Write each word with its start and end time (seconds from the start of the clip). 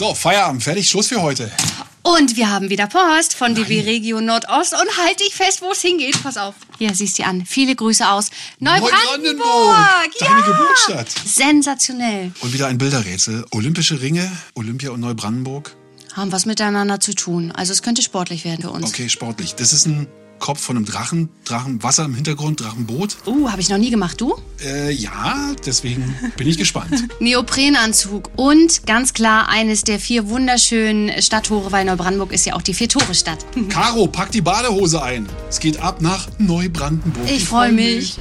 So, 0.00 0.14
Feierabend, 0.14 0.62
fertig, 0.62 0.88
Schluss 0.88 1.08
für 1.08 1.20
heute. 1.20 1.50
Und 2.00 2.34
wir 2.38 2.50
haben 2.50 2.70
wieder 2.70 2.86
Post 2.86 3.34
von 3.34 3.54
DB 3.54 3.82
Regio 3.82 4.22
Nordost. 4.22 4.72
Und 4.72 4.96
halt 4.96 5.20
dich 5.20 5.34
fest, 5.34 5.60
wo 5.60 5.72
es 5.72 5.82
hingeht. 5.82 6.22
Pass 6.22 6.38
auf. 6.38 6.54
Ja, 6.78 6.94
siehst 6.94 7.18
du 7.18 7.24
an. 7.24 7.44
Viele 7.44 7.76
Grüße 7.76 8.08
aus 8.08 8.30
Neubrandenburg. 8.60 9.44
Neubrandenburg, 9.44 10.18
deine 10.18 10.40
ja. 10.40 10.46
Geburtsstadt. 10.46 11.10
Sensationell. 11.26 12.32
Und 12.40 12.54
wieder 12.54 12.68
ein 12.68 12.78
Bilderrätsel. 12.78 13.44
Olympische 13.50 14.00
Ringe, 14.00 14.32
Olympia 14.54 14.88
und 14.88 15.00
Neubrandenburg. 15.00 15.76
Haben 16.14 16.32
was 16.32 16.46
miteinander 16.46 16.98
zu 16.98 17.12
tun. 17.12 17.52
Also 17.52 17.74
es 17.74 17.82
könnte 17.82 18.00
sportlich 18.00 18.46
werden 18.46 18.62
für 18.62 18.70
uns. 18.70 18.86
Okay, 18.86 19.10
sportlich. 19.10 19.54
Das 19.54 19.74
ist 19.74 19.84
ein 19.86 20.06
Kopf 20.40 20.60
von 20.60 20.76
einem 20.76 20.86
Drachen, 20.86 21.28
Drachen, 21.44 21.82
Wasser 21.82 22.04
im 22.06 22.14
Hintergrund, 22.14 22.60
Drachenboot. 22.60 23.18
Uh, 23.26 23.50
habe 23.50 23.60
ich 23.60 23.68
noch 23.68 23.78
nie 23.78 23.90
gemacht. 23.90 24.20
Du? 24.20 24.34
Äh, 24.64 24.92
ja, 24.92 25.54
deswegen 25.64 26.16
bin 26.36 26.48
ich 26.48 26.58
gespannt. 26.58 27.04
Neoprenanzug 27.20 28.30
und 28.36 28.86
ganz 28.86 29.12
klar 29.12 29.48
eines 29.48 29.84
der 29.84 30.00
vier 30.00 30.28
wunderschönen 30.28 31.22
Stadttore, 31.22 31.70
weil 31.70 31.84
Neubrandenburg 31.84 32.32
ist 32.32 32.46
ja 32.46 32.54
auch 32.54 32.62
die 32.62 32.74
Vier-Tore-Stadt. 32.74 33.46
Caro, 33.68 34.06
pack 34.06 34.32
die 34.32 34.40
Badehose 34.40 35.02
ein. 35.02 35.28
Es 35.48 35.60
geht 35.60 35.78
ab 35.78 36.00
nach 36.00 36.28
Neubrandenburg. 36.38 37.30
Ich 37.30 37.44
freue 37.44 37.72
mich. 37.72 38.16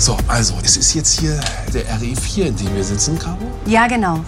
So, 0.00 0.16
also, 0.28 0.54
es 0.62 0.76
ist 0.76 0.94
jetzt 0.94 1.18
hier 1.18 1.40
der 1.74 1.84
RE4, 1.98 2.44
in 2.44 2.56
dem 2.56 2.72
wir 2.76 2.84
sitzen, 2.84 3.18
Caro. 3.18 3.36
Ja, 3.66 3.88
genau. 3.88 4.20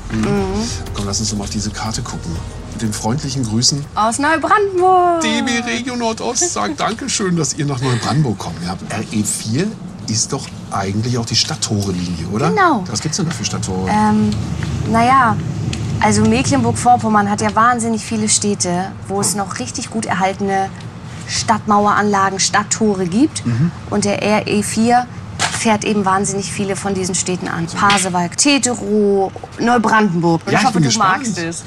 Komm, 0.94 1.06
lass 1.06 1.20
uns 1.20 1.30
doch 1.30 1.38
mal 1.38 1.44
auf 1.44 1.50
diese 1.50 1.70
Karte 1.70 2.02
gucken. 2.02 2.34
Mit 2.72 2.82
den 2.82 2.92
freundlichen 2.92 3.44
Grüßen. 3.44 3.84
Aus 3.94 4.18
Neubrandenburg. 4.18 5.20
DB 5.20 5.60
Regio 5.64 5.94
Nordost 5.94 6.52
sagt 6.52 6.80
Dankeschön, 6.80 7.36
dass 7.36 7.54
ihr 7.54 7.66
nach 7.66 7.80
Neubrandenburg 7.80 8.36
kommt. 8.36 8.56
Ja, 8.64 8.76
RE4 8.98 9.68
ist 10.08 10.32
doch 10.32 10.48
eigentlich 10.72 11.16
auch 11.18 11.26
die 11.26 11.36
Stadttore-Linie, 11.36 12.26
oder? 12.32 12.50
Genau. 12.50 12.82
Was 12.88 13.00
gibt's 13.00 13.18
denn 13.18 13.26
da 13.26 13.32
für 13.32 13.44
Stadttore? 13.44 13.88
Ähm, 13.88 14.30
naja, 14.90 15.36
also 16.00 16.22
Mecklenburg-Vorpommern 16.22 17.30
hat 17.30 17.42
ja 17.42 17.54
wahnsinnig 17.54 18.04
viele 18.04 18.28
Städte, 18.28 18.90
wo 19.06 19.20
es 19.20 19.36
noch 19.36 19.60
richtig 19.60 19.90
gut 19.90 20.06
erhaltene 20.06 20.68
Stadtmaueranlagen, 21.28 22.40
Stadttore 22.40 23.06
gibt. 23.06 23.44
Und 23.88 24.04
der 24.04 24.20
RE4 24.20 25.04
fährt 25.60 25.84
eben 25.84 26.04
wahnsinnig 26.04 26.50
viele 26.50 26.74
von 26.74 26.94
diesen 26.94 27.14
Städten 27.14 27.46
an. 27.46 27.66
Pasewalk, 27.66 28.36
Teterow, 28.36 29.30
Neubrandenburg. 29.58 30.40
Ja, 30.46 30.52
ich 30.52 30.58
ich 30.58 30.64
hoffe, 30.64 30.72
bin 30.74 30.82
du 30.84 30.88
gespannt. 30.88 31.18
magst 31.18 31.38
es. 31.38 31.62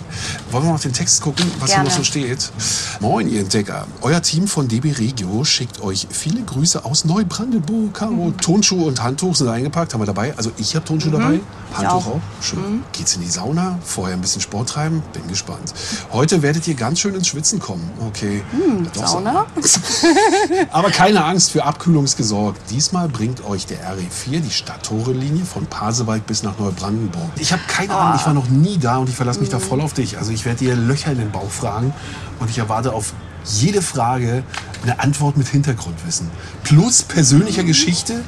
Wollen 0.49 0.63
wir 0.63 0.69
mal 0.69 0.75
auf 0.75 0.81
den 0.81 0.93
Text 0.93 1.21
gucken, 1.21 1.45
was 1.59 1.69
Gerne. 1.69 1.83
hier 1.83 1.89
noch 1.91 1.97
so 1.97 2.03
steht? 2.03 2.51
Moin, 2.99 3.29
ihr 3.29 3.41
Entdecker. 3.41 3.85
Euer 4.01 4.21
Team 4.21 4.47
von 4.47 4.67
DB 4.67 4.91
Regio 4.91 5.43
schickt 5.43 5.81
euch 5.81 6.07
viele 6.09 6.41
Grüße 6.41 6.83
aus 6.83 7.05
Neubrandenburg. 7.05 7.93
Caro, 7.93 8.33
Tonschuhe 8.41 8.85
und 8.85 9.03
Handtuch 9.03 9.35
sind 9.35 9.47
eingepackt, 9.47 9.93
haben 9.93 10.01
wir 10.01 10.07
dabei. 10.07 10.33
Also 10.37 10.51
ich 10.57 10.75
habe 10.75 10.85
Tonschuhe 10.85 11.11
dabei, 11.11 11.39
Handtuch 11.75 11.93
auch. 11.93 12.07
auch. 12.07 12.21
Schön. 12.41 12.83
Geht's 12.93 13.15
in 13.15 13.21
die 13.21 13.29
Sauna, 13.29 13.77
vorher 13.83 14.15
ein 14.15 14.21
bisschen 14.21 14.41
Sport 14.41 14.69
treiben, 14.69 15.03
bin 15.13 15.27
gespannt. 15.27 15.73
Heute 16.11 16.41
werdet 16.41 16.67
ihr 16.67 16.73
ganz 16.73 16.99
schön 16.99 17.13
ins 17.13 17.27
Schwitzen 17.27 17.59
kommen. 17.59 17.89
Okay. 18.07 18.43
So. 18.93 19.05
Sauna? 19.05 19.45
Aber 20.71 20.89
keine 20.89 21.23
Angst, 21.23 21.51
für 21.51 21.63
Abkühlung 21.63 22.05
ist 22.05 22.17
gesorgt. 22.17 22.59
Diesmal 22.71 23.07
bringt 23.07 23.45
euch 23.45 23.67
der 23.67 23.82
RE4 23.83 24.39
die 24.39 24.49
Stadttore-Linie 24.49 25.45
von 25.45 25.65
Pasewalk 25.65 26.25
bis 26.25 26.43
nach 26.43 26.57
Neubrandenburg. 26.57 27.29
Ich 27.37 27.51
habe 27.51 27.61
keine 27.67 27.95
Ahnung, 27.95 28.19
ich 28.19 28.25
war 28.25 28.33
noch 28.33 28.49
nie 28.49 28.77
da 28.77 28.97
und 28.97 29.09
ich 29.09 29.15
verlasse 29.15 29.39
mich 29.39 29.49
da 29.49 29.59
voll 29.59 29.81
auf 29.81 29.93
dich. 29.93 30.17
Also 30.17 30.31
ich 30.31 30.45
werde 30.45 30.59
dir 30.59 30.75
Löcher 30.75 31.11
in 31.11 31.17
den 31.17 31.31
Bauch 31.31 31.49
fragen 31.49 31.93
und 32.39 32.49
ich 32.49 32.57
erwarte 32.57 32.93
auf 32.93 33.13
jede 33.45 33.81
Frage 33.81 34.43
eine 34.83 34.99
Antwort 34.99 35.37
mit 35.37 35.47
Hintergrundwissen. 35.47 36.29
Plus 36.63 37.03
persönlicher 37.03 37.63
Geschichte, 37.63 38.23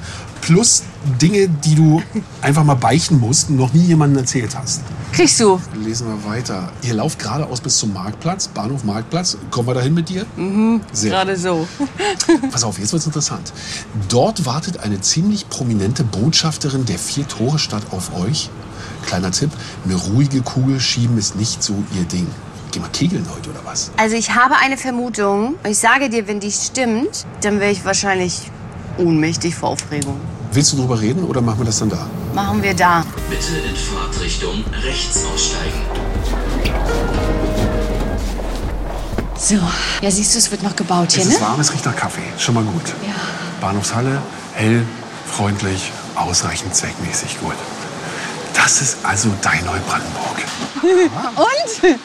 plus 0.46 0.84
Dinge, 1.20 1.50
die 1.50 1.74
du 1.74 2.04
einfach 2.42 2.64
mal 2.64 2.76
beichten 2.76 3.20
musst 3.20 3.50
und 3.50 3.56
noch 3.56 3.74
nie 3.74 3.82
jemandem 3.82 4.20
erzählt 4.20 4.56
hast. 4.56 4.82
Kriegst 5.12 5.40
du. 5.40 5.60
Lesen 5.74 6.08
wir 6.08 6.30
weiter. 6.30 6.72
Ihr 6.84 6.94
lauft 6.94 7.18
geradeaus 7.18 7.62
bis 7.62 7.78
zum 7.78 7.94
Marktplatz, 7.94 8.48
Bahnhof 8.50 8.84
Marktplatz. 8.84 9.38
Kommen 9.50 9.68
wir 9.68 9.74
dahin 9.74 9.96
mit 9.96 10.08
dir? 10.10 10.26
Mhm, 10.36 10.82
Sehr 10.92 11.10
Gerade 11.10 11.36
so. 11.36 11.68
Pass 12.52 12.64
auf, 12.64 12.78
jetzt 12.78 12.94
wird's 12.94 13.08
interessant. 13.08 13.54
Dort 14.08 14.46
wartet 14.46 14.82
eine 14.82 15.02
ziemlich 15.02 15.50
prominente 15.50 16.04
Botschafterin 16.04 16.86
der 16.86 17.00
Vier-Tore-Stadt 17.00 17.92
auf 17.92 18.16
euch. 18.16 18.52
Kleiner 19.08 19.32
Tipp, 19.32 19.50
eine 19.84 19.96
ruhige 19.96 20.42
Kugel 20.42 20.80
schieben 20.80 21.18
ist 21.18 21.36
nicht 21.36 21.64
so 21.64 21.74
ihr 21.98 22.04
Ding. 22.04 22.28
Geh 22.72 22.80
mal 22.80 22.90
kegeln 22.90 23.26
heute 23.36 23.50
oder 23.50 23.62
was? 23.64 23.90
Also 23.98 24.16
ich 24.16 24.36
habe 24.36 24.58
eine 24.58 24.78
Vermutung. 24.78 25.56
Ich 25.68 25.80
sage 25.80 26.10
dir, 26.10 26.28
wenn 26.28 26.40
die 26.40 26.52
stimmt, 26.52 27.26
dann 27.42 27.60
wäre 27.60 27.72
ich 27.72 27.84
wahrscheinlich 27.84 28.52
ohnmächtig 28.98 29.56
vor 29.56 29.70
Aufregung. 29.70 30.20
Willst 30.56 30.72
du 30.72 30.78
drüber 30.78 31.02
reden 31.02 31.26
oder 31.26 31.42
machen 31.42 31.60
wir 31.60 31.66
das 31.66 31.80
dann 31.80 31.90
da? 31.90 32.08
Machen 32.34 32.64
wir 32.64 32.74
da. 32.74 33.04
Bitte 33.30 33.58
in 33.58 33.76
Fahrtrichtung 33.76 34.64
rechts 34.86 35.26
aussteigen. 35.26 35.82
So. 39.38 39.56
Ja, 40.02 40.10
siehst 40.10 40.34
du, 40.34 40.38
es 40.38 40.50
wird 40.52 40.64
noch 40.64 40.74
gebaut 40.78 41.12
hier, 41.12 41.24
Es 41.24 41.28
ne? 41.28 41.36
ist 41.36 41.42
warm, 41.42 41.60
es 41.60 41.74
riecht 41.74 41.86
nach 41.86 41.96
Kaffee. 41.98 42.22
Schon 42.38 42.56
mal 42.56 42.64
gut. 42.64 42.88
Ja. 43.06 43.16
Bahnhofshalle, 43.60 44.22
hell, 44.54 44.86
freundlich, 45.30 45.92
ausreichend 46.16 46.74
zweckmäßig 46.74 47.38
gut. 47.42 47.56
Das 48.54 48.82
ist 48.82 49.00
also 49.04 49.28
dein 49.42 49.60
Neubrandenburg. 49.66 50.38
Und? 51.36 52.00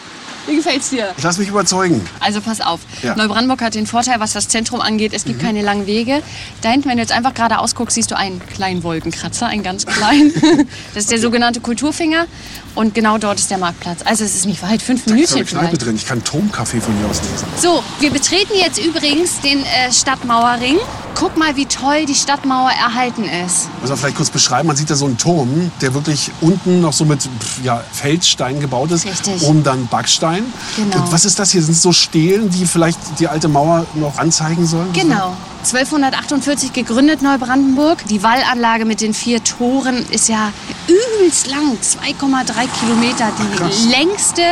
Wie 0.50 0.56
gefällt's 0.56 0.90
dir? 0.90 1.14
Ich 1.16 1.22
lass 1.22 1.38
mich 1.38 1.48
überzeugen. 1.48 2.04
Also 2.18 2.40
pass 2.40 2.60
auf. 2.60 2.80
Ja. 3.02 3.14
Neubrandenburg 3.14 3.62
hat 3.62 3.76
den 3.76 3.86
Vorteil, 3.86 4.18
was 4.18 4.32
das 4.32 4.48
Zentrum 4.48 4.80
angeht, 4.80 5.12
es 5.14 5.24
gibt 5.24 5.40
keine 5.40 5.62
langen 5.62 5.86
Wege. 5.86 6.22
Da 6.60 6.70
hinten, 6.70 6.88
wenn 6.88 6.96
du 6.96 7.02
jetzt 7.02 7.12
einfach 7.12 7.34
geradeaus 7.34 7.76
guckst, 7.76 7.94
siehst 7.94 8.10
du 8.10 8.16
einen 8.16 8.40
kleinen 8.48 8.82
Wolkenkratzer, 8.82 9.46
einen 9.46 9.62
ganz 9.62 9.86
kleinen. 9.86 10.32
Das 10.94 11.04
ist 11.04 11.12
der 11.12 11.20
sogenannte 11.20 11.60
Kulturfinger. 11.60 12.26
Und 12.74 12.94
genau 12.94 13.18
dort 13.18 13.38
ist 13.38 13.50
der 13.50 13.58
Marktplatz. 13.58 14.00
Also 14.04 14.24
es 14.24 14.34
ist 14.34 14.46
nicht 14.46 14.62
weit, 14.62 14.82
fünf 14.82 15.04
Da 15.04 15.14
ist 15.14 15.32
eine 15.32 15.40
Minütchen 15.40 15.58
Kneipe 15.58 15.78
drin. 15.78 15.96
Ich 15.96 16.06
kann 16.06 16.22
Tomkaffee 16.24 16.80
von 16.80 16.96
hier 16.96 17.06
aus 17.08 17.20
lesen. 17.22 17.46
So, 17.56 17.82
wir 18.00 18.10
betreten 18.10 18.54
jetzt 18.54 18.78
übrigens 18.84 19.40
den 19.40 19.60
äh, 19.60 19.92
Stadtmauerring. 19.92 20.78
Guck 21.14 21.36
mal, 21.36 21.56
wie 21.56 21.66
toll 21.66 22.06
die 22.06 22.14
Stadtmauer 22.14 22.70
erhalten 22.70 23.24
ist. 23.24 23.68
Muss 23.80 23.90
man 23.90 23.98
vielleicht 23.98 24.16
kurz 24.16 24.30
beschreiben. 24.30 24.68
Man 24.68 24.76
sieht 24.76 24.88
da 24.90 24.94
so 24.94 25.06
einen 25.06 25.18
Turm, 25.18 25.70
der 25.80 25.94
wirklich 25.94 26.30
unten 26.40 26.80
noch 26.80 26.92
so 26.92 27.04
mit 27.04 27.28
ja, 27.62 27.82
Feldstein 27.92 28.60
gebaut 28.60 28.90
ist. 28.92 29.04
Richtig. 29.04 29.42
Oben 29.42 29.62
dann 29.64 29.86
Backstein. 29.88 30.39
Genau. 30.76 30.96
Und 30.96 31.12
was 31.12 31.24
ist 31.24 31.38
das 31.38 31.50
hier? 31.50 31.62
Sind 31.62 31.72
es 31.72 31.82
so 31.82 31.92
Stelen, 31.92 32.50
die 32.50 32.66
vielleicht 32.66 32.98
die 33.18 33.28
alte 33.28 33.48
Mauer 33.48 33.86
noch 33.94 34.18
anzeigen 34.18 34.66
sollen? 34.66 34.92
Genau. 34.92 35.36
1248 35.60 36.72
gegründet 36.72 37.20
Neubrandenburg. 37.20 38.04
Die 38.06 38.22
Wallanlage 38.22 38.86
mit 38.86 39.00
den 39.00 39.12
vier 39.12 39.44
Toren 39.44 40.06
ist 40.10 40.28
ja 40.28 40.52
übelst 40.88 41.48
lang, 41.48 41.76
2,3 41.82 42.66
Kilometer. 42.80 43.30
Die 43.38 43.56
krass. 43.56 43.84
längste 43.90 44.42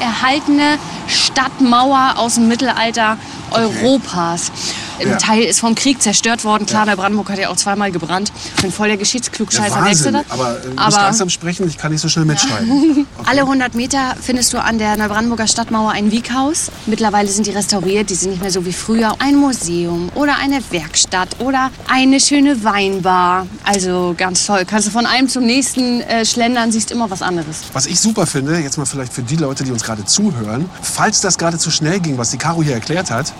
erhaltene 0.00 0.78
Stadtmauer 1.06 2.14
aus 2.16 2.34
dem 2.34 2.48
Mittelalter 2.48 3.16
Europas. 3.50 4.52
Ein 5.00 5.08
Ja. 5.10 5.16
Teil 5.16 5.42
ist 5.42 5.60
vom 5.60 5.74
Krieg 5.74 6.02
zerstört 6.02 6.44
worden. 6.44 6.66
Klar, 6.66 6.86
Neubrandenburg 6.86 7.30
hat 7.30 7.38
ja 7.38 7.48
auch 7.50 7.56
zweimal 7.56 7.90
gebrannt. 7.90 8.32
Ich 8.56 8.62
bin 8.62 8.72
voll 8.72 8.88
der 8.88 8.96
Ja, 8.96 9.00
Geschichtsklugscheißer. 9.00 10.12
das? 10.12 10.24
Aber 10.30 10.58
äh, 10.58 10.62
du 10.62 10.70
musst 10.70 10.96
langsam 10.96 11.28
sprechen. 11.30 11.66
Ich 11.68 11.78
kann 11.78 11.92
nicht 11.92 12.00
so 12.00 12.08
schnell 12.08 12.24
mitschreiben. 12.24 13.06
Alle 13.24 13.42
100 13.42 13.74
Meter 13.74 14.16
findest 14.20 14.52
du 14.52 14.58
an 14.62 14.78
der 14.78 14.96
Neubrandenburger 14.96 15.46
Stadtmauer 15.46 15.92
ein 15.92 16.10
Wieghaus. 16.10 16.70
Mittlerweile 16.86 17.28
sind 17.28 17.46
die 17.46 17.50
restauriert, 17.50 18.10
die 18.10 18.14
sind 18.14 18.30
nicht 18.30 18.42
mehr 18.42 18.50
so 18.50 18.64
wie 18.66 18.72
früher. 18.72 19.14
Ein 19.20 19.36
Museum 19.36 20.10
oder 20.14 20.36
eine 20.36 20.60
Werkstatt 20.70 21.36
oder 21.40 21.70
eine 21.88 22.20
schöne 22.20 22.62
Weinbar. 22.64 23.46
Also 23.64 24.14
ganz 24.16 24.46
toll. 24.46 24.64
Kannst 24.66 24.88
du 24.88 24.90
von 24.90 25.06
einem 25.06 25.28
zum 25.28 25.44
nächsten 25.44 26.00
äh, 26.02 26.24
schlendern, 26.24 26.72
siehst 26.72 26.90
immer 26.90 27.10
was 27.10 27.22
anderes. 27.22 27.62
Was 27.72 27.86
ich 27.86 28.00
super 28.00 28.26
finde, 28.26 28.58
jetzt 28.58 28.78
mal 28.78 28.84
vielleicht 28.86 29.12
für 29.12 29.22
die 29.22 29.36
Leute, 29.36 29.64
die 29.64 29.70
uns 29.72 29.82
gerade 29.84 30.04
zuhören, 30.04 30.68
falls 30.82 31.20
das 31.20 31.38
gerade 31.38 31.58
zu 31.58 31.70
schnell 31.70 32.00
ging, 32.00 32.18
was 32.18 32.30
die 32.30 32.38
Caro 32.38 32.62
hier 32.62 32.74
erklärt 32.74 33.10
hat, 33.10 33.32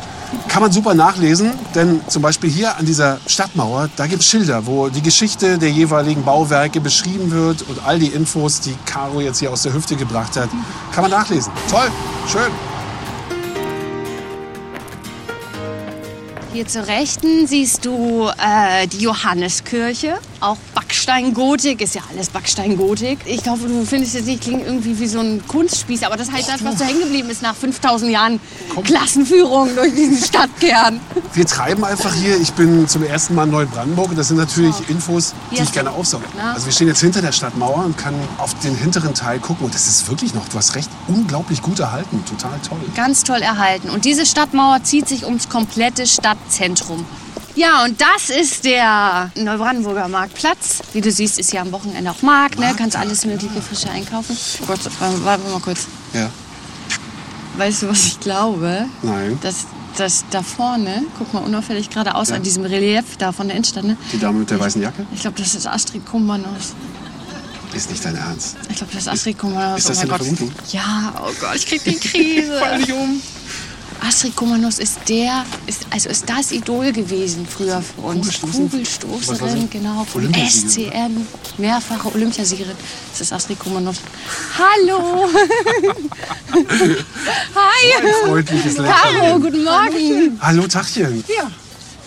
kann 0.48 0.62
man 0.62 0.72
super 0.72 0.94
nachlesen. 0.94 1.47
Denn 1.74 2.00
zum 2.08 2.22
Beispiel 2.22 2.50
hier 2.50 2.76
an 2.76 2.86
dieser 2.86 3.18
Stadtmauer, 3.26 3.88
da 3.96 4.06
gibt 4.06 4.22
es 4.22 4.28
Schilder, 4.28 4.66
wo 4.66 4.88
die 4.88 5.02
Geschichte 5.02 5.58
der 5.58 5.70
jeweiligen 5.70 6.24
Bauwerke 6.24 6.80
beschrieben 6.80 7.30
wird 7.30 7.62
und 7.62 7.84
all 7.84 7.98
die 7.98 8.08
Infos, 8.08 8.60
die 8.60 8.74
Caro 8.86 9.20
jetzt 9.20 9.38
hier 9.38 9.52
aus 9.52 9.62
der 9.62 9.72
Hüfte 9.72 9.96
gebracht 9.96 10.36
hat, 10.36 10.48
kann 10.92 11.02
man 11.02 11.10
nachlesen. 11.10 11.52
Toll, 11.70 11.90
schön. 12.26 12.50
Hier 16.52 16.66
zur 16.66 16.86
Rechten 16.86 17.46
siehst 17.46 17.84
du 17.84 18.28
äh, 18.28 18.86
die 18.88 18.98
Johanneskirche. 18.98 20.18
Auch 20.40 20.56
Backsteingotik, 20.74 21.80
ist 21.80 21.94
ja 21.96 22.02
alles 22.10 22.28
Backsteingotik. 22.28 23.18
Ich 23.26 23.46
hoffe, 23.48 23.66
du 23.66 23.84
findest 23.84 24.14
jetzt 24.14 24.26
nicht, 24.26 24.42
klingt 24.42 24.64
irgendwie 24.64 24.98
wie 25.00 25.08
so 25.08 25.18
ein 25.18 25.42
Kunstspieß, 25.48 26.04
aber 26.04 26.16
das 26.16 26.28
ist 26.28 26.34
halt 26.34 26.48
das, 26.48 26.64
was 26.64 26.78
so 26.78 26.84
hängen 26.84 27.00
geblieben 27.00 27.28
ist 27.30 27.42
nach 27.42 27.56
5000 27.56 28.10
Jahren 28.12 28.40
Klassenführung 28.84 29.74
durch 29.74 29.94
diesen 29.94 30.16
Stadtkern. 30.18 31.00
Wir 31.34 31.46
treiben 31.46 31.84
einfach 31.84 32.14
hier. 32.14 32.40
Ich 32.40 32.52
bin 32.52 32.86
zum 32.86 33.02
ersten 33.02 33.34
Mal 33.34 33.44
in 33.44 33.50
Neubrandenburg. 33.50 34.14
Das 34.16 34.28
sind 34.28 34.36
natürlich 34.36 34.74
Infos, 34.88 35.34
die 35.50 35.56
Ja. 35.56 35.62
ich 35.64 35.72
gerne 35.72 35.90
aufsauge. 35.90 36.24
Also 36.54 36.66
wir 36.66 36.72
stehen 36.72 36.88
jetzt 36.88 37.00
hinter 37.00 37.20
der 37.20 37.32
Stadtmauer 37.32 37.84
und 37.84 37.96
können 37.98 38.20
auf 38.38 38.54
den 38.60 38.76
hinteren 38.76 39.14
Teil 39.14 39.40
gucken. 39.40 39.64
Und 39.66 39.74
das 39.74 39.88
ist 39.88 40.08
wirklich 40.08 40.34
noch, 40.34 40.48
du 40.48 40.56
hast 40.56 40.74
recht, 40.74 40.88
unglaublich 41.08 41.62
gut 41.62 41.80
erhalten. 41.80 42.24
Total 42.28 42.58
toll. 42.66 42.78
Ganz 42.94 43.24
toll 43.24 43.42
erhalten. 43.42 43.90
Und 43.90 44.04
diese 44.04 44.24
Stadtmauer 44.24 44.82
zieht 44.84 45.08
sich 45.08 45.24
ums 45.24 45.48
komplette 45.48 46.06
Stadtzentrum. 46.06 47.04
Ja, 47.58 47.82
und 47.84 48.00
das 48.00 48.30
ist 48.30 48.64
der 48.64 49.32
Neubrandenburger 49.34 50.06
Marktplatz. 50.06 50.78
Wie 50.92 51.00
du 51.00 51.10
siehst, 51.10 51.40
ist 51.40 51.50
hier 51.50 51.60
am 51.60 51.72
Wochenende 51.72 52.08
auch 52.08 52.22
Markt, 52.22 52.56
ne? 52.56 52.72
Kannst 52.78 52.96
alles 52.96 53.24
mögliche 53.24 53.60
frische 53.60 53.90
einkaufen. 53.90 54.36
Gott, 54.64 54.78
warte 55.00 55.24
warte 55.24 55.48
mal 55.50 55.58
kurz. 55.58 55.88
Ja. 56.12 56.30
Weißt 57.56 57.82
du, 57.82 57.88
was 57.88 58.04
ich 58.06 58.20
glaube? 58.20 58.86
Nein. 59.02 59.36
Das, 59.42 59.66
das 59.96 60.24
da 60.30 60.44
vorne, 60.44 61.02
guck 61.18 61.34
mal 61.34 61.40
unauffällig 61.40 61.90
geradeaus 61.90 62.28
Ja. 62.28 62.36
an 62.36 62.44
diesem 62.44 62.64
Relief 62.64 63.16
da 63.18 63.32
von 63.32 63.48
der 63.48 63.56
Innenstadt, 63.56 63.82
ne? 63.82 63.96
Die 64.12 64.20
Dame 64.20 64.38
mit 64.38 64.50
der 64.50 64.60
weißen 64.60 64.80
Jacke? 64.80 65.04
Ich 65.12 65.22
glaube, 65.22 65.40
das 65.40 65.56
ist 65.56 65.66
Astrid 65.66 66.06
Kummernuss. 66.06 66.74
Ist 67.74 67.90
nicht 67.90 68.04
dein 68.04 68.14
Ernst. 68.14 68.56
Ich 68.70 68.76
glaube, 68.76 68.92
das 68.92 69.02
ist 69.02 69.08
Astrid 69.08 69.36
Kummernuss. 69.36 69.80
ist 69.80 69.88
das 69.90 69.96
oh 69.96 70.00
mein 70.02 70.08
Gott. 70.10 70.18
Vermutung? 70.20 70.52
Ja, 70.70 71.12
oh 71.20 71.32
Gott, 71.40 71.56
ich 71.56 71.66
krieg 71.66 71.82
die 71.82 71.96
Krise. 71.96 72.56
Fall 72.60 72.78
nicht 72.78 72.92
um. 72.92 73.20
Astrid 74.00 74.36
Kummernuss 74.36 74.78
ist 74.78 75.00
der, 75.08 75.44
ist, 75.66 75.86
also 75.90 76.08
ist 76.08 76.28
das 76.28 76.52
Idol 76.52 76.92
gewesen 76.92 77.46
früher 77.46 77.82
für 77.82 78.00
uns. 78.02 78.40
Kugelstoßerin, 78.40 79.68
genau, 79.70 80.04
von. 80.04 80.32
SCM, 80.32 81.26
mehrfache 81.58 82.14
Olympiasiegerin. 82.14 82.76
Das 83.10 83.20
ist 83.20 83.32
Astrid 83.32 83.58
Kummernuss. 83.58 83.96
Hallo! 84.56 85.28
Hi! 87.54 88.02
Freundliches. 88.24 88.78
Hallo, 88.78 89.40
guten 89.40 89.64
Morgen! 89.64 90.38
Hallo, 90.40 90.66
Tachchen. 90.66 91.24
Ja. 91.28 91.50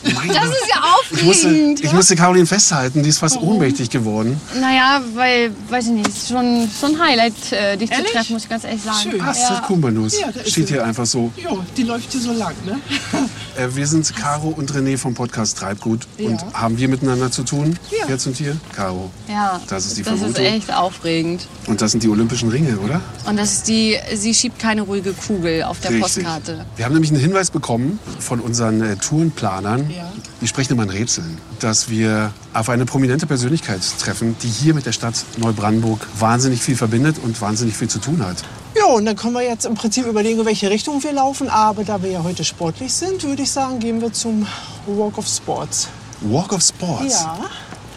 Mein 0.03 0.27
Das 0.29 0.45
ist 0.45 0.67
ja 0.69 0.81
Ich 1.11 1.23
musste, 1.23 1.47
aufregend. 1.47 1.83
ich 1.83 1.93
musste 1.93 2.15
Caroline 2.15 2.45
festhalten, 2.45 3.03
die 3.03 3.09
ist 3.09 3.19
fast 3.19 3.37
ohnmächtig 3.37 3.89
geworden. 3.89 4.39
Naja, 4.59 5.01
weil, 5.13 5.51
weiß 5.69 5.85
ich 5.85 5.91
nicht, 5.91 6.07
ist 6.07 6.27
schon, 6.29 6.69
schon 6.79 6.95
ein 6.95 7.01
Highlight, 7.01 7.33
äh, 7.51 7.77
dich 7.77 7.91
Ehrlich? 7.91 8.07
zu 8.07 8.13
treffen, 8.13 8.33
muss 8.33 8.43
ich 8.43 8.49
ganz 8.49 8.63
ehrlich 8.63 8.81
sagen. 8.81 8.97
Schön. 9.11 9.61
Kumbanus 9.67 10.19
Ja, 10.19 10.31
da 10.31 10.41
ist 10.41 10.51
steht 10.51 10.69
hier 10.69 10.83
einfach 10.83 11.05
so. 11.05 11.31
Ja, 11.37 11.51
die 11.77 11.83
läuft 11.83 12.11
hier 12.11 12.21
so 12.21 12.33
lang, 12.33 12.53
ne? 12.65 12.79
Äh, 13.57 13.67
wir 13.75 13.85
sind 13.85 14.15
Caro 14.15 14.47
und 14.47 14.71
René 14.71 14.97
vom 14.97 15.13
Podcast 15.13 15.57
Treibgut. 15.57 16.07
Und 16.17 16.39
Ja. 16.39 16.53
haben 16.53 16.77
wir 16.77 16.87
miteinander 16.87 17.31
zu 17.31 17.43
tun? 17.43 17.77
Ja. 17.91 18.07
Jetzt 18.07 18.25
und 18.25 18.37
hier? 18.37 18.55
Caro. 18.73 19.11
Ja, 19.27 19.59
Das 19.67 19.85
ist 19.87 19.97
die 19.97 20.03
das 20.03 20.13
ist 20.13 20.19
Vermutung. 20.19 20.45
echt 20.45 20.73
aufregend. 20.73 21.47
Und 21.67 21.81
das 21.81 21.91
sind 21.91 22.01
die 22.01 22.07
Olympischen 22.07 22.47
Ringe, 22.47 22.77
oder? 22.79 23.01
Und 23.25 23.37
das 23.37 23.51
ist 23.51 23.67
die, 23.67 23.97
sie 24.15 24.33
schiebt 24.33 24.57
keine 24.57 24.83
ruhige 24.83 25.11
Kugel 25.11 25.63
auf 25.63 25.81
der 25.81 25.91
Richtig. 25.91 26.01
Postkarte. 26.23 26.65
Wir 26.77 26.85
haben 26.85 26.93
nämlich 26.93 27.11
einen 27.11 27.19
Hinweis 27.19 27.51
bekommen 27.51 27.99
von 28.19 28.39
unseren 28.39 28.81
äh, 28.81 28.95
Tourenplanern. 28.95 29.90
Ja. 29.95 30.11
Die 30.41 30.47
sprechen 30.47 30.73
immer 30.73 30.83
in 30.83 30.89
Rätseln, 30.89 31.37
dass 31.59 31.89
wir 31.89 32.31
auf 32.53 32.69
eine 32.69 32.85
prominente 32.85 33.25
Persönlichkeit 33.25 33.81
treffen, 33.99 34.35
die 34.41 34.47
hier 34.47 34.73
mit 34.73 34.85
der 34.85 34.91
Stadt 34.91 35.15
Neubrandenburg 35.37 36.05
wahnsinnig 36.17 36.61
viel 36.61 36.75
verbindet 36.75 37.17
und 37.23 37.39
wahnsinnig 37.41 37.75
viel 37.75 37.89
zu 37.89 37.99
tun 37.99 38.25
hat. 38.25 38.37
Ja, 38.75 38.85
und 38.85 39.05
dann 39.05 39.15
können 39.15 39.33
wir 39.33 39.41
jetzt 39.41 39.65
im 39.65 39.75
Prinzip 39.75 40.05
überlegen, 40.05 40.39
in 40.39 40.45
welche 40.45 40.69
Richtung 40.69 41.03
wir 41.03 41.11
laufen. 41.11 41.49
Aber 41.49 41.83
da 41.83 42.01
wir 42.01 42.11
ja 42.11 42.23
heute 42.23 42.43
sportlich 42.43 42.93
sind, 42.93 43.23
würde 43.23 43.43
ich 43.43 43.51
sagen, 43.51 43.79
gehen 43.79 44.01
wir 44.01 44.13
zum 44.13 44.47
Walk 44.87 45.17
of 45.17 45.27
Sports. 45.27 45.87
Walk 46.21 46.53
of 46.53 46.61
Sports. 46.61 47.21
Ja. 47.21 47.37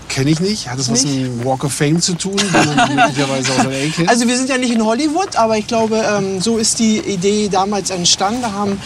Kenne 0.09 0.31
ich 0.31 0.41
nicht. 0.41 0.69
Hat 0.69 0.79
das 0.79 0.91
was 0.91 1.05
mit 1.05 1.15
dem 1.15 1.45
Walk 1.45 1.65
of 1.65 1.73
Fame 1.73 2.01
zu 2.01 2.15
tun? 2.15 2.37
Also 4.07 4.29
wir 4.29 4.37
sind 4.37 4.49
ja 4.49 4.59
nicht 4.59 4.73
in 4.73 4.85
Hollywood, 4.85 5.37
aber 5.37 5.59
ich 5.59 5.67
glaube, 5.67 5.97
ähm, 5.97 6.41
so 6.41 6.59
ist 6.59 6.79
die 6.79 6.99
Idee 6.99 7.49
damals 7.49 7.91
entstanden. 7.91 8.43
Da 8.43 8.53
haben 8.53 8.81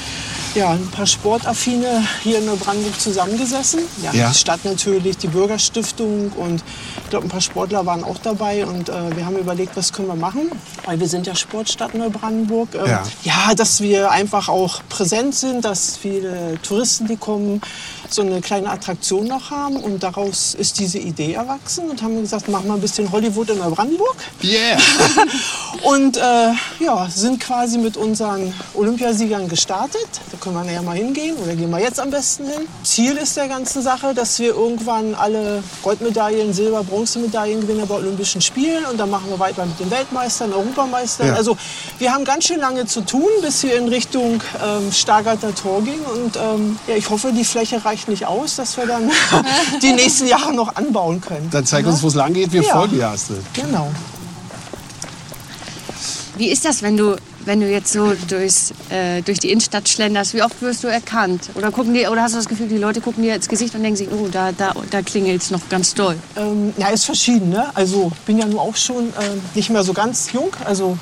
ja, 0.55 0.71
ein 0.71 0.89
paar 0.91 1.07
Sportaffine 1.07 2.03
hier 2.23 2.39
in 2.39 2.47
Neubrandenburg 2.47 2.99
zusammengesessen. 3.01 3.81
Ja, 4.03 4.13
Ja. 4.13 4.29
Die 4.29 4.35
Stadt 4.35 4.65
natürlich, 4.65 5.17
die 5.19 5.29
Bürgerstiftung 5.29 6.31
und 6.33 6.63
ich 7.05 7.11
glaube, 7.11 7.27
ein 7.27 7.31
paar 7.31 7.41
Sportler 7.41 7.87
waren 7.87 8.03
auch 8.05 8.19
dabei. 8.19 8.67
Und 8.67 8.89
äh, 8.89 9.17
wir 9.17 9.25
haben 9.25 9.37
überlegt, 9.37 9.77
was 9.77 9.93
können 9.93 10.09
wir 10.09 10.15
machen, 10.17 10.51
weil 10.85 10.99
wir 11.01 11.09
sind 11.09 11.27
ja 11.27 11.35
Sportstadt 11.35 11.95
Neubrandenburg. 11.95 12.75
Ähm, 12.75 12.87
Ja. 12.87 13.03
ja, 13.23 13.55
dass 13.55 13.81
wir 13.81 14.11
einfach 14.11 14.49
auch 14.49 14.81
präsent 14.89 15.35
sind, 15.35 15.65
dass 15.65 15.97
viele 15.97 16.59
Touristen, 16.63 17.07
die 17.07 17.17
kommen, 17.17 17.61
so 18.15 18.23
eine 18.23 18.41
kleine 18.41 18.71
Attraktion 18.71 19.27
noch 19.27 19.51
haben. 19.51 19.77
Und 19.77 20.03
daraus 20.03 20.55
ist 20.55 20.79
diese 20.79 20.99
Idee 20.99 21.35
erwachsen 21.35 21.89
und 21.91 22.03
haben 22.03 22.21
gesagt, 22.21 22.49
machen 22.49 22.67
wir 22.67 22.75
ein 22.75 22.81
bisschen 22.81 23.11
Hollywood 23.11 23.51
in 23.51 23.59
Neubrandenburg. 23.59 24.17
Yeah. 24.43 24.79
Und 25.83 26.17
äh, 26.17 26.53
ja, 26.81 27.09
sind 27.09 27.41
quasi 27.41 27.79
mit 27.79 27.97
unseren 27.97 28.53
Olympiasiegern 28.75 29.49
gestartet. 29.49 30.09
Da 30.31 30.37
können 30.39 30.57
wir 30.57 30.65
nachher 30.65 30.83
mal 30.83 30.97
hingehen 30.97 31.37
oder 31.37 31.55
gehen 31.55 31.71
wir 31.71 31.81
jetzt 31.81 32.01
am 32.01 32.11
besten 32.11 32.47
hin. 32.47 32.67
Ziel 32.83 33.17
ist 33.17 33.37
der 33.37 33.49
ganzen 33.49 33.83
Sache, 33.83 34.13
dass 34.15 34.39
wir 34.39 34.49
irgendwann 34.49 35.15
alle 35.15 35.63
Goldmedaillen, 35.83 36.53
Silber, 36.53 36.83
Bronzemedaillen 36.83 37.61
gewinnen 37.61 37.87
bei 37.87 37.95
Olympischen 37.95 38.41
Spielen. 38.41 38.85
Und 38.87 38.99
dann 38.99 39.11
machen 39.11 39.31
wir 39.31 39.39
weiter 39.39 39.65
mit 39.67 39.79
den 39.79 39.91
Weltmeistern, 39.91 40.53
Europameistern. 40.53 41.29
Ja. 41.29 41.35
Also 41.35 41.57
wir 41.99 42.13
haben 42.13 42.25
ganz 42.25 42.47
schön 42.47 42.61
lange 42.61 42.87
zu 42.87 43.03
tun, 43.03 43.29
bis 43.41 43.63
wir 43.63 43.77
in 43.77 43.89
Richtung 43.89 44.43
ähm, 44.65 44.93
Stargarter 44.93 45.55
Tor 45.55 45.83
gingen. 45.83 46.05
Und 46.05 46.37
ähm, 46.37 46.79
ja, 46.87 46.97
ich 46.97 47.09
hoffe, 47.09 47.33
die 47.33 47.45
Fläche 47.45 47.85
reicht 47.85 47.98
nicht 48.07 48.27
aus, 48.27 48.57
dass 48.57 48.77
wir 48.77 48.87
dann 48.87 49.11
die 49.83 49.93
nächsten 49.93 50.27
Jahre 50.29 50.53
noch 50.55 50.77
anbauen 50.77 51.21
können. 51.21 51.49
Dann 51.51 51.67
zeig 51.67 51.87
uns, 51.87 52.03
wo 52.03 52.09
es 52.09 52.15
lang 52.15 52.33
geht. 52.35 52.53
Wir 52.53 52.63
Ja. 52.63 52.75
folgen 52.75 52.95
dir, 52.97 53.09
Astrid. 53.09 53.39
Genau. 53.55 53.91
Wie 56.37 56.49
ist 56.51 56.65
das, 56.65 56.83
wenn 56.83 56.97
du, 56.97 57.17
wenn 57.47 57.61
du 57.61 57.69
jetzt 57.69 57.93
so 57.93 58.13
durchs, 58.29 58.73
äh, 58.91 59.23
durch 59.23 59.41
die 59.41 59.51
Innenstadt 59.51 59.89
schlenderst? 59.89 60.35
Wie 60.35 60.43
oft 60.43 60.61
wirst 60.63 60.85
du 60.85 60.87
erkannt? 60.89 61.51
Oder, 61.57 61.73
gucken 61.73 61.95
die, 61.95 62.07
oder 62.07 62.23
hast 62.23 62.33
du 62.35 62.37
das 62.39 62.49
Gefühl, 62.49 62.69
die 62.69 62.77
Leute 62.79 63.01
gucken 63.01 63.25
dir 63.25 63.35
ins 63.35 63.49
Gesicht 63.49 63.75
und 63.75 63.83
denken 63.83 63.97
sich, 63.97 64.09
oh, 64.13 64.29
da, 64.31 64.53
da, 64.53 64.73
da 64.91 65.03
klingelt 65.03 65.43
es 65.43 65.51
noch 65.51 65.69
ganz 65.69 65.95
doll? 65.95 66.17
Ähm, 66.37 66.73
ja, 66.77 66.89
ist 66.91 67.07
verschieden. 67.07 67.49
Ne? 67.51 67.67
Also 67.75 68.13
bin 68.25 68.39
ja 68.39 68.47
nun 68.47 68.61
auch 68.61 68.77
schon 68.77 69.07
ähm, 69.21 69.41
nicht 69.55 69.71
mehr 69.71 69.83
so 69.83 69.93
ganz 69.93 70.31
jung. 70.33 70.51
Also 70.65 70.97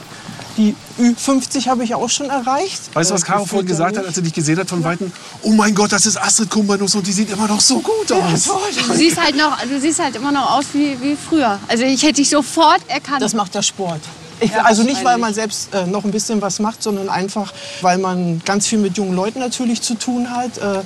die 0.57 0.75
Ü50 0.99 1.69
habe 1.69 1.85
ich 1.85 1.95
auch 1.95 2.09
schon 2.09 2.31
erreicht. 2.31 2.81
Weißt 2.95 3.11
du, 3.11 3.15
was 3.15 3.23
Äh, 3.23 3.27
Caro 3.27 3.45
vorhin 3.45 3.67
gesagt 3.67 3.97
hat, 3.97 4.07
als 4.07 4.15
sie 4.15 4.23
dich 4.23 4.33
gesehen 4.33 4.59
hat 4.59 4.69
von 4.69 4.83
Weitem? 4.85 5.13
Oh 5.43 5.51
mein 5.53 5.75
Gott, 5.75 5.93
das 5.93 6.07
ist 6.07 6.17
Astrid 6.17 6.51
Kumbanus 6.51 6.95
und 6.95 7.07
die 7.07 7.13
sieht 7.13 7.31
immer 7.31 7.47
noch 7.47 7.61
so 7.61 7.81
gut 7.81 8.11
aus. 8.13 8.45
Du 8.89 8.95
siehst 8.95 9.21
halt, 9.23 9.37
noch, 9.37 9.59
du 9.63 9.81
siehst 9.81 9.99
halt 10.03 10.17
immer 10.17 10.33
noch 10.33 10.57
aus 10.57 10.65
wie, 10.73 10.97
wie 11.01 11.17
früher. 11.17 11.59
Also 11.69 11.85
ich 11.85 12.03
hätte 12.03 12.15
dich 12.15 12.31
sofort 12.31 12.81
erkannt. 12.89 13.23
Das 13.23 13.35
macht 13.35 13.55
der 13.55 13.63
Sport. 13.63 14.01
Ich, 14.41 14.51
Ja, 14.51 14.63
also 14.65 14.83
nicht, 14.83 15.03
weil 15.05 15.19
man 15.19 15.33
selbst 15.35 15.73
äh, 15.75 15.87
noch 15.87 16.05
ein 16.05 16.11
bisschen 16.11 16.41
was 16.43 16.59
macht, 16.59 16.83
sondern 16.83 17.09
einfach, 17.09 17.53
weil 17.81 17.99
man 17.99 18.43
ganz 18.45 18.67
viel 18.67 18.79
mit 18.79 18.97
jungen 18.99 19.15
Leuten 19.15 19.39
natürlich 19.41 19.81
zu 19.83 19.95
tun 19.95 20.31
hat. 20.31 20.59
Äh, 20.59 20.83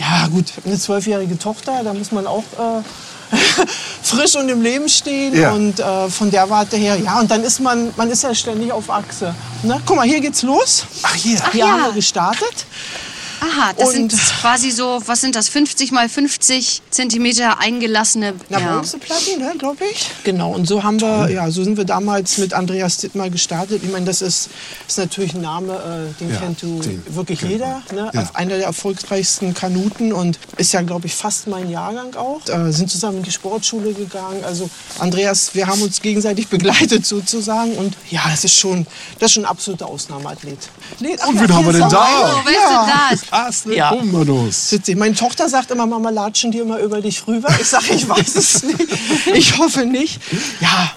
ja 0.00 0.28
gut, 0.30 0.46
eine 0.64 0.78
zwölfjährige 0.78 1.38
Tochter, 1.38 1.82
da 1.84 1.92
muss 1.92 2.12
man 2.12 2.26
auch 2.26 2.44
äh, 2.58 2.82
frisch 4.02 4.36
und 4.36 4.48
im 4.48 4.62
Leben 4.62 4.88
stehen. 4.88 5.38
Ja. 5.38 5.52
Und 5.52 5.80
äh, 5.80 6.08
von 6.08 6.30
der 6.30 6.48
Warte 6.48 6.76
her, 6.76 6.96
ja, 6.96 7.20
und 7.20 7.30
dann 7.30 7.42
ist 7.42 7.60
man, 7.60 7.92
man 7.96 8.10
ist 8.10 8.22
ja 8.22 8.34
ständig 8.34 8.72
auf 8.72 8.90
Achse. 8.90 9.34
Ne? 9.62 9.80
Guck 9.84 9.96
mal, 9.96 10.06
hier 10.06 10.20
geht's 10.20 10.42
los. 10.42 10.86
Ach 11.02 11.14
hier. 11.14 11.40
Hier 11.52 11.60
ja. 11.60 11.68
haben 11.68 11.84
wir 11.84 11.92
gestartet. 11.92 12.66
Aha, 13.40 13.72
das 13.76 13.90
sind 13.92 14.12
Und- 14.12 14.20
quasi 14.40 14.70
so, 14.70 15.00
was 15.06 15.20
sind 15.20 15.36
das, 15.36 15.48
50 15.48 15.92
mal 15.92 16.08
50 16.08 16.82
Zentimeter 16.90 17.58
eingelassene... 17.60 18.34
Na, 18.48 18.58
ja. 18.60 18.72
Bronzeplatten, 18.74 19.38
ne, 19.38 19.52
glaube 19.58 19.84
ich. 19.92 20.10
Genau, 20.24 20.52
und 20.52 20.66
so 20.66 20.82
haben 20.82 21.00
wir, 21.00 21.30
ja, 21.30 21.50
so 21.50 21.62
sind 21.62 21.76
wir 21.76 21.84
damals 21.84 22.38
mit 22.38 22.52
Andreas 22.54 22.98
Dittmar 22.98 23.30
gestartet. 23.30 23.82
Ich 23.84 23.90
meine, 23.90 24.06
das 24.06 24.22
ist, 24.22 24.48
ist 24.86 24.98
natürlich 24.98 25.34
ein 25.34 25.40
Name, 25.42 25.74
äh, 25.74 26.20
den 26.20 26.30
Ja, 26.32 26.40
kennt 26.40 26.62
du 26.62 26.80
den 26.80 27.02
wirklich 27.14 27.40
kennt 27.40 27.52
jeder. 27.52 27.82
Ne? 27.92 28.10
Ja. 28.12 28.30
Einer 28.34 28.56
der 28.56 28.66
erfolgreichsten 28.66 29.54
Kanuten 29.54 30.12
und 30.12 30.38
ist 30.56 30.72
ja, 30.72 30.82
glaube 30.82 31.06
ich, 31.06 31.14
fast 31.14 31.46
mein 31.46 31.70
Jahrgang 31.70 32.14
auch. 32.16 32.40
Äh, 32.48 32.72
sind 32.72 32.90
zusammen 32.90 33.18
in 33.18 33.22
die 33.22 33.32
Sportschule 33.32 33.92
gegangen. 33.92 34.42
Also 34.44 34.68
Andreas, 34.98 35.54
wir 35.54 35.66
haben 35.66 35.80
uns 35.82 36.00
gegenseitig 36.02 36.48
begleitet 36.48 37.06
sozusagen. 37.06 37.72
Und 37.76 37.94
ja, 38.10 38.22
das 38.28 38.44
ist 38.44 38.54
schon, 38.54 38.86
das 39.18 39.30
ist 39.30 39.34
schon 39.34 39.44
ein 39.44 39.50
absoluter 39.50 39.86
Ausnahmeathlet. 39.86 40.58
Ach 41.20 41.28
Und 41.28 41.40
wen 41.40 41.54
haben 41.54 41.66
wir 41.66 41.72
denn 41.72 41.88
da? 41.88 42.06
Oh, 42.34 42.40
wer 42.44 42.52
ist 42.52 42.68
denn 42.68 43.18
das? 43.18 43.27
Astrid 43.30 43.76
Ja. 43.76 43.92
Witzig. 44.72 44.96
Meine 44.96 45.14
Tochter 45.14 45.48
sagt 45.48 45.70
immer, 45.70 45.86
Mama, 45.86 46.10
latschen 46.10 46.50
die 46.50 46.58
immer 46.58 46.78
über 46.78 47.00
dich 47.00 47.26
rüber? 47.26 47.48
Ich 47.60 47.68
sage, 47.68 47.92
ich 47.94 48.08
weiß 48.08 48.34
es 48.36 48.62
nicht. 48.62 48.88
Ich 49.34 49.58
hoffe 49.58 49.84
nicht. 49.86 50.20
Ja, 50.60 50.90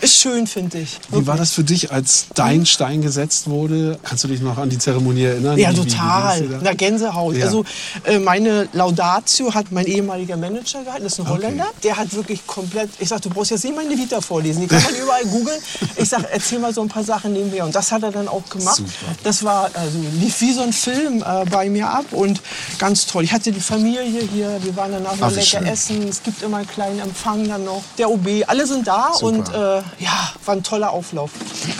ist 0.00 0.16
schön, 0.20 0.46
finde 0.46 0.78
ich. 0.78 0.98
Wie 1.10 1.26
war 1.26 1.36
das 1.36 1.52
für 1.52 1.64
dich, 1.64 1.92
als 1.92 2.26
dein 2.34 2.66
Stein 2.66 3.02
gesetzt 3.02 3.48
wurde? 3.48 3.98
Kannst 4.02 4.24
du 4.24 4.28
dich 4.28 4.40
noch 4.40 4.58
an 4.58 4.68
die 4.70 4.78
Zeremonie 4.78 5.24
erinnern? 5.24 5.58
Ja, 5.58 5.70
Wie- 5.72 5.76
wie- 5.76 5.84
wie 5.84 5.88
total. 5.90 6.48
da? 6.48 6.58
Na, 6.62 6.72
Gänsehaut. 6.74 7.36
Ja. 7.36 7.46
Also 7.46 7.64
äh, 8.04 8.18
meine 8.18 8.68
Laudatio 8.72 9.52
hat 9.54 9.70
mein 9.72 9.86
ehemaliger 9.86 10.36
Manager 10.36 10.82
gehalten, 10.84 11.04
das 11.04 11.14
ist 11.14 11.18
ein 11.20 11.26
Okay. 11.26 11.32
Holländer. 11.44 11.66
Der 11.82 11.96
hat 11.96 12.12
wirklich 12.14 12.46
komplett, 12.46 12.90
ich 12.98 13.08
sag, 13.08 13.20
du 13.22 13.30
brauchst 13.30 13.50
jetzt 13.50 13.64
nicht 13.64 13.76
meine 13.76 13.96
Vita 13.96 14.20
vorlesen, 14.20 14.62
die 14.62 14.66
kann 14.66 14.82
man 14.82 14.94
überall 15.02 15.24
googeln. 15.24 15.58
Ich 15.96 16.08
sag, 16.08 16.24
erzähl 16.32 16.58
mal 16.58 16.72
so 16.72 16.80
ein 16.82 16.88
paar 16.88 17.04
Sachen 17.04 17.32
nebenher. 17.32 17.64
Und 17.64 17.74
das 17.74 17.92
hat 17.92 18.02
er 18.02 18.10
dann 18.12 18.28
auch 18.28 18.48
gemacht. 18.48 18.76
Super. 18.76 18.90
Das 19.22 19.42
war, 19.44 19.70
also 19.74 19.98
lief 20.20 20.40
wie 20.40 20.52
so 20.52 20.62
ein 20.62 20.72
Film 20.72 21.22
äh, 21.22 21.44
bei 21.50 21.68
mir 21.68 21.88
ab 21.88 22.06
und 22.12 22.40
ganz 22.78 23.06
toll. 23.06 23.24
Ich 23.24 23.32
hatte 23.32 23.52
die 23.52 23.60
Familie 23.60 24.22
hier, 24.32 24.58
wir 24.62 24.76
waren 24.76 24.92
danach 24.92 25.14
Ach, 25.20 25.30
wie 25.30 25.34
lecker 25.34 25.44
schön. 25.44 25.66
essen. 25.66 26.08
Es 26.08 26.22
gibt 26.22 26.42
immer 26.42 26.58
einen 26.58 26.68
kleinen 26.68 27.00
Empfang 27.00 27.46
dann 27.48 27.64
noch. 27.64 27.82
Der 27.98 28.10
OB, 28.10 28.26
alle 28.46 28.66
sind 28.66 28.86
da 28.86 29.10
Super. 29.14 29.26
und 29.26 29.48
äh, 29.54 29.82
ja, 29.98 30.32
war 30.44 30.54
ein 30.54 30.62
toller 30.62 30.90
Auflauf. 30.92 31.30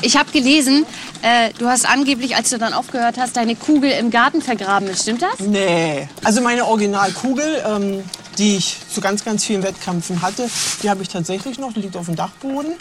Ich 0.03 0.17
habe 0.17 0.31
gelesen, 0.31 0.85
äh, 1.23 1.51
du 1.59 1.69
hast 1.69 1.89
angeblich, 1.89 2.37
als 2.37 2.51
du 2.51 2.59
dann 2.59 2.73
aufgehört 2.73 3.17
hast, 3.19 3.37
deine 3.37 3.57
Kugel 3.57 3.91
im 3.91 4.11
Garten 4.11 4.43
vergraben. 4.43 4.89
Stimmt 4.95 5.23
das? 5.23 5.39
Nee. 5.41 6.09
Also 6.25 6.41
meine 6.41 6.67
Originalkugel, 6.67 7.63
ähm, 7.67 8.05
die 8.41 8.57
ich 8.57 8.79
zu 8.93 9.01
ganz, 9.01 9.23
ganz 9.25 9.45
vielen 9.45 9.63
Wettkämpfen 9.63 10.23
hatte, 10.23 10.49
die 10.83 10.89
habe 10.91 11.03
ich 11.03 11.09
tatsächlich 11.09 11.59
noch. 11.59 11.73
Die 11.75 11.81
liegt 11.81 11.97
auf 11.97 12.07
dem 12.07 12.17
Dachboden. 12.17 12.73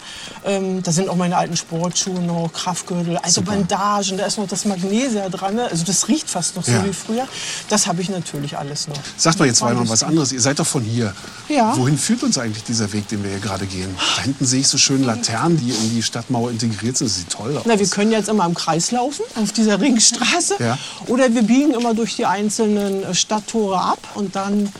Ähm, 0.44 0.82
da 0.82 0.90
sind 0.90 1.08
auch 1.08 1.16
meine 1.16 1.36
alten 1.36 1.56
Sportschuhe 1.56 2.18
noch, 2.20 2.50
Kraftgürtel, 2.52 3.18
also 3.18 3.42
Bandagen. 3.42 4.16
Da 4.16 4.26
ist 4.26 4.38
noch 4.38 4.48
das 4.48 4.64
Magnesia 4.64 5.28
dran. 5.28 5.54
ne? 5.54 5.68
Also 5.70 5.84
das 5.84 6.08
riecht 6.08 6.28
fast 6.30 6.56
noch 6.56 6.64
so 6.64 6.72
Ja. 6.72 6.84
wie 6.84 6.92
früher. 6.92 7.28
Das 7.68 7.86
habe 7.86 8.00
ich 8.00 8.08
natürlich 8.08 8.56
alles 8.56 8.88
noch. 8.88 8.96
Sagt 9.16 9.38
doch 9.38 9.44
jetzt 9.44 9.60
mal 9.60 9.76
was 9.88 10.02
anderes. 10.02 10.32
Ihr 10.32 10.40
seid 10.40 10.58
doch 10.58 10.66
von 10.66 10.82
hier. 10.82 11.14
Ja. 11.48 11.76
Wohin 11.76 11.98
führt 11.98 12.22
uns 12.22 12.38
eigentlich 12.38 12.64
dieser 12.64 12.92
Weg, 12.92 13.08
den 13.08 13.22
wir 13.22 13.30
hier 13.30 13.40
gerade 13.40 13.66
gehen? 13.66 13.94
Da 14.16 14.22
hinten 14.22 14.46
sehe 14.46 14.60
ich 14.60 14.68
so 14.68 14.78
schöne 14.78 15.04
Laternen, 15.04 15.58
die 15.58 15.70
in 15.70 15.90
die 15.94 16.02
Stadtmauer 16.02 16.50
integriert 16.50 16.96
sind. 16.96 17.08
Das 17.10 17.16
sieht 17.18 17.30
toll 17.30 17.56
aus. 17.56 17.64
Na, 17.66 17.78
wir 17.78 17.86
können 17.86 18.12
jetzt 18.12 18.28
immer 18.30 18.46
im 18.46 18.54
Kreis 18.54 18.90
laufen, 18.92 19.22
auf 19.36 19.52
dieser 19.52 19.78
Ringstraße. 19.80 20.54
Ja. 20.58 20.78
Oder 21.06 21.34
wir 21.34 21.42
biegen 21.42 21.72
immer 21.74 21.92
durch 21.94 22.16
die 22.16 22.24
einzelnen 22.24 23.04
äh, 23.04 23.14
Stadttore 23.14 23.78
ab 23.78 23.98
und 24.14 24.34
dann 24.36 24.72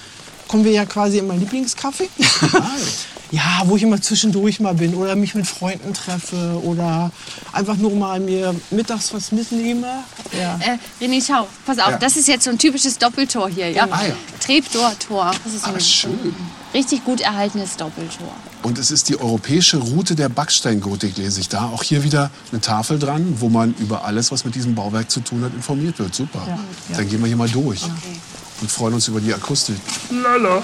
kommen 0.51 0.65
wir 0.65 0.73
ja 0.73 0.85
quasi 0.85 1.19
in 1.19 1.29
meinen 1.29 1.47
Lieblingscafé. 1.47 2.09
ja, 3.31 3.63
wo 3.67 3.77
ich 3.77 3.85
immer 3.85 4.03
zwischendurch 4.03 4.59
mal 4.59 4.75
bin 4.75 4.97
oder 4.97 5.15
mich 5.15 5.37
mit 5.37 5.47
Freunden 5.47 5.95
treffe 5.95 6.61
oder 6.65 7.13
einfach 7.53 7.77
nur 7.77 7.95
mal 7.95 8.19
mir 8.19 8.53
mittags 8.73 9.15
was 9.15 9.31
mitnehme. 9.31 9.87
Ja. 10.37 10.59
Äh, 10.59 11.05
René, 11.05 11.23
schau, 11.25 11.47
pass 11.65 11.79
auf, 11.79 11.91
Ja. 11.91 11.99
das 11.99 12.17
ist 12.17 12.27
jetzt 12.27 12.43
so 12.45 12.51
ein 12.51 12.59
typisches 12.59 12.99
Doppeltor 12.99 13.49
hier, 13.49 13.71
ja? 13.71 13.87
Ah, 13.89 14.07
ja. 14.09 14.15
Treptower-Tor. 14.45 15.31
Das 15.45 15.55
ist 15.55 15.65
so 15.65 15.71
Ah, 15.71 15.75
ein 15.75 15.81
schön. 15.81 16.35
richtig 16.75 17.05
gut 17.05 17.21
erhaltenes 17.21 17.77
Doppeltor. 17.77 18.33
Und 18.65 18.77
es 18.77 18.91
ist 18.91 19.09
die 19.09 19.21
europäische 19.21 19.77
Route 19.77 20.17
der 20.17 20.29
Backsteingotik, 20.31 21.17
lese 21.17 21.39
ich 21.41 21.49
da. 21.49 21.67
Auch 21.67 21.85
hier 21.85 22.03
wieder 22.03 22.33
eine 22.51 22.61
Tafel 22.61 22.99
dran, 22.99 23.37
wo 23.39 23.49
man 23.49 23.73
über 23.79 24.05
alles, 24.05 24.33
was 24.33 24.45
mit 24.45 24.57
diesem 24.57 24.75
Bauwerk 24.75 25.09
zu 25.13 25.21
tun 25.21 25.45
hat, 25.45 25.55
informiert 25.55 25.97
wird. 26.01 26.13
Super. 26.13 26.41
Dann 26.93 27.09
gehen 27.09 27.21
wir 27.21 27.29
hier 27.29 27.37
mal 27.37 27.49
durch 27.49 27.83
und 28.61 28.71
freuen 28.71 28.95
uns 28.95 29.09
über 29.09 29.21
die 29.21 29.33
Akustik. 29.33 29.77
Lala. 30.11 30.63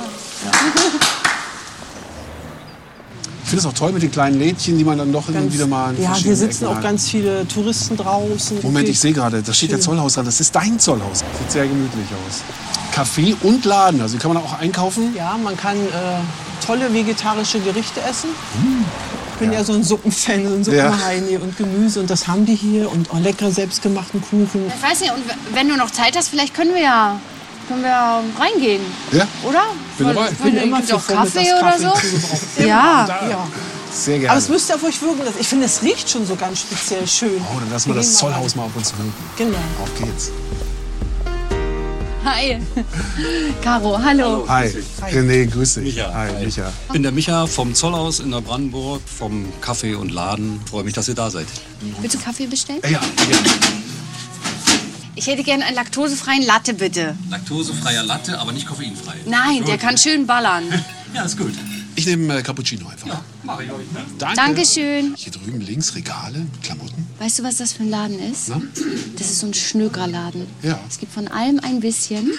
Ich 3.42 3.50
finde 3.50 3.60
es 3.60 3.66
auch 3.66 3.78
toll 3.78 3.92
mit 3.92 4.02
den 4.02 4.10
kleinen 4.10 4.40
Lädchen, 4.40 4.76
die 4.76 4.82
man 4.82 4.98
dann 4.98 5.12
doch 5.12 5.28
immer 5.28 5.52
wieder 5.52 5.68
mal 5.68 5.94
in 5.94 6.02
ja, 6.02 6.14
hier 6.16 6.34
sitzen 6.34 6.64
Ecken 6.64 6.72
auch 6.72 6.76
hat. 6.76 6.82
ganz 6.82 7.08
viele 7.08 7.46
Touristen 7.46 7.96
draußen. 7.96 8.58
Moment, 8.62 8.88
ich 8.88 8.98
sehe 8.98 9.12
gerade, 9.12 9.40
da 9.40 9.52
steht 9.52 9.70
der. 9.70 9.80
Zollhaus 9.80 10.14
dran. 10.14 10.24
Das 10.24 10.40
ist 10.40 10.52
dein 10.54 10.80
Zollhaus. 10.80 11.18
Sieht 11.38 11.52
sehr 11.52 11.66
gemütlich 11.66 12.06
aus. 12.26 12.42
Café 12.92 13.36
und 13.42 13.64
Laden, 13.64 14.00
also 14.00 14.18
kann 14.18 14.34
man 14.34 14.42
auch 14.42 14.58
einkaufen. 14.58 15.14
Ja, 15.14 15.36
man 15.36 15.56
kann 15.56 15.76
äh, 15.76 15.86
tolle 16.66 16.92
vegetarische 16.92 17.60
Gerichte 17.60 18.00
essen. 18.00 18.30
Ich 19.34 19.38
bin 19.38 19.52
ja, 19.52 19.62
so 19.62 19.74
ein 19.74 19.84
Suppenfan, 19.84 20.48
so 20.48 20.54
ein 20.54 20.64
Suppenheini 20.64 21.36
und 21.36 21.56
Gemüse 21.56 22.00
und 22.00 22.08
das 22.08 22.26
haben 22.26 22.46
die 22.46 22.54
hier 22.54 22.90
und 22.90 23.10
auch 23.10 23.20
leckere 23.20 23.50
selbstgemachten 23.52 24.22
Kuchen. 24.22 24.72
Ich 24.74 24.82
weiß 24.82 25.00
nicht, 25.00 25.12
und 25.12 25.22
wenn 25.54 25.68
du 25.68 25.76
noch 25.76 25.90
Zeit 25.90 26.16
hast, 26.16 26.30
vielleicht 26.30 26.54
können 26.54 26.74
wir 26.74 26.82
ja, 26.82 27.20
können 27.68 27.82
wir 27.82 28.22
reingehen. 28.38 28.82
Ja, 29.12 29.26
Oder? 29.42 29.62
Bin 29.98 30.06
dabei. 30.08 30.30
Ich 30.30 30.38
Bin 30.38 30.56
immer 30.56 30.78
auch 30.78 31.06
Kaffee 31.06 31.52
oder 31.52 31.78
so. 31.78 32.62
Ja. 32.62 33.06
Ja. 33.28 33.48
sehr 33.92 34.18
gerne. 34.18 34.30
Aber 34.30 34.38
es 34.38 34.48
müsste 34.48 34.74
auf 34.74 34.84
euch 34.84 35.00
wirken. 35.02 35.22
Ich 35.38 35.48
finde, 35.48 35.66
es 35.66 35.82
riecht 35.82 36.08
schon 36.08 36.26
so 36.26 36.36
ganz 36.36 36.60
speziell 36.60 37.06
schön. 37.06 37.40
oh, 37.40 37.58
dann 37.60 37.70
lassen 37.70 37.88
wir 37.88 37.94
Wir 37.94 38.02
das 38.02 38.14
Zollhaus 38.14 38.54
mal 38.56 38.64
auf 38.64 38.76
uns 38.76 38.92
wirken. 38.96 39.12
Genau. 39.36 39.58
Auf 39.82 39.98
geht's. 39.98 40.30
Hi. 42.24 42.58
Caro, 43.62 44.00
hallo. 44.02 44.44
Hi, 44.48 44.68
René, 45.12 45.46
grüß 45.46 45.74
dich. 45.74 45.94
Micha. 45.94 46.12
Hi, 46.12 46.28
Hi. 46.34 46.44
Micha. 46.44 46.72
Ich 46.88 46.92
bin 46.92 47.04
der 47.04 47.12
Micha 47.12 47.46
vom 47.46 47.72
Zollhaus 47.72 48.18
in 48.18 48.30
Neubrandenburg, 48.30 49.00
vom 49.06 49.46
Kaffee 49.60 49.94
und 49.94 50.10
Laden. 50.10 50.60
Freue 50.68 50.82
mich, 50.82 50.94
dass 50.94 51.06
ihr 51.06 51.14
da 51.14 51.30
seid. 51.30 51.46
Willst 52.00 52.16
du 52.16 52.20
Kaffee 52.20 52.46
bestellen? 52.46 52.80
Ja, 52.82 52.90
ja. 52.90 53.00
Ich 55.16 55.26
hätte 55.26 55.42
gerne 55.42 55.64
einen 55.64 55.74
laktosefreien 55.74 56.42
Latte, 56.42 56.74
bitte. 56.74 57.16
Laktosefreier 57.30 58.02
Latte, 58.04 58.38
aber 58.38 58.52
nicht 58.52 58.66
koffeinfrei. 58.66 59.14
Nein, 59.26 59.64
der 59.64 59.78
kann 59.78 59.98
schön 59.98 60.26
ballern. 60.26 60.64
Ja, 61.14 61.22
ist 61.24 61.38
gut. 61.38 61.54
Ich 61.94 62.04
nehme 62.04 62.36
äh, 62.36 62.42
Cappuccino 62.42 62.88
einfach. 62.88 63.22
Mach 63.42 63.58
ich 63.60 63.70
euch, 63.70 63.90
ne? 63.92 64.00
Danke. 64.18 64.36
Dankeschön. 64.36 65.14
Hier 65.16 65.32
drüben 65.32 65.62
links 65.62 65.94
Regale 65.94 66.40
mit 66.40 66.62
Klamotten. 66.62 67.06
Weißt 67.18 67.38
du, 67.38 67.42
was 67.44 67.56
das 67.56 67.72
für 67.72 67.84
ein 67.84 67.88
Laden 67.88 68.18
ist? 68.18 68.50
Na? 68.50 68.60
Das 69.16 69.30
ist 69.30 69.38
so 69.38 69.46
ein 69.46 69.54
Schnögerladen. 69.54 70.46
Ja. 70.62 70.78
Es 70.86 70.98
gibt 70.98 71.14
von 71.14 71.26
allem 71.28 71.58
ein 71.60 71.80
bisschen. 71.80 72.32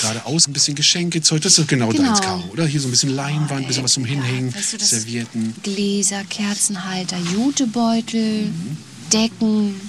Geradeaus 0.00 0.46
ein 0.46 0.52
bisschen 0.52 0.76
Geschenkezeug. 0.76 1.42
Das 1.42 1.58
ist 1.58 1.66
genau, 1.66 1.88
Genau. 1.88 2.04
deins, 2.04 2.20
Caro, 2.20 2.44
oder? 2.52 2.66
Hier 2.66 2.80
so 2.80 2.86
ein 2.86 2.92
bisschen 2.92 3.16
Leinwand, 3.16 3.62
ein 3.62 3.66
bisschen 3.66 3.82
was 3.82 3.94
zum 3.94 4.04
Hinhängen, 4.04 4.54
Weißt 4.54 4.74
du, 4.74 4.78
Servietten. 4.84 5.56
Gläser, 5.64 6.22
Kerzenhalter, 6.30 7.16
Jutebeutel, 7.34 8.52
Decken, 9.12 9.80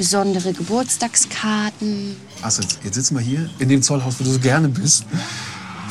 besondere 0.00 0.54
Geburtstagskarten. 0.54 2.16
Also, 2.40 2.62
jetzt 2.82 2.94
sitzen 2.94 3.16
wir 3.16 3.20
hier 3.20 3.50
in 3.58 3.68
dem 3.68 3.82
Zollhaus, 3.82 4.18
wo 4.18 4.24
du 4.24 4.30
so 4.30 4.38
gerne 4.38 4.66
bist. 4.66 5.04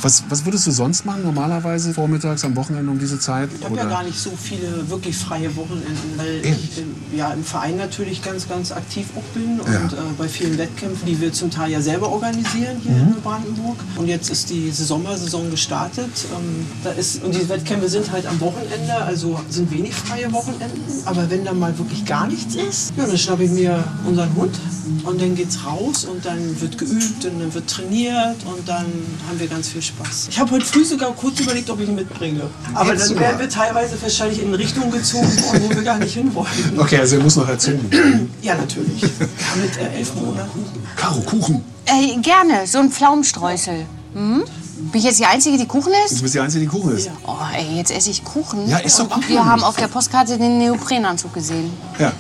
Was, 0.02 0.24
was 0.30 0.46
würdest 0.46 0.66
du 0.66 0.72
sonst 0.72 1.06
machen, 1.06 1.24
normalerweise 1.24 1.94
vormittags, 1.94 2.46
am 2.46 2.56
Wochenende 2.56 2.90
um 2.90 3.00
diese 3.00 3.20
Zeit? 3.20 3.50
Ich 3.58 3.66
habe 3.66 3.76
ja 3.76 3.86
gar 3.86 4.04
nicht 4.04 4.18
so 4.18 4.32
viele 4.32 4.90
wirklich 4.90 5.18
freie 5.18 5.54
Wochenenden, 5.58 6.14
weil 6.18 6.36
Ehrlich? 6.46 6.70
ich 6.72 6.78
im, 6.80 7.18
ja, 7.18 7.32
im 7.32 7.44
Verein 7.44 7.76
natürlich 7.76 8.22
ganz, 8.24 8.48
ganz 8.48 8.72
aktiv 8.72 9.08
auch 9.18 9.24
bin 9.38 9.60
und 9.60 9.68
Ja. 9.74 9.82
äh, 9.88 10.14
bei 10.18 10.30
vielen 10.30 10.58
Wettkämpfen, 10.58 11.06
die 11.06 11.20
wir 11.20 11.34
zum 11.34 11.52
Teil 11.52 11.72
ja 11.72 11.82
selber 11.82 12.10
organisieren 12.10 12.78
hier 12.82 12.94
in 12.96 13.16
Brandenburg. 13.22 13.78
Und 13.98 14.08
jetzt 14.08 14.30
ist 14.30 14.50
die 14.50 14.72
Sommersaison 14.72 15.52
gestartet. 15.52 16.12
Ähm, 16.34 16.66
da 16.84 16.92
ist, 16.92 17.22
und 17.24 17.36
die 17.36 17.50
Wettkämpfe 17.50 17.90
sind 17.90 18.10
halt 18.12 18.26
am 18.26 18.40
Wochenende, 18.40 18.94
also 18.96 19.40
sind 19.50 19.70
wenig 19.72 19.94
freie 19.94 20.32
Wochenenden. 20.32 20.82
Aber 21.06 21.30
wenn 21.30 21.44
da 21.44 21.54
mal 21.54 21.78
wirklich 21.78 22.06
gar 22.06 22.28
nichts 22.28 22.56
ist, 22.56 22.94
ja, 22.96 23.06
dann 23.06 23.18
schnappe 23.18 23.44
ich 23.44 23.52
mir 23.52 23.84
unseren 24.06 24.34
Hund 24.36 24.56
und 25.04 25.22
dann 25.22 25.36
geht's 25.36 25.66
raus 25.66 26.06
und 26.06 26.26
dann 26.26 26.60
wird 26.62 26.78
geübt 26.78 27.26
und 27.26 27.40
dann 27.40 27.54
wird 27.54 27.70
trainiert 27.70 28.38
und 28.46 28.68
dann 28.68 28.86
haben 29.28 29.40
wir 29.40 29.48
ganz 29.48 29.70
viel 29.70 29.82
Spaß. 29.82 30.28
Ich 30.30 30.40
habe 30.40 30.52
heute 30.52 30.66
früh 30.66 30.84
sogar 30.86 31.12
kurz 31.14 31.40
überlegt, 31.40 31.70
ob 31.70 31.80
ich 31.80 31.90
ihn 31.90 31.96
mitbringe. 31.96 32.42
Aber 32.74 32.92
Jetzt 32.92 33.02
dann 33.02 33.08
sogar. 33.10 33.24
werden 33.24 33.40
wir 33.40 33.50
teilweise 33.50 34.02
wahrscheinlich 34.02 34.42
in 34.42 34.54
Richtung 34.54 34.92
gezogen, 34.92 35.28
wo 35.62 35.70
wir 35.70 35.82
gar 35.84 35.98
nicht 35.98 36.14
hinwollen. 36.14 36.50
Okay, 36.78 36.98
also 36.98 37.18
er 37.18 37.24
muss 37.24 37.36
noch 37.36 37.48
erzogen. 37.48 37.90
Ja, 38.42 38.56
natürlich. 38.56 39.02
Ja, 39.02 39.08
mit 39.62 39.78
äh, 39.78 39.98
elf 39.98 40.16
Monaten. 40.16 40.66
Caro, 40.96 41.20
Kuchen. 41.22 41.62
Äh, 41.86 42.18
gerne, 42.22 42.66
so 42.66 42.78
ein 42.80 42.90
Pflaumenstreusel. 42.90 43.86
Hm? 44.14 44.44
Bin 44.92 45.00
ich 45.00 45.04
jetzt 45.04 45.20
die 45.20 45.26
Einzige, 45.26 45.58
die 45.58 45.68
Kuchen 45.68 45.92
Du 45.92 46.06
isst? 46.14 46.22
bist 46.22 46.34
die 46.34 46.40
Einzige, 46.40 46.62
die 46.62 46.68
Kuchen 46.72 46.96
isst. 46.96 47.10
Oh, 47.28 47.36
ey, 47.54 47.76
jetzt 47.78 47.92
esse 47.92 48.10
ich 48.10 48.24
Kuchen. 48.24 48.68
Ja, 48.68 48.78
ist 48.78 48.98
doch 48.98 49.14
Und 49.16 49.28
Wir 49.30 49.44
haben 49.46 49.62
auf 49.64 49.76
der 49.76 49.88
Postkarte 49.88 50.38
den 50.38 50.58
Neoprenanzug 50.58 51.34
gesehen. 51.34 51.70
Ja. 52.00 52.12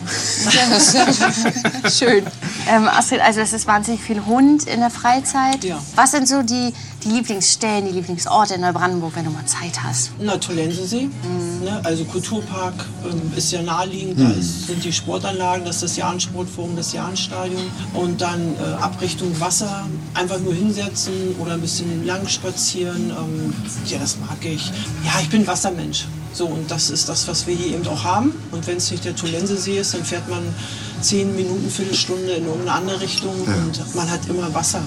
Schön. 1.89 2.25
Ähm, 2.67 2.87
Astrid, 2.87 3.21
also 3.21 3.39
es 3.39 3.53
ist 3.53 3.65
wahnsinnig 3.65 4.01
viel 4.01 4.25
Hund 4.25 4.65
in 4.65 4.81
der 4.81 4.89
Freizeit. 4.89 5.63
Ja. 5.63 5.79
Was 5.95 6.11
sind 6.11 6.27
so 6.27 6.41
die, 6.43 6.73
die 7.03 7.09
Lieblingsstellen, 7.09 7.85
die 7.85 7.91
Lieblingsorte 7.93 8.55
in 8.55 8.61
Neubrandenburg, 8.61 9.15
wenn 9.15 9.25
du 9.25 9.31
mal 9.31 9.45
Zeit 9.45 9.81
hast? 9.81 10.11
Na, 10.19 10.37
Tolensesee, 10.37 11.09
ne? 11.63 11.79
also 11.83 12.03
Kulturpark 12.05 12.73
ähm, 13.05 13.31
ist 13.35 13.51
ja 13.51 13.61
naheliegend, 13.61 14.19
da 14.19 14.29
ist, 14.29 14.67
sind 14.67 14.83
die 14.83 14.93
Sportanlagen, 14.93 15.65
das 15.65 15.77
ist 15.77 15.83
das 15.83 15.97
Jahn-Sportforum, 15.97 16.75
das 16.75 16.93
Jahn-Stadion 16.93 17.61
und 17.93 18.21
dann 18.21 18.55
äh, 18.55 18.81
Abrichtung 18.81 19.37
Wasser, 19.39 19.87
einfach 20.13 20.39
nur 20.39 20.53
hinsetzen 20.53 21.35
oder 21.39 21.53
ein 21.53 21.61
bisschen 21.61 22.05
lang 22.05 22.27
spazieren, 22.27 23.11
ähm, 23.11 23.53
ja, 23.85 23.99
das 23.99 24.17
mag 24.19 24.37
ich. 24.43 24.71
Ja, 25.03 25.19
ich 25.21 25.29
bin 25.29 25.45
Wassermensch, 25.47 26.05
so 26.33 26.45
und 26.45 26.69
das 26.69 26.89
ist 26.89 27.09
das, 27.09 27.27
was 27.27 27.47
wir 27.47 27.55
hier 27.55 27.75
eben 27.75 27.87
auch 27.87 28.03
haben 28.03 28.33
und 28.51 28.65
wenn 28.67 28.77
es 28.77 28.91
nicht 28.91 29.05
der 29.05 29.15
Tolensesee 29.15 29.79
ist, 29.79 29.93
dann 29.93 30.03
fährt 30.03 30.29
man 30.29 30.43
zehn 31.01 31.35
Minuten, 31.35 31.69
Viertelstunde 31.69 32.31
in 32.31 32.45
irgendeine 32.45 32.71
andere 32.71 33.01
Richtung 33.01 33.33
und 33.41 33.95
man 33.95 34.09
hat 34.09 34.27
immer 34.27 34.53
Wasser. 34.53 34.81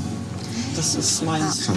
Das 0.77 0.95
ist 0.95 1.23
meins. 1.25 1.69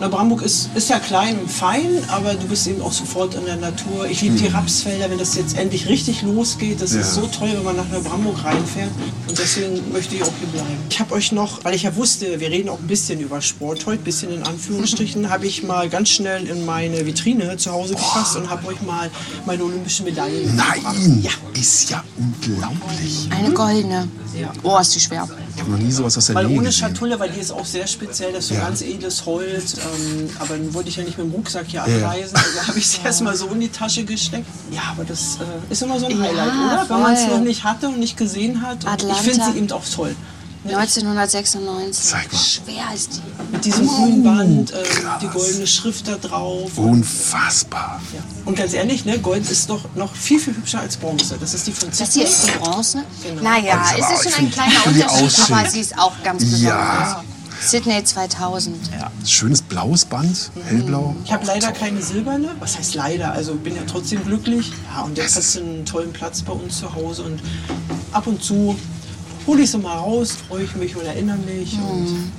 Neubrandenburg 0.00 0.42
ist, 0.42 0.70
ist 0.74 0.90
ja 0.90 0.98
klein 0.98 1.38
und 1.38 1.50
fein, 1.50 1.86
aber 2.08 2.34
du 2.34 2.46
bist 2.48 2.66
eben 2.66 2.82
auch 2.82 2.92
sofort 2.92 3.34
in 3.34 3.44
der 3.44 3.56
Natur. 3.56 4.06
Ich 4.10 4.20
liebe 4.22 4.36
die 4.36 4.48
Rapsfelder, 4.48 5.08
wenn 5.10 5.18
das 5.18 5.36
jetzt 5.36 5.56
endlich 5.56 5.88
richtig 5.88 6.22
losgeht. 6.22 6.80
Das 6.82 6.92
ist 6.92 7.14
Ja. 7.16 7.22
so 7.22 7.26
toll, 7.28 7.50
wenn 7.54 7.62
man 7.64 7.76
nach 7.76 7.88
Neubrandenburg 7.88 8.44
reinfährt. 8.44 8.90
Und 9.28 9.38
deswegen 9.38 9.92
möchte 9.92 10.16
ich 10.16 10.22
auch 10.22 10.32
hier 10.40 10.48
bleiben. 10.48 10.68
Ich 10.90 10.98
habe 10.98 11.14
euch 11.14 11.30
noch, 11.32 11.64
weil 11.64 11.74
ich 11.74 11.84
ja 11.84 11.94
wusste, 11.94 12.40
wir 12.40 12.50
reden 12.50 12.68
auch 12.68 12.78
ein 12.80 12.86
bisschen 12.86 13.20
über 13.20 13.40
Sport 13.40 13.86
heute, 13.86 14.00
ein 14.02 14.04
bisschen 14.04 14.32
in 14.32 14.42
Anführungsstrichen, 14.42 15.30
habe 15.30 15.46
ich 15.46 15.62
mal 15.62 15.88
ganz 15.88 16.08
schnell 16.08 16.46
in 16.46 16.64
meine 16.66 17.06
Vitrine 17.06 17.56
zu 17.56 17.70
Hause 17.70 17.94
gefasst 17.94 18.36
und 18.36 18.50
habe 18.50 18.66
euch 18.68 18.82
mal 18.82 19.08
meine 19.46 19.62
olympischen 19.62 20.04
Medaillen 20.06 20.56
mitgebracht. 20.56 20.86
Nein, 20.96 21.22
Ja. 21.22 21.30
ist 21.60 21.90
ja 21.90 22.02
unglaublich. 22.18 23.28
Eine 23.30 23.50
goldene. 23.52 24.08
Oh, 24.62 24.78
ist 24.78 24.94
die 24.94 25.00
schwer. 25.00 25.28
Ich 25.54 25.60
habe 25.60 25.70
noch 25.72 25.78
nie 25.78 25.92
sowas 25.92 26.16
aus 26.16 26.26
der 26.26 26.34
Weil 26.34 26.46
Nähe 26.46 26.58
ohne 26.58 26.68
gesehen. 26.68 26.88
Schatulle, 26.88 27.20
weil 27.20 27.30
die 27.30 27.40
ist 27.40 27.52
auch 27.52 27.64
sehr 27.66 27.86
speziell, 27.86 28.32
das 28.32 28.44
ist 28.44 28.48
so 28.48 28.54
Ja. 28.54 28.64
ganz 28.64 28.80
edles 28.82 29.26
Holz. 29.26 29.74
Ähm, 29.74 30.30
aber 30.38 30.56
dann 30.56 30.72
wollte 30.74 30.88
ich 30.88 30.96
ja 30.96 31.04
nicht 31.04 31.18
mit 31.18 31.26
dem 31.26 31.32
Rucksack 31.32 31.66
hier 31.68 31.84
Ja. 31.86 32.06
abreisen. 32.06 32.36
Also 32.36 32.68
habe 32.68 32.78
ich 32.78 32.86
es 32.86 32.98
erstmal 33.04 33.36
so 33.36 33.46
in 33.48 33.60
die 33.60 33.68
Tasche 33.68 34.04
gesteckt. 34.04 34.46
Ja, 34.70 34.80
aber 34.92 35.04
das 35.04 35.38
äh, 35.40 35.72
ist 35.72 35.82
immer 35.82 35.98
so 36.00 36.06
ein 36.06 36.12
Ja, 36.12 36.18
Highlight, 36.24 36.48
oder? 36.48 36.86
Wenn 36.88 37.00
man 37.02 37.12
es 37.14 37.24
voll. 37.24 37.38
noch 37.38 37.44
nicht 37.44 37.64
hatte 37.64 37.88
und 37.88 37.98
nicht 37.98 38.16
gesehen 38.16 38.62
hat. 38.62 38.78
Ich 38.84 39.16
finde 39.18 39.44
sie 39.52 39.58
eben 39.58 39.70
auch 39.72 39.84
toll. 39.94 40.16
Ne? 40.64 40.76
1996. 40.76 42.04
Zeig 42.04 42.32
mal. 42.32 42.38
Schwer 42.38 42.84
ist 42.94 43.14
die. 43.14 43.52
Mit 43.52 43.64
diesem 43.64 43.86
grünen 43.86 44.22
Band, 44.22 44.70
äh, 44.70 44.84
die 45.20 45.26
goldene 45.26 45.66
Schrift 45.66 46.06
da 46.06 46.16
drauf. 46.16 46.78
Unfassbar. 46.78 48.00
Ja. 48.14 48.20
Und 48.44 48.56
ganz 48.56 48.72
ehrlich, 48.72 49.04
ne, 49.04 49.18
Gold 49.18 49.50
ist 49.50 49.68
doch 49.68 49.84
noch 49.96 50.14
viel, 50.14 50.38
viel 50.38 50.56
hübscher 50.56 50.80
als 50.80 50.96
Bronze. 50.96 51.36
Das 51.38 51.52
ist 51.52 51.66
die 51.66 51.72
von 51.72 51.88
Das 51.90 52.14
hier 52.14 52.24
ist 52.24 52.46
die 52.46 52.50
Bronze. 52.52 53.02
Genau. 53.22 53.42
Naja, 53.42 53.74
Aber 53.74 53.98
es 53.98 54.24
ist 54.24 54.34
schon 54.34 54.46
ein 54.46 54.50
kleiner 54.50 54.86
Unterschied, 54.86 55.50
aber 55.50 55.68
sie 55.68 55.80
ist 55.80 55.98
auch 55.98 56.14
ganz 56.22 56.44
besonders. 56.44 56.62
Ja. 56.62 57.24
Sydney 57.60 58.02
2000. 58.02 58.76
Schönes 59.24 59.62
blaues 59.62 60.04
Band, 60.04 60.50
hellblau. 60.64 61.14
Ich 61.24 61.32
habe 61.32 61.46
leider 61.46 61.70
keine 61.70 62.02
silberne. 62.02 62.50
Was 62.58 62.76
heißt 62.76 62.94
leider? 62.94 63.32
Also 63.32 63.54
bin 63.54 63.76
ja 63.76 63.82
trotzdem 63.86 64.24
glücklich. 64.24 64.72
Ja, 64.92 65.02
und 65.02 65.16
jetzt 65.16 65.36
hast 65.36 65.54
du 65.54 65.60
einen 65.60 65.84
tollen 65.84 66.12
Platz 66.12 66.42
bei 66.42 66.52
uns 66.52 66.78
zu 66.80 66.92
Hause. 66.92 67.22
Und 67.22 67.40
ab 68.10 68.26
und 68.26 68.42
zu 68.42 68.76
hole 69.46 69.62
ich 69.62 69.70
sie 69.70 69.78
mal 69.78 69.96
raus, 69.96 70.32
freue 70.48 70.64
ich 70.64 70.74
mich 70.76 70.96
und 70.96 71.04
erinnere 71.04 71.38
mich. 71.38 71.78
Und 71.78 72.30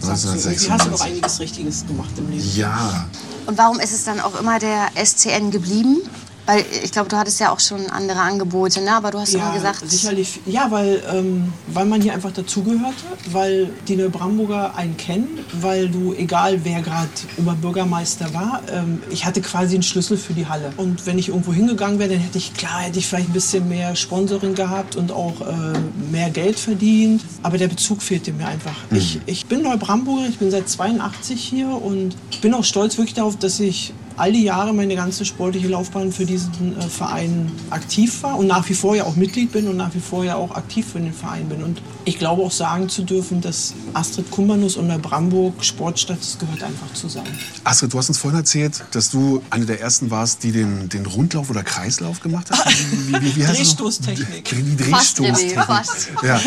sag 0.00 0.16
so, 0.16 0.28
irgendwie 0.28 0.70
hast 0.70 0.86
du 0.86 0.90
noch 0.90 1.00
einiges 1.00 1.40
Richtiges 1.40 1.86
gemacht 1.86 2.10
im 2.18 2.30
Leben. 2.30 2.50
Ja, 2.56 3.06
Und 3.46 3.56
warum 3.58 3.78
ist 3.80 3.92
es 3.92 4.04
dann 4.04 4.20
auch 4.20 4.38
immer 4.40 4.58
der 4.58 4.88
SCN 5.02 5.50
geblieben? 5.50 5.98
Weil 6.46 6.64
ich 6.82 6.90
glaube, 6.90 7.08
du 7.08 7.16
hattest 7.16 7.38
ja 7.38 7.52
auch 7.52 7.60
schon 7.60 7.88
andere 7.90 8.18
Angebote, 8.20 8.80
ne? 8.80 8.92
aber 8.92 9.12
du 9.12 9.20
hast 9.20 9.32
immer 9.34 9.52
gesagt, 9.52 9.88
sicherlich. 9.88 10.40
Ja, 10.44 10.70
weil, 10.70 11.00
ähm, 11.12 11.52
weil 11.68 11.86
man 11.86 12.00
hier 12.00 12.12
einfach 12.14 12.32
dazugehörte, 12.32 13.04
weil 13.30 13.70
die 13.86 13.96
Neubrandenburger 13.96 14.74
einen 14.74 14.96
kennen, 14.96 15.38
weil 15.52 15.88
du, 15.88 16.12
egal 16.14 16.64
wer 16.64 16.82
gerade 16.82 17.08
Oberbürgermeister 17.36 18.34
war, 18.34 18.60
ähm, 18.72 19.02
ich 19.10 19.24
hatte 19.24 19.40
quasi 19.40 19.74
einen 19.74 19.84
Schlüssel 19.84 20.16
für 20.16 20.32
die 20.32 20.46
Halle. 20.46 20.72
Und 20.76 21.06
wenn 21.06 21.18
ich 21.18 21.28
irgendwo 21.28 21.52
hingegangen 21.52 22.00
wäre, 22.00 22.10
dann 22.10 22.18
hätte 22.18 22.38
ich, 22.38 22.54
klar, 22.54 22.80
hätte 22.80 22.98
ich 22.98 23.06
vielleicht 23.06 23.28
ein 23.28 23.34
bisschen 23.34 23.68
mehr 23.68 23.94
Sponsoring 23.94 24.54
gehabt 24.54 24.96
und 24.96 25.12
auch 25.12 25.40
äh, 25.42 25.78
mehr 26.10 26.30
Geld 26.30 26.58
verdient. 26.58 27.22
Aber 27.44 27.56
der 27.56 27.68
Bezug 27.68 28.02
fehlte 28.02 28.32
mir 28.32 28.48
einfach. 28.48 28.74
Ich, 28.90 29.20
ich 29.26 29.46
bin 29.46 29.62
Neubrandenburger, 29.62 30.28
ich 30.28 30.38
bin 30.38 30.50
seit 30.50 30.68
82 30.68 31.40
hier 31.40 31.68
und 31.68 32.16
bin 32.40 32.52
auch 32.54 32.64
stolz 32.64 32.98
wirklich 32.98 33.14
darauf, 33.14 33.36
dass 33.36 33.60
ich 33.60 33.92
all 34.22 34.30
die 34.30 34.44
Jahre 34.44 34.72
meine 34.72 34.94
ganze 34.94 35.24
sportliche 35.24 35.66
Laufbahn 35.66 36.12
für 36.12 36.24
diesen 36.24 36.78
äh, 36.78 36.82
Verein 36.82 37.50
aktiv 37.70 38.22
war 38.22 38.38
und 38.38 38.46
nach 38.46 38.68
wie 38.68 38.74
vor 38.74 38.94
ja 38.94 39.02
auch 39.02 39.16
Mitglied 39.16 39.50
bin 39.50 39.66
und 39.66 39.76
nach 39.76 39.92
wie 39.96 40.00
vor 40.00 40.24
ja 40.24 40.36
auch 40.36 40.52
aktiv 40.52 40.86
für 40.92 41.00
den 41.00 41.12
Verein 41.12 41.48
bin. 41.48 41.64
Und 41.64 41.82
ich 42.04 42.20
glaube 42.20 42.42
auch 42.42 42.52
sagen 42.52 42.88
zu 42.88 43.02
dürfen, 43.02 43.40
dass 43.40 43.74
Astrid 43.94 44.30
Kumbanus 44.30 44.76
und 44.76 44.86
Neubrandenburg 44.86 45.64
Sportstadt, 45.64 46.20
das 46.20 46.38
gehört 46.38 46.62
einfach 46.62 46.92
zusammen. 46.94 47.36
Astrid, 47.64 47.92
du 47.92 47.98
hast 47.98 48.10
uns 48.10 48.18
vorhin 48.18 48.38
erzählt, 48.38 48.84
dass 48.92 49.10
du 49.10 49.42
eine 49.50 49.66
der 49.66 49.80
ersten 49.80 50.12
warst, 50.12 50.44
die 50.44 50.52
den, 50.52 50.88
den 50.88 51.04
Rundlauf 51.04 51.50
oder 51.50 51.64
Kreislauf 51.64 52.20
gemacht 52.20 52.48
hast. 52.52 52.64
Wie, 53.08 53.14
wie, 53.14 53.36
wie? 53.36 53.42
Drehstoßtechnik. 53.42 54.44
Die 54.44 54.76
Drehstoßtechnik. 54.76 55.64
fast. 55.64 56.10
Ja. 56.22 56.40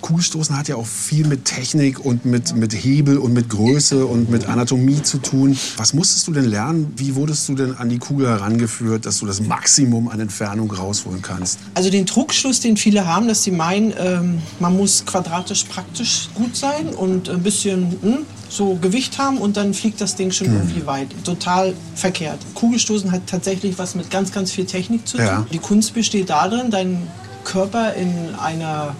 Kugelstoßen 0.00 0.56
hat 0.58 0.66
ja 0.66 0.74
auch 0.74 0.86
viel 0.86 1.28
mit 1.28 1.44
Technik 1.44 2.04
und 2.04 2.24
mit, 2.24 2.56
mit 2.56 2.72
Hebel 2.72 3.18
und 3.18 3.34
mit 3.34 3.48
Größe 3.50 4.04
und 4.04 4.30
mit 4.30 4.46
Anatomie 4.46 5.00
zu 5.00 5.18
tun. 5.18 5.56
Was 5.76 5.94
musstest 5.94 6.26
du 6.26 6.32
denn 6.32 6.46
lernen? 6.46 6.87
Wie 6.96 7.14
wurdest 7.14 7.48
du 7.48 7.54
denn 7.54 7.76
an 7.76 7.88
die 7.88 7.98
Kugel 7.98 8.28
herangeführt, 8.28 9.06
dass 9.06 9.18
du 9.18 9.26
das 9.26 9.40
Maximum 9.40 10.08
an 10.08 10.20
Entfernung 10.20 10.70
rausholen 10.70 11.22
kannst? 11.22 11.58
Also 11.74 11.90
den 11.90 12.06
Trugschluss, 12.06 12.60
den 12.60 12.76
viele 12.76 13.06
haben, 13.06 13.28
dass 13.28 13.44
sie 13.44 13.50
meinen, 13.50 13.92
ähm, 13.98 14.38
man 14.60 14.76
muss 14.76 15.04
quadratisch 15.04 15.64
praktisch 15.64 16.28
gut 16.34 16.56
sein 16.56 16.88
und 16.88 17.28
ein 17.28 17.42
bisschen 17.42 17.96
hm, 18.02 18.18
so 18.48 18.76
Gewicht 18.76 19.18
haben 19.18 19.38
und 19.38 19.56
dann 19.56 19.74
fliegt 19.74 20.00
das 20.00 20.16
Ding 20.16 20.30
schon 20.30 20.46
irgendwie 20.48 20.86
weit. 20.86 21.08
Total 21.24 21.74
verkehrt. 21.94 22.38
Kugelstoßen 22.54 23.12
hat 23.12 23.26
tatsächlich 23.26 23.78
was 23.78 23.94
mit 23.94 24.10
ganz, 24.10 24.32
ganz 24.32 24.50
viel 24.50 24.64
Technik 24.64 25.06
zu 25.06 25.18
tun. 25.18 25.26
Ja. 25.26 25.46
Die 25.52 25.58
Kunst 25.58 25.94
besteht 25.94 26.30
darin, 26.30 26.70
deinen 26.70 27.06
Körper 27.44 27.94
in 27.94 28.34
einer 28.34 28.94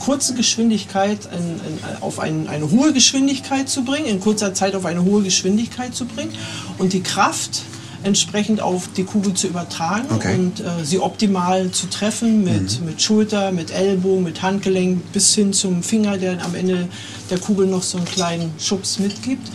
kurzen 0.00 0.36
Geschwindigkeit 0.36 1.18
in, 1.32 1.38
in, 1.38 2.02
auf 2.02 2.18
ein, 2.18 2.48
eine 2.48 2.70
hohe 2.70 2.92
Geschwindigkeit 2.92 3.68
zu 3.68 3.84
bringen, 3.84 4.06
in 4.06 4.20
kurzer 4.20 4.54
Zeit 4.54 4.74
auf 4.74 4.84
eine 4.84 5.04
hohe 5.04 5.22
Geschwindigkeit 5.22 5.94
zu 5.94 6.04
bringen. 6.04 6.32
Und 6.78 6.92
die 6.92 7.02
Kraft 7.02 7.62
entsprechend 8.06 8.60
auf 8.60 8.88
die 8.96 9.04
Kugel 9.04 9.34
zu 9.34 9.48
übertragen 9.48 10.06
Okay. 10.14 10.34
und 10.34 10.60
äh, 10.60 10.84
sie 10.84 11.00
optimal 11.00 11.70
zu 11.70 11.88
treffen 11.88 12.44
mit, 12.44 12.84
mit 12.84 13.02
Schulter, 13.02 13.52
mit 13.52 13.70
Ellbogen, 13.70 14.22
mit 14.24 14.40
Handgelenk 14.42 15.12
bis 15.12 15.34
hin 15.34 15.52
zum 15.52 15.82
Finger, 15.82 16.16
der 16.16 16.44
am 16.44 16.54
Ende 16.54 16.88
der 17.30 17.38
Kugel 17.38 17.66
noch 17.66 17.82
so 17.82 17.98
einen 17.98 18.06
kleinen 18.06 18.52
Schubs 18.58 18.98
mitgibt, 18.98 19.48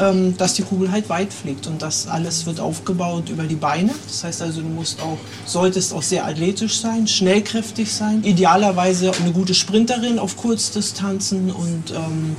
ähm, 0.00 0.36
dass 0.36 0.54
die 0.54 0.62
Kugel 0.62 0.90
halt 0.90 1.08
weit 1.08 1.32
fliegt 1.32 1.66
und 1.66 1.82
das 1.82 2.08
alles 2.08 2.46
wird 2.46 2.58
aufgebaut 2.60 3.28
über 3.28 3.44
die 3.44 3.56
Beine. 3.56 3.92
Das 4.06 4.24
heißt 4.24 4.42
also, 4.42 4.62
du 4.62 4.68
musst 4.68 5.00
auch, 5.00 5.18
solltest 5.44 5.92
auch 5.92 6.02
sehr 6.02 6.26
athletisch 6.26 6.80
sein, 6.80 7.06
schnellkräftig 7.06 7.92
sein, 7.92 8.24
idealerweise 8.24 9.12
eine 9.20 9.32
gute 9.32 9.54
Sprinterin 9.54 10.18
auf 10.18 10.36
Kurzdistanzen 10.36 11.50
und 11.50 11.90
ähm, 11.90 12.36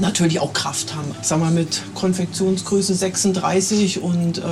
natürlich 0.00 0.40
auch 0.40 0.52
Kraft 0.52 0.94
haben. 0.94 1.14
Sag 1.22 1.40
mal 1.40 1.50
mit 1.50 1.82
Konfektionsgröße 1.94 2.94
36 2.94 4.02
und 4.02 4.38
äh, 4.38 4.42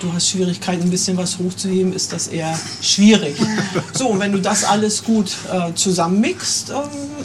du 0.00 0.12
hast 0.12 0.28
Schwierigkeiten, 0.28 0.82
ein 0.82 0.90
bisschen 0.90 1.16
was 1.16 1.38
hochzuheben, 1.38 1.92
ist 1.92 2.12
das 2.12 2.28
eher 2.28 2.58
schwierig. 2.80 3.36
So, 3.92 4.08
und 4.08 4.20
wenn 4.20 4.32
du 4.32 4.40
das 4.40 4.64
alles 4.64 5.04
gut 5.04 5.32
äh, 5.50 5.72
zusammenmixt 5.74 6.70
ähm, 6.70 6.76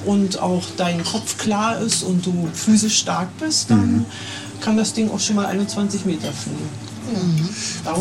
und 0.05 0.39
auch 0.39 0.63
dein 0.77 1.03
Kopf 1.03 1.37
klar 1.37 1.79
ist 1.81 2.03
und 2.03 2.25
du 2.25 2.47
physisch 2.53 2.99
stark 2.99 3.27
bist, 3.39 3.69
dann 3.69 4.05
kann 4.61 4.77
das 4.77 4.93
Ding 4.93 5.09
auch 5.11 5.19
schon 5.19 5.35
mal 5.35 5.47
21 5.47 6.05
Meter 6.05 6.31
fliegen. 6.31 6.90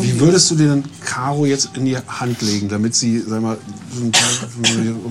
Wie 0.01 0.19
würdest 0.19 0.49
du 0.51 0.55
den 0.55 0.83
Caro 1.03 1.45
jetzt 1.45 1.69
in 1.75 1.85
die 1.85 1.97
Hand 1.97 2.41
legen, 2.41 2.69
damit 2.69 2.95
sie, 2.95 3.19
sag 3.19 3.41
mal, 3.41 3.57
so 3.93 4.03
ein 4.05 4.11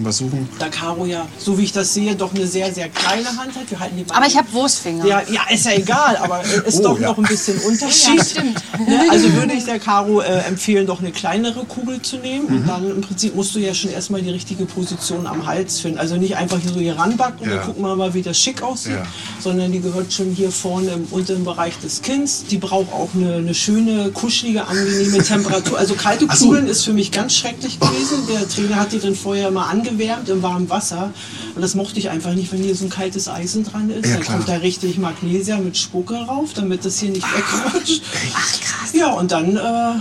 paar, 0.03 0.13
suchen? 0.13 0.49
da 0.59 0.69
Caro 0.69 1.05
ja, 1.07 1.27
so 1.39 1.59
wie 1.59 1.65
ich 1.65 1.73
das 1.73 1.93
sehe, 1.93 2.15
doch 2.15 2.35
eine 2.35 2.47
sehr, 2.47 2.73
sehr 2.73 2.89
kleine 2.89 3.29
Hand 3.29 3.55
hat. 3.55 3.71
Wir 3.71 3.79
halten 3.79 3.97
die 3.97 4.11
aber 4.11 4.27
ich 4.27 4.37
habe 4.37 4.51
Wurstfinger. 4.53 5.05
Ja, 5.07 5.23
ja, 5.31 5.43
ist 5.53 5.67
ja 5.67 5.73
egal, 5.73 6.17
aber 6.17 6.43
ist 6.67 6.79
Oh, 6.81 6.83
doch 6.85 7.01
ja. 7.01 7.09
noch 7.09 7.19
ein 7.19 7.25
bisschen 7.25 7.59
Unterschied. 7.67 8.17
Ja, 8.17 8.25
stimmt. 8.25 8.63
Ne? 8.89 9.01
Also 9.11 9.33
würde 9.35 9.53
ich 9.53 9.65
der 9.65 9.79
Caro 9.79 10.21
äh, 10.21 10.39
empfehlen, 10.49 10.87
doch 10.87 11.01
eine 11.01 11.11
kleinere 11.13 11.65
Kugel 11.65 12.01
zu 12.01 12.17
nehmen. 12.17 12.47
Und 12.47 12.67
dann 12.69 12.89
im 12.91 13.01
Prinzip 13.03 13.35
musst 13.35 13.55
du 13.55 13.59
ja 13.59 13.75
schon 13.75 13.91
erstmal 13.91 14.23
die 14.23 14.31
richtige 14.31 14.65
Position 14.65 15.27
am 15.27 15.47
Hals 15.47 15.81
finden. 15.81 15.99
Also 15.99 16.17
nicht 16.17 16.37
einfach 16.37 16.59
hier 16.59 16.73
so 16.73 16.81
hier 16.81 16.97
ranbacken 16.99 17.41
und 17.41 17.51
Ja. 17.51 17.57
dann 17.57 17.67
gucken 17.67 17.83
wir 17.83 17.97
mal, 17.97 18.15
wie 18.15 18.23
das 18.23 18.39
schick 18.39 18.63
aussieht. 18.63 18.93
Ja. 18.93 19.03
Sondern 19.41 19.73
die 19.73 19.81
gehört 19.81 20.13
schon 20.13 20.31
hier 20.31 20.51
vorne 20.51 20.93
im 20.93 21.05
unteren 21.11 21.45
Bereich 21.45 21.79
des 21.81 22.01
Kinns. 22.03 22.45
Die 22.51 22.59
braucht 22.59 22.93
auch 22.93 23.11
eine, 23.15 23.35
eine 23.35 23.55
schöne, 23.55 23.90
kuschelige, 24.13 24.67
angenehme 24.67 25.19
Temperatur. 25.23 25.79
Also 25.79 25.95
kalte 25.95 26.27
Ach 26.29 26.37
so. 26.37 26.47
Kugeln 26.47 26.67
ist 26.67 26.85
für 26.85 26.93
mich 26.93 27.11
ganz 27.13 27.35
schrecklich 27.35 27.79
gewesen. 27.79 28.27
Der 28.29 28.49
Trainer 28.49 28.77
hat 28.77 28.93
die 28.93 28.99
dann 28.99 29.15
vorher 29.15 29.49
immer 29.49 29.67
angewärmt 29.67 30.29
im 30.29 30.43
warmen 30.43 30.69
Wasser. 30.71 31.13
Und 31.55 31.63
das 31.63 31.75
mochte 31.75 31.99
ich 31.99 32.11
einfach 32.11 32.35
nicht, 32.35 32.53
wenn 32.53 32.63
hier 32.63 32.75
so 32.75 32.85
ein 32.85 32.91
kaltes 32.91 33.29
Eisen 33.29 33.65
dran 33.65 33.91
ist. 33.91 34.07
Ja, 34.07 34.15
dann 34.15 34.23
klar. 34.23 34.37
kommt 34.37 34.49
da 34.49 34.57
richtig 34.57 34.99
Magnesia 34.99 35.59
mit 35.59 35.77
Spucke 35.77 36.15
rauf, 36.15 36.53
damit 36.55 36.85
das 36.85 36.99
hier 36.99 37.11
nicht 37.11 37.27
wegrutscht. 37.27 38.03
Ach 38.35 38.53
krass. 38.61 38.93
Ja, 38.93 39.13
und 39.13 39.33
dann 39.33 39.57
äh, 39.57 39.93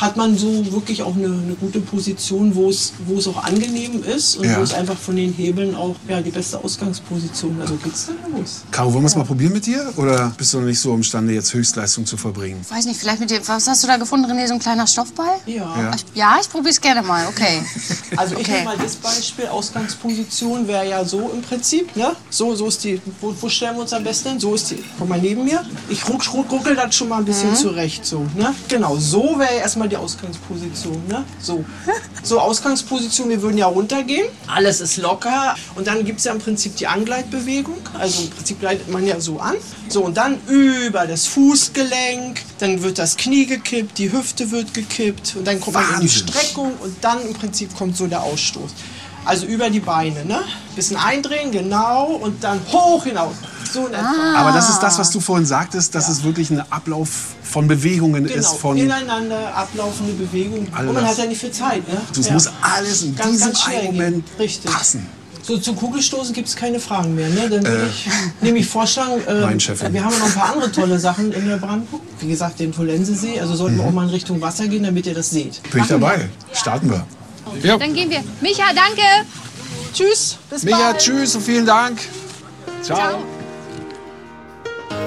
hat 0.00 0.16
man 0.16 0.36
so 0.36 0.70
wirklich 0.72 1.02
auch 1.02 1.16
eine, 1.16 1.26
eine 1.26 1.54
gute 1.58 1.80
Position, 1.80 2.54
wo 2.54 2.68
es, 2.68 2.92
wo 3.06 3.18
es 3.18 3.26
auch 3.26 3.42
angenehm 3.44 4.02
ist 4.04 4.36
und 4.36 4.44
Ja. 4.44 4.58
wo 4.58 4.62
es 4.62 4.74
einfach 4.74 4.96
von 4.96 5.16
den 5.16 5.32
Hebeln 5.32 5.74
auch 5.74 5.96
ja, 6.08 6.20
die 6.20 6.30
beste 6.30 6.62
Ausgangsposition. 6.62 7.58
Also 7.60 7.76
geht's 7.76 8.06
dann 8.06 8.16
los. 8.38 8.62
Caro, 8.70 8.92
wollen 8.92 9.04
wir 9.04 9.08
es 9.08 9.16
mal 9.16 9.24
probieren 9.24 9.52
mit 9.54 9.64
dir? 9.66 9.92
Oder 9.96 10.32
bist 10.36 10.52
du 10.52 10.58
noch 10.58 10.66
nicht 10.66 10.80
so 10.80 10.94
imstande, 10.94 11.32
jetzt 11.32 11.52
Höchstleistung 11.54 12.04
zu 12.06 12.16
verbringen? 12.16 12.60
Weiß 12.68 12.84
nicht, 12.86 13.00
vielleicht 13.00 13.20
mit 13.20 13.30
dem, 13.30 13.46
was 13.46 13.66
hast 13.66 13.82
du 13.82 13.86
da 13.86 13.96
gefunden, 13.96 14.30
René? 14.30 14.46
So 14.46 14.54
ein 14.54 14.60
kleiner 14.60 14.86
Stoffball? 14.86 15.36
Ja. 15.46 15.54
Ja. 15.80 15.90
Ich, 15.94 16.04
ja, 16.14 16.36
ich 16.40 16.48
probiere 16.50 16.70
es 16.70 16.80
gerne 16.80 17.02
mal, 17.02 17.26
okay. 17.28 17.62
Also 18.16 18.34
ich 18.34 18.40
Okay. 18.40 18.52
nehme 18.52 18.64
mal 18.64 18.76
das 18.78 18.96
Beispiel, 18.96 19.46
Ausgangsposition 19.46 20.68
wäre 20.68 20.88
ja 20.88 21.04
so 21.04 21.30
im 21.34 21.42
Prinzip, 21.42 21.94
ne? 21.96 22.14
So, 22.30 22.54
so 22.54 22.66
ist 22.66 22.84
die, 22.84 23.00
wo, 23.20 23.34
wo 23.40 23.48
stellen 23.48 23.74
wir 23.76 23.82
uns 23.82 23.92
am 23.92 24.04
besten 24.04 24.30
hin? 24.30 24.40
So 24.40 24.54
ist 24.54 24.70
die, 24.70 24.82
komm 24.98 25.08
mal 25.08 25.20
neben 25.20 25.44
mir. 25.44 25.64
Ich 25.88 26.06
ruck, 26.08 26.22
ruck, 26.32 26.50
ruckel 26.50 26.76
das 26.76 26.94
schon 26.94 27.08
mal 27.08 27.18
ein 27.18 27.24
bisschen 27.24 27.54
zurecht, 27.56 28.04
so, 28.06 28.20
ne? 28.36 28.54
Genau, 28.68 28.96
so 28.96 29.38
wäre 29.38 29.54
erstmal 29.54 29.88
die 29.88 29.96
Ausgangsposition, 29.96 31.02
ne? 31.08 31.24
So. 31.40 31.64
So, 32.22 32.40
Ausgangsposition, 32.40 33.28
wir 33.28 33.40
würden 33.42 33.58
ja 33.58 33.66
runtergehen, 33.66 34.26
alles 34.46 34.80
ist 34.80 34.96
locker 34.98 35.54
und 35.74 35.86
dann 35.86 36.04
gibt 36.04 36.18
es 36.18 36.24
ja 36.24 36.32
im 36.32 36.38
Prinzip 36.38 36.76
die 36.76 36.86
Angleitbewegung, 36.86 37.78
also 37.98 38.22
im 38.22 38.30
Prinzip 38.30 38.62
leitet 38.62 38.90
man 38.90 39.06
ja 39.06 39.20
so 39.20 39.38
an. 39.38 39.56
So, 39.88 40.04
und 40.04 40.16
dann 40.16 40.38
über 40.48 41.06
das 41.06 41.26
Fußgelenk, 41.26 42.42
dann 42.58 42.82
wird 42.82 42.98
das 42.98 43.16
Knie 43.16 43.46
gekippt, 43.46 43.98
die 43.98 44.10
Hüfte 44.12 44.50
wird 44.50 44.74
gekippt 44.74 45.36
und 45.36 45.46
dann 45.46 45.60
kommt 45.60 45.74
man 45.74 45.84
in 45.84 46.00
die 46.00 46.06
Wahnsinn. 46.08 46.28
Streckung 46.28 46.72
und 46.80 46.96
dann 47.02 47.22
im 47.26 47.34
Prinzip 47.34 47.76
kommt 47.76 47.96
so 47.96 48.06
der 48.06 48.22
Ausstoß. 48.22 48.70
Also 49.24 49.46
über 49.46 49.70
die 49.70 49.80
Beine, 49.80 50.24
ne? 50.24 50.40
Bisschen 50.76 50.96
eindrehen, 50.96 51.50
genau, 51.50 52.06
und 52.22 52.42
dann 52.44 52.60
hoch 52.70 53.02
hinaus. 53.04 53.34
So 53.72 53.86
in 53.88 53.94
etwa. 53.94 54.34
Aber 54.36 54.52
das 54.52 54.70
ist 54.70 54.78
das, 54.78 54.98
was 54.98 55.10
du 55.10 55.18
vorhin 55.20 55.44
sagtest, 55.46 55.94
dass 55.96 56.08
es 56.08 56.22
wirklich 56.22 56.50
ein 56.50 56.60
Ablauf 56.70 57.08
von 57.42 57.66
Bewegungen 57.66 58.24
Genau, 58.26 58.38
ist. 58.38 58.54
Von, 58.58 58.76
ineinander 58.76 59.52
ablaufende 59.54 60.12
Bewegung. 60.12 60.68
All 60.72 60.86
Und 60.86 60.94
man 60.94 61.02
das. 61.02 61.12
hat 61.12 61.18
ja 61.18 61.26
nicht 61.26 61.40
viel 61.40 61.50
Zeit, 61.50 61.86
ne? 61.88 62.00
das 62.14 62.26
ja. 62.28 62.32
muss 62.34 62.48
alles 62.62 63.02
in 63.02 63.16
Ganz, 63.16 63.30
diesem 63.32 63.46
ganz 63.52 63.66
einen 63.66 63.80
gehen. 63.80 63.86
Moment 63.96 64.24
Richtig. 64.38 64.70
passen. 64.70 65.08
So, 65.46 65.56
zu 65.58 65.74
Kugelstoßen 65.74 66.34
gibt 66.34 66.48
es 66.48 66.56
keine 66.56 66.80
Fragen 66.80 67.14
mehr. 67.14 67.28
Ne? 67.28 67.48
Dann 67.48 67.64
würde 67.64 67.88
ich 67.88 68.08
nämlich 68.40 68.66
vorschlagen, 68.66 69.20
äh, 69.28 69.92
wir 69.92 70.04
haben 70.04 70.12
ja 70.12 70.18
noch 70.18 70.26
ein 70.26 70.34
paar 70.34 70.52
andere 70.52 70.72
tolle 70.72 70.98
Sachen 70.98 71.30
in 71.32 71.46
der 71.46 71.58
Brandenburg. 71.58 72.02
Wie 72.18 72.26
gesagt, 72.26 72.58
den 72.58 72.72
Tolensesee. 72.72 73.38
Also 73.38 73.54
sollten 73.54 73.76
wir 73.76 73.84
auch 73.84 73.92
mal 73.92 74.04
in 74.04 74.10
Richtung 74.10 74.40
Wasser 74.40 74.66
gehen, 74.66 74.82
damit 74.82 75.06
ihr 75.06 75.14
das 75.14 75.30
seht. 75.30 75.62
Bin 75.70 75.82
ich 75.82 75.86
dabei. 75.86 76.28
Starten 76.52 76.90
wir. 76.90 77.06
Ja. 77.62 77.78
Dann 77.78 77.94
gehen 77.94 78.10
wir. 78.10 78.24
Micha, 78.40 78.64
danke. 78.74 79.02
Tschüss, 79.94 80.36
bis 80.50 80.64
Micha, 80.64 80.78
bald. 80.78 80.98
tschüss 80.98 81.36
und 81.36 81.42
vielen 81.42 81.64
Dank. 81.64 82.00
Ciao. 82.82 83.22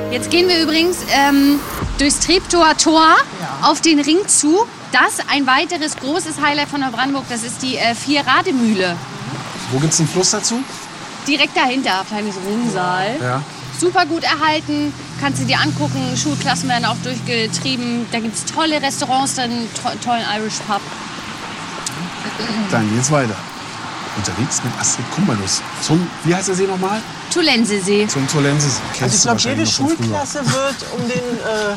Jetzt 0.09 0.31
gehen 0.31 0.47
wir 0.47 0.63
übrigens 0.63 0.99
ähm, 1.13 1.59
durchs 1.97 2.19
Treptower 2.19 2.77
Tor 2.77 3.17
auf 3.61 3.81
den 3.81 3.99
Ring 3.99 4.19
zu. 4.27 4.65
Das 4.93 5.27
ein 5.29 5.45
weiteres 5.45 5.97
großes 5.97 6.39
Highlight 6.41 6.69
von 6.69 6.79
der 6.79 6.87
Brandenburg, 6.87 7.25
das 7.29 7.43
ist 7.43 7.61
die 7.61 7.75
äh, 7.75 7.93
Vier-Rademühle. 7.93 8.95
Wo 9.71 9.79
gibt's 9.79 9.99
einen 9.99 10.09
Fluss 10.09 10.31
dazu? 10.31 10.63
Direkt 11.27 11.55
dahinter, 11.55 12.03
kleines 12.07 12.35
Rinnsal. 12.45 13.17
Ja. 13.21 13.41
super 13.79 14.05
gut 14.05 14.23
erhalten. 14.23 14.93
Kannst 15.21 15.41
du 15.41 15.45
dir 15.45 15.59
angucken. 15.59 16.15
Schulklassen 16.17 16.69
werden 16.69 16.85
auch 16.85 16.95
durchgetrieben. 17.03 18.05
Da 18.11 18.19
gibt 18.19 18.35
es 18.35 18.45
tolle 18.45 18.81
Restaurants, 18.81 19.35
dann 19.35 19.51
to 19.75 19.89
tollen 20.03 20.23
Irish 20.37 20.59
Pub. 20.67 20.81
Dann 22.71 22.93
geht's 22.95 23.11
weiter. 23.11 23.35
Unterwegs 24.17 24.61
mit 24.63 24.73
Astrid 24.79 25.05
Kummerluss. 25.11 25.61
Zum, 25.81 26.05
wie 26.23 26.35
heißt 26.35 26.47
der 26.49 26.55
See 26.55 26.67
nochmal? 26.67 27.01
Tulensesee. 27.33 28.07
Zum 28.07 28.27
Tolensis. 28.27 28.81
Also 28.99 29.15
ich 29.15 29.21
glaube, 29.21 29.41
jede 29.41 29.65
Schulklasse 29.69 30.39
wird 30.45 30.75
um 30.97 31.07
den 31.07 31.17
äh, 31.17 31.75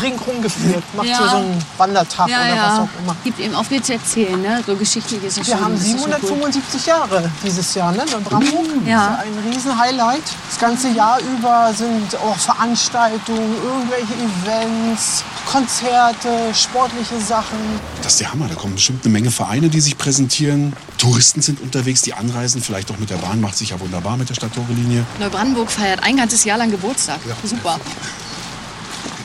Ring 0.00 0.18
rumgeführt. 0.18 0.82
Macht 0.94 1.06
Ja. 1.06 1.16
so, 1.18 1.28
so 1.28 1.36
einen 1.36 1.64
Wandertag 1.78 2.28
Ja, 2.28 2.36
oder 2.38 2.50
was 2.50 2.56
ja. 2.56 2.82
auch 2.82 3.02
immer. 3.02 3.16
Gibt 3.24 3.40
eben 3.40 3.54
auch 3.54 3.64
viel 3.64 3.82
zu 3.82 3.92
erzählen, 3.94 4.40
ne? 4.40 4.62
So 4.66 4.76
geschichtlich 4.76 5.22
ist 5.24 5.38
es 5.38 5.46
Wir 5.46 5.54
schon. 5.56 5.64
haben 5.64 5.74
das 5.74 5.84
ist 5.84 5.90
schon 5.90 6.10
cool. 6.10 6.20
775 6.20 6.86
Jahre 6.86 7.30
dieses 7.44 7.74
Jahr, 7.74 7.92
ne? 7.92 7.98
Ja. 7.98 8.04
Das 8.06 8.42
ist 8.42 8.86
ja 8.86 9.18
ein 9.22 9.52
Riesen-Highlight. 9.52 10.22
Das 10.48 10.58
ganze 10.58 10.88
Jahr 10.90 11.18
über 11.20 11.72
sind 11.74 12.16
auch 12.16 12.36
Veranstaltungen, 12.36 13.54
irgendwelche 13.64 14.14
Events, 14.14 15.24
Konzerte, 15.50 16.54
sportliche 16.54 17.20
Sachen. 17.20 17.58
Das 18.02 18.12
ist 18.12 18.20
der 18.20 18.32
Hammer. 18.32 18.46
Da 18.48 18.54
kommen 18.54 18.74
bestimmt 18.74 19.04
eine 19.04 19.12
Menge 19.12 19.30
Vereine, 19.30 19.68
die 19.68 19.80
sich 19.80 19.98
präsentieren. 19.98 20.72
Touristen 20.98 21.42
sind 21.42 21.60
unterwegs, 21.60 22.02
die 22.02 22.14
anreisen. 22.14 22.62
Vielleicht 22.62 22.90
auch 22.90 22.98
mit 22.98 23.10
der 23.10 23.16
Bahn. 23.16 23.40
Macht 23.40 23.56
sich 23.56 23.70
ja 23.70 23.80
wunderbar 23.80 24.16
mit 24.16 24.28
der 24.28 24.34
Stadttore-Linie. 24.34 25.04
Neubrandenburg 25.18 25.70
feiert 25.70 26.02
ein 26.02 26.16
ganzes 26.16 26.44
Jahr 26.44 26.58
lang 26.58 26.70
Geburtstag. 26.70 27.18
Super. 27.44 27.78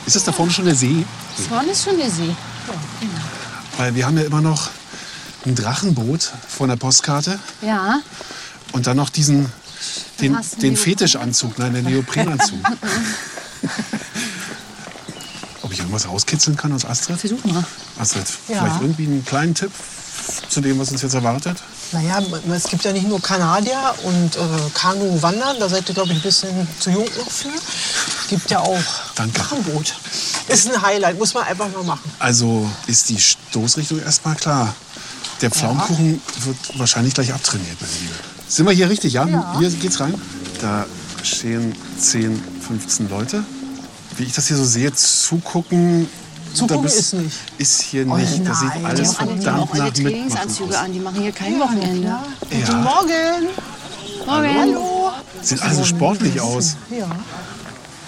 Ist 0.06 0.16
das 0.16 0.24
da 0.24 0.32
vorne 0.32 0.52
schon 0.52 0.64
der 0.66 0.74
See? 0.74 1.04
Vorne 1.48 1.70
ist 1.72 1.84
schon 1.84 1.96
der 1.98 2.10
See. 2.10 2.34
Weil 3.76 3.94
wir 3.94 4.06
haben 4.06 4.16
ja 4.16 4.24
immer 4.24 4.40
noch 4.40 4.70
ein 5.44 5.54
Drachenboot 5.54 6.32
von 6.48 6.68
der 6.68 6.76
Postkarte. 6.76 7.38
Ja. 7.62 8.00
Und 8.72 8.86
dann 8.86 8.96
noch 8.96 9.10
diesen, 9.10 9.50
den, 10.20 10.36
den? 10.62 10.76
Fetischanzug, 10.76 11.58
nein, 11.58 11.74
den 11.74 11.84
Neoprenanzug. 11.84 12.58
Ob 15.62 15.72
ich 15.72 15.78
irgendwas 15.78 16.06
rauskitzeln 16.08 16.56
kann 16.56 16.72
aus 16.72 16.84
Astrid? 16.84 17.18
Versuch 17.18 17.44
mal. 17.44 17.64
Astrid, 17.98 18.26
Ja. 18.48 18.58
vielleicht 18.62 18.82
irgendwie 18.82 19.06
einen 19.06 19.24
kleinen 19.24 19.54
Tipp 19.54 19.72
zu 20.48 20.60
dem, 20.60 20.78
was 20.78 20.90
uns 20.90 21.02
jetzt 21.02 21.14
erwartet? 21.14 21.58
Naja, 21.92 22.20
es 22.54 22.64
gibt 22.64 22.84
ja 22.84 22.92
nicht 22.92 23.08
nur 23.08 23.20
Kanadier 23.20 23.94
und 24.04 24.36
äh, 24.36 24.40
Kanu-Wandern, 24.74 25.58
da 25.60 25.68
seid 25.68 25.88
ihr, 25.88 25.94
glaube 25.94 26.10
ich, 26.10 26.16
ein 26.18 26.22
bisschen 26.22 26.66
zu 26.80 26.90
jung 26.90 27.04
noch 27.16 27.30
für. 27.30 27.48
Gibt 28.28 28.50
ja 28.50 28.60
auch 28.60 28.82
Danke. 29.14 29.38
Drachenboot. 29.40 29.94
Ist 30.48 30.72
ein 30.72 30.82
Highlight, 30.82 31.18
muss 31.18 31.34
man 31.34 31.44
einfach 31.44 31.68
mal 31.72 31.84
machen. 31.84 32.10
Also 32.18 32.68
ist 32.86 33.08
die 33.08 33.20
Stoßrichtung 33.20 34.00
erstmal 34.00 34.34
klar. 34.34 34.74
Der 35.42 35.50
Pflaumenkuchen 35.50 36.20
wird 36.44 36.56
wahrscheinlich 36.78 37.14
gleich 37.14 37.32
abtrainiert, 37.32 37.80
meine 37.80 37.92
Liebe. 37.92 38.14
Sind 38.48 38.66
wir 38.66 38.72
hier 38.72 38.88
richtig, 38.88 39.12
ja? 39.12 39.26
Ja. 39.26 39.54
Hier 39.58 39.70
geht's 39.70 40.00
rein. 40.00 40.14
Da 40.60 40.86
stehen 41.22 41.74
10, 41.98 42.42
15 42.66 43.10
Leute. 43.10 43.44
Wie 44.16 44.24
ich 44.24 44.32
das 44.32 44.48
hier 44.48 44.56
so 44.56 44.64
sehe, 44.64 44.92
zugucken. 44.94 46.08
Zugucken 46.54 46.84
da 46.84 46.88
ist 46.88 47.12
nicht. 47.12 47.36
Ist 47.58 47.82
hier 47.82 48.06
Oh 48.08 48.16
nicht. 48.16 48.42
Nein. 48.42 48.54
sieht 48.54 48.70
Die 48.80 48.84
alles 48.84 49.16
Alle, 49.18 49.34
die 49.34 49.36
haben 49.36 49.42
verdammt 49.42 49.62
auch 49.62 49.74
alle 49.74 49.84
nach 49.84 49.92
Trainingsanzüge 49.92 50.64
Mitmachen 50.64 50.84
an. 50.86 50.92
Die 50.92 51.00
machen 51.00 51.20
hier 51.20 51.32
kein 51.32 51.60
Wochenende. 51.60 52.08
Ja. 52.08 52.24
Guten 52.50 52.82
Morgen. 52.82 53.46
Morgen. 54.26 54.58
Hallo. 54.58 55.08
aus. 55.08 55.48
Sieht 55.48 55.62
alles 55.62 55.76
so 55.76 55.84
sportlich 55.84 56.40
aus. 56.40 56.76
Ja. 56.90 57.08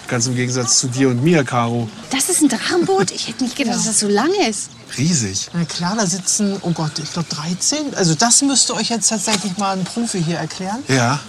Ganz 0.09 0.25
im 0.25 0.35
Gegensatz 0.35 0.79
zu 0.79 0.87
dir 0.87 1.09
und 1.09 1.23
mir, 1.23 1.43
Caro. 1.43 1.87
Das 2.09 2.29
ist 2.29 2.41
ein 2.41 2.49
Drachenboot? 2.49 3.11
Ich 3.11 3.27
hätte 3.27 3.43
nicht 3.43 3.55
gedacht, 3.55 3.75
dass 3.75 3.85
das 3.85 3.99
so 3.99 4.07
lang 4.07 4.31
ist. 4.49 4.71
Riesig. 4.97 5.51
Na 5.53 5.65
klar, 5.65 5.95
da 5.95 6.07
sitzen, 6.07 6.57
oh 6.63 6.71
Gott, 6.71 6.97
ich 6.97 7.13
glaube 7.13 7.29
13. 7.29 7.93
Also 7.93 8.15
das 8.15 8.41
müsste 8.41 8.73
euch 8.73 8.89
jetzt 8.89 9.07
tatsächlich 9.09 9.55
mal 9.57 9.77
ein 9.77 9.83
Profi 9.83 10.23
hier 10.23 10.37
erklären. 10.37 10.83
Ja. 10.87 11.19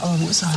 Aber 0.00 0.20
wo 0.20 0.28
ist 0.28 0.42
er? 0.42 0.54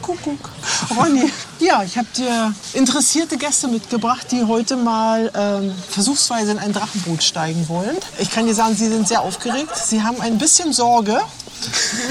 Kuckuck. 0.00 0.50
Ronny, 0.96 1.28
ja, 1.58 1.82
ich 1.82 1.96
habe 1.96 2.08
dir 2.16 2.54
interessierte 2.74 3.36
Gäste 3.36 3.68
mitgebracht, 3.68 4.26
die 4.30 4.44
heute 4.44 4.76
mal 4.76 5.30
ähm, 5.34 5.72
versuchsweise 5.88 6.52
in 6.52 6.58
ein 6.58 6.72
Drachenboot 6.72 7.22
steigen 7.22 7.68
wollen. 7.68 7.96
Ich 8.18 8.30
kann 8.30 8.46
dir 8.46 8.54
sagen, 8.54 8.74
sie 8.74 8.88
sind 8.88 9.08
sehr 9.08 9.22
aufgeregt. 9.22 9.76
Sie 9.76 10.02
haben 10.02 10.20
ein 10.20 10.38
bisschen 10.38 10.72
Sorge. 10.72 11.20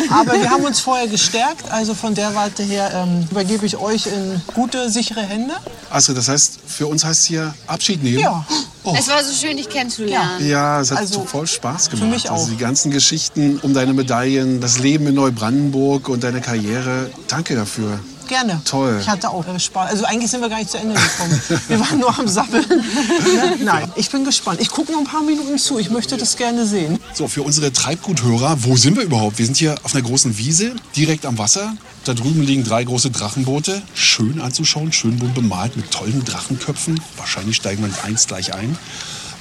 Aber 0.09 0.33
wir 0.33 0.49
haben 0.49 0.65
uns 0.65 0.79
vorher 0.79 1.07
gestärkt. 1.07 1.71
Also 1.71 1.93
von 1.93 2.15
der 2.15 2.33
Warte 2.33 2.63
her 2.63 2.91
ähm, 2.93 3.27
übergebe 3.29 3.65
ich 3.65 3.77
euch 3.77 4.07
in 4.07 4.41
gute, 4.53 4.89
sichere 4.89 5.21
Hände. 5.21 5.53
Astrid, 5.89 6.17
das 6.17 6.27
heißt, 6.27 6.59
für 6.65 6.87
uns 6.87 7.05
heißt 7.05 7.25
hier 7.25 7.53
Abschied 7.67 8.03
nehmen? 8.03 8.19
Ja. 8.19 8.45
Oh. 8.83 8.93
Es 8.97 9.07
war 9.07 9.23
so 9.23 9.33
schön, 9.33 9.57
dich 9.57 9.69
kennenzulernen. 9.69 10.47
Ja, 10.47 10.81
es 10.81 10.91
hat 10.91 10.99
Also, 10.99 11.21
so 11.21 11.25
voll 11.25 11.47
Spaß 11.47 11.89
gemacht. 11.89 12.09
mich 12.09 12.29
auch. 12.29 12.35
Also 12.35 12.49
die 12.51 12.57
ganzen 12.57 12.91
Geschichten 12.91 13.59
um 13.61 13.73
deine 13.73 13.93
Medaillen, 13.93 14.61
das 14.61 14.79
Leben 14.79 15.07
in 15.07 15.15
Neubrandenburg 15.15 16.09
und 16.09 16.23
deine 16.23 16.41
Karriere. 16.41 17.09
Danke 17.27 17.55
dafür. 17.55 17.99
Gerne. 18.27 18.61
Toll. 18.65 18.97
Ich 19.01 19.07
hatte 19.07 19.29
auch 19.29 19.45
äh, 19.47 19.59
Spaß. 19.59 19.91
Also 19.91 20.05
eigentlich 20.05 20.31
sind 20.31 20.41
wir 20.41 20.49
gar 20.49 20.59
nicht 20.59 20.71
zu 20.71 20.77
Ende 20.77 20.95
gekommen. 20.95 21.41
Wir 21.67 21.79
waren 21.79 21.99
nur 21.99 22.17
am 22.17 22.27
Sabbeln. 22.27 22.65
Ne? 22.67 23.57
Nein, 23.63 23.91
ich 23.95 24.09
bin 24.09 24.25
gespannt. 24.25 24.59
Ich 24.61 24.69
gucke 24.69 24.91
noch 24.91 24.99
ein 24.99 25.05
paar 25.05 25.23
Minuten 25.23 25.57
zu. 25.57 25.79
Ich 25.79 25.89
möchte 25.89 26.17
das 26.17 26.35
gerne 26.37 26.65
sehen. 26.65 26.99
So, 27.13 27.27
für 27.27 27.43
unsere 27.43 27.71
Treibguthörer, 27.71 28.63
wo 28.63 28.75
sind 28.75 28.97
wir 28.97 29.03
überhaupt? 29.03 29.37
Wir 29.37 29.45
sind 29.45 29.57
hier 29.57 29.75
auf 29.83 29.93
einer 29.93 30.03
großen 30.03 30.37
Wiese, 30.37 30.73
direkt 30.95 31.25
am 31.25 31.37
Wasser. 31.37 31.75
Da 32.05 32.13
drüben 32.13 32.41
liegen 32.41 32.63
drei 32.63 32.83
große 32.83 33.09
Drachenboote. 33.09 33.81
Schön 33.93 34.41
anzuschauen, 34.41 34.91
schön 34.91 35.17
bunt 35.17 35.33
bemalt 35.33 35.75
mit 35.75 35.91
tollen 35.91 36.23
Drachenköpfen. 36.23 36.99
Wahrscheinlich 37.17 37.55
steigen 37.55 37.81
wir 37.81 37.89
in 37.89 37.95
eins 38.03 38.27
gleich 38.27 38.53
ein. 38.53 38.77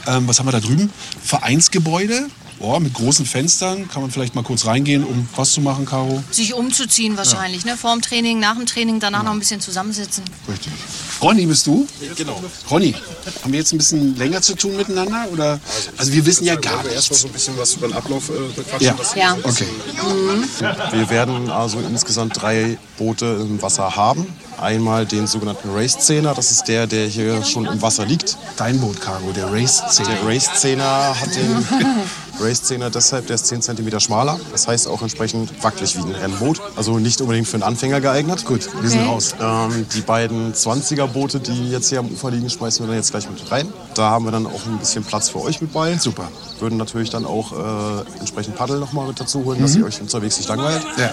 Ähm, 0.07 0.29
was 0.29 0.39
haben 0.39 0.47
wir 0.47 0.53
da 0.53 0.61
drüben? 0.61 0.91
Vereinsgebäude. 1.23 2.27
Oh, 2.61 2.79
mit 2.81 2.95
großen 2.95 3.27
Fenstern. 3.27 3.89
Kann 3.89 4.03
man 4.03 4.11
vielleicht 4.11 4.35
mal 4.35 4.43
kurz 4.43 4.67
reingehen, 4.67 5.05
um 5.05 5.29
was 5.37 5.53
zu 5.53 5.61
machen, 5.61 5.85
Caro? 5.87 6.23
Sich 6.31 6.55
umzuziehen 6.55 7.17
wahrscheinlich, 7.17 7.65
ne? 7.65 7.77
Vor 7.77 7.93
dem 7.93 8.01
Training, 8.01 8.39
nach 8.39 8.57
dem 8.57 8.67
Training, 8.67 9.01
danach 9.01 9.23
noch 9.23 9.33
ein 9.33 9.39
bisschen 9.39 9.61
zusammensitzen. 9.61 10.25
Richtig. 10.49 10.73
Ronny, 11.21 11.47
bist 11.47 11.67
du? 11.67 11.87
Genau. 12.17 12.43
Ronny, 12.71 12.95
haben 13.43 13.53
wir 13.53 13.59
jetzt 13.59 13.73
ein 13.73 13.79
bisschen 13.79 14.17
länger 14.17 14.41
zu 14.43 14.55
tun 14.55 14.77
miteinander? 14.77 15.27
Oder? 15.33 15.61
Also 15.97 16.13
wir 16.13 16.25
wissen 16.27 16.45
ja 16.45 16.55
gar 16.57 16.83
nichts. 16.85 17.07
so 17.09 17.27
ein 17.27 17.33
bisschen 17.33 17.57
was 17.59 17.75
über 17.75 17.89
den 17.89 17.97
Ablauf 17.97 18.29
äh, 18.31 18.33
bequatschen. 18.55 18.95
Ja. 19.17 19.35
Ja. 19.35 19.37
Okay. 19.43 19.67
Wir 20.93 21.11
werden 21.11 21.51
also 21.51 21.81
insgesamt 21.81 22.41
drei 22.41 22.79
Boote 22.99 23.27
im 23.41 23.61
Wasser 23.63 23.97
haben. 23.97 24.27
Einmal 24.61 25.05
den 25.07 25.27
sogenannten 25.27 25.71
Race-Zehner, 25.75 26.35
das 26.35 26.51
ist 26.51 26.65
der, 26.69 26.87
der 26.87 27.07
hier 27.07 27.45
schon 27.45 27.67
im 27.67 27.83
Wasser 27.83 28.07
liegt. 28.07 28.37
Dein 28.57 28.81
Boot, 28.81 29.01
Caro, 29.01 29.33
der 29.35 29.53
Race-Szene. 29.53 30.09
Der 30.23 30.29
Race-Zehner 30.29 31.15
hat 31.21 31.35
den 31.35 31.67
Race-Zehner 32.41 32.91
deshalb, 32.91 33.27
der 33.27 33.35
ist 33.37 33.47
10 33.47 33.63
cm 33.63 34.01
schmaler. 34.01 34.39
Das 34.53 34.67
heißt 34.67 34.89
auch 34.89 35.03
entsprechend 35.03 35.63
wackelig 35.63 35.97
wie 35.97 36.01
ein 36.03 36.11
Rennboot. 36.15 36.61
Also 36.77 36.99
nicht 36.99 37.21
unbedingt 37.21 37.47
für 37.47 37.55
einen 37.55 37.63
Anfänger 37.63 38.01
geeignet. 38.01 38.45
Gut, 38.45 38.69
wir 38.81 38.89
sind 38.91 39.01
Okay. 39.03 39.09
raus. 39.09 39.35
Ähm, 39.41 39.87
die 39.95 40.01
beiden 40.01 40.53
20er-Boote, 40.55 41.41
die 41.41 41.71
jetzt 41.71 41.89
hier 41.91 41.99
am 42.01 42.09
Ufer 42.09 42.31
liegen, 42.31 42.49
schmeißen 42.49 42.85
wir 42.85 42.89
dann 42.89 42.97
jetzt 42.97 43.11
gleich 43.11 43.29
mit 43.29 43.51
rein. 43.51 43.73
Da 43.95 44.11
haben 44.11 44.25
wir 44.25 44.33
dann 44.33 44.47
auch 44.47 44.67
ein 44.67 44.79
bisschen 44.79 45.05
Platz 45.05 45.29
für 45.29 45.41
euch 45.43 45.61
mit 45.61 45.73
bei. 45.73 45.97
Super. 45.99 46.29
Würden 46.61 46.79
natürlich 46.79 47.11
dann 47.11 47.25
auch 47.27 47.53
äh, 47.53 48.19
entsprechend 48.21 48.57
Paddel 48.57 48.79
noch 48.81 48.93
mal 48.93 49.07
mit 49.07 49.21
dazu 49.21 49.45
holen, 49.45 49.61
dass 49.61 49.75
ihr 49.77 49.85
euch 49.85 50.01
unterwegs 50.01 50.37
nicht 50.39 50.49
langweilt. 50.49 50.83
Ja. 50.97 51.11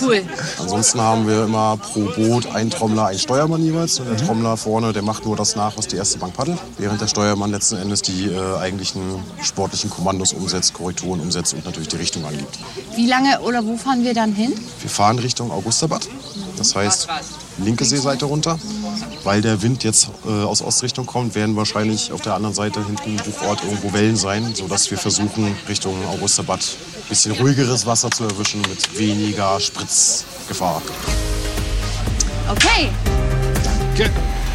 Cool. 0.00 0.22
Ansonsten 0.60 1.00
haben 1.00 1.26
wir 1.28 1.44
immer 1.44 1.76
pro 1.76 2.00
Boot 2.16 2.43
einen 2.52 2.70
Trommler, 2.70 3.06
einen 3.06 3.18
Steuermann 3.18 3.62
jeweils. 3.62 3.98
Und 4.00 4.06
der 4.06 4.14
Mhm. 4.20 4.26
Trommler 4.26 4.56
vorne, 4.56 4.92
der 4.92 5.02
macht 5.02 5.24
nur 5.24 5.36
das 5.36 5.56
nach, 5.56 5.76
was 5.76 5.86
die 5.86 5.96
erste 5.96 6.18
Bank 6.18 6.34
paddelt. 6.34 6.58
Während 6.78 7.00
der 7.00 7.06
Steuermann 7.08 7.50
letzten 7.50 7.76
Endes 7.76 8.02
die 8.02 8.26
äh, 8.26 8.56
eigentlichen 8.58 9.00
sportlichen 9.42 9.90
Kommandos 9.90 10.32
umsetzt, 10.32 10.74
Korrekturen 10.74 11.20
umsetzt 11.20 11.54
und 11.54 11.64
natürlich 11.64 11.88
die 11.88 11.96
Richtung 11.96 12.24
angibt. 12.24 12.58
Wie 12.96 13.06
lange 13.06 13.40
oder 13.40 13.64
wo 13.64 13.76
fahren 13.76 14.02
wir 14.04 14.14
dann 14.14 14.32
hin? 14.32 14.52
Wir 14.80 14.90
fahren 14.90 15.18
Richtung 15.18 15.50
Augustabad. 15.50 16.06
Das 16.56 16.74
heißt, 16.76 17.08
linke 17.58 17.84
Seeseite 17.84 18.26
runter. 18.26 18.58
Weil 19.24 19.40
der 19.40 19.62
Wind 19.62 19.84
jetzt 19.84 20.08
äh, 20.26 20.30
aus 20.44 20.60
Ostrichtung 20.62 21.06
kommt, 21.06 21.34
werden 21.34 21.56
wahrscheinlich 21.56 22.12
auf 22.12 22.20
der 22.20 22.34
anderen 22.34 22.54
Seite 22.54 22.84
hinten 22.84 23.10
im 23.10 23.16
Buchort 23.16 23.64
irgendwo 23.64 23.92
Wellen 23.92 24.16
sein, 24.16 24.54
sodass 24.54 24.90
wir 24.90 24.98
versuchen, 24.98 25.56
Richtung 25.68 25.94
Augustabad 26.08 26.60
ein 26.60 27.08
bisschen 27.08 27.32
ruhigeres 27.32 27.86
Wasser 27.86 28.10
zu 28.10 28.24
erwischen 28.24 28.60
mit 28.62 28.98
weniger 28.98 29.58
Spritzgefahr. 29.60 30.82
Okay. 32.50 32.90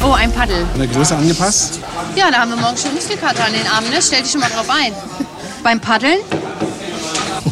Oh, 0.02 0.12
ein 0.12 0.32
Paddel. 0.32 0.64
An 0.72 0.78
der 0.78 0.88
Größe 0.88 1.14
angepasst? 1.16 1.80
Ja, 2.14 2.30
da 2.30 2.38
haben 2.38 2.50
wir 2.50 2.56
morgen 2.56 2.76
schon 2.76 2.94
Muskelkater 2.94 3.44
an 3.44 3.52
den 3.52 3.66
Armen, 3.66 3.90
ne? 3.90 4.00
Stell 4.00 4.22
dich 4.22 4.30
schon 4.30 4.40
mal 4.40 4.48
drauf 4.50 4.68
ein. 4.70 4.92
Beim 5.62 5.80
Paddeln? 5.80 6.18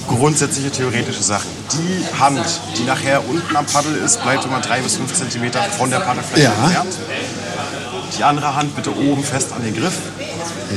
Grundsätzliche 0.07 0.71
theoretische 0.71 1.23
Sachen. 1.23 1.49
Die 1.73 2.19
Hand, 2.19 2.47
die 2.79 2.85
nachher 2.85 3.23
unten 3.29 3.55
am 3.55 3.67
Paddel 3.67 3.95
ist, 3.97 4.23
bleibt 4.23 4.45
immer 4.45 4.61
drei 4.61 4.81
bis 4.81 4.97
fünf 4.97 5.13
Zentimeter 5.13 5.63
von 5.63 5.91
der 5.91 6.01
Paddelfläche 6.01 6.45
Ja. 6.45 6.53
entfernt. 6.65 6.95
Die 8.17 8.25
andere 8.25 8.55
Hand 8.57 8.75
bitte 8.75 8.97
oben 8.97 9.23
fest 9.23 9.53
an 9.55 9.63
den 9.63 9.75
Griff. 9.77 9.95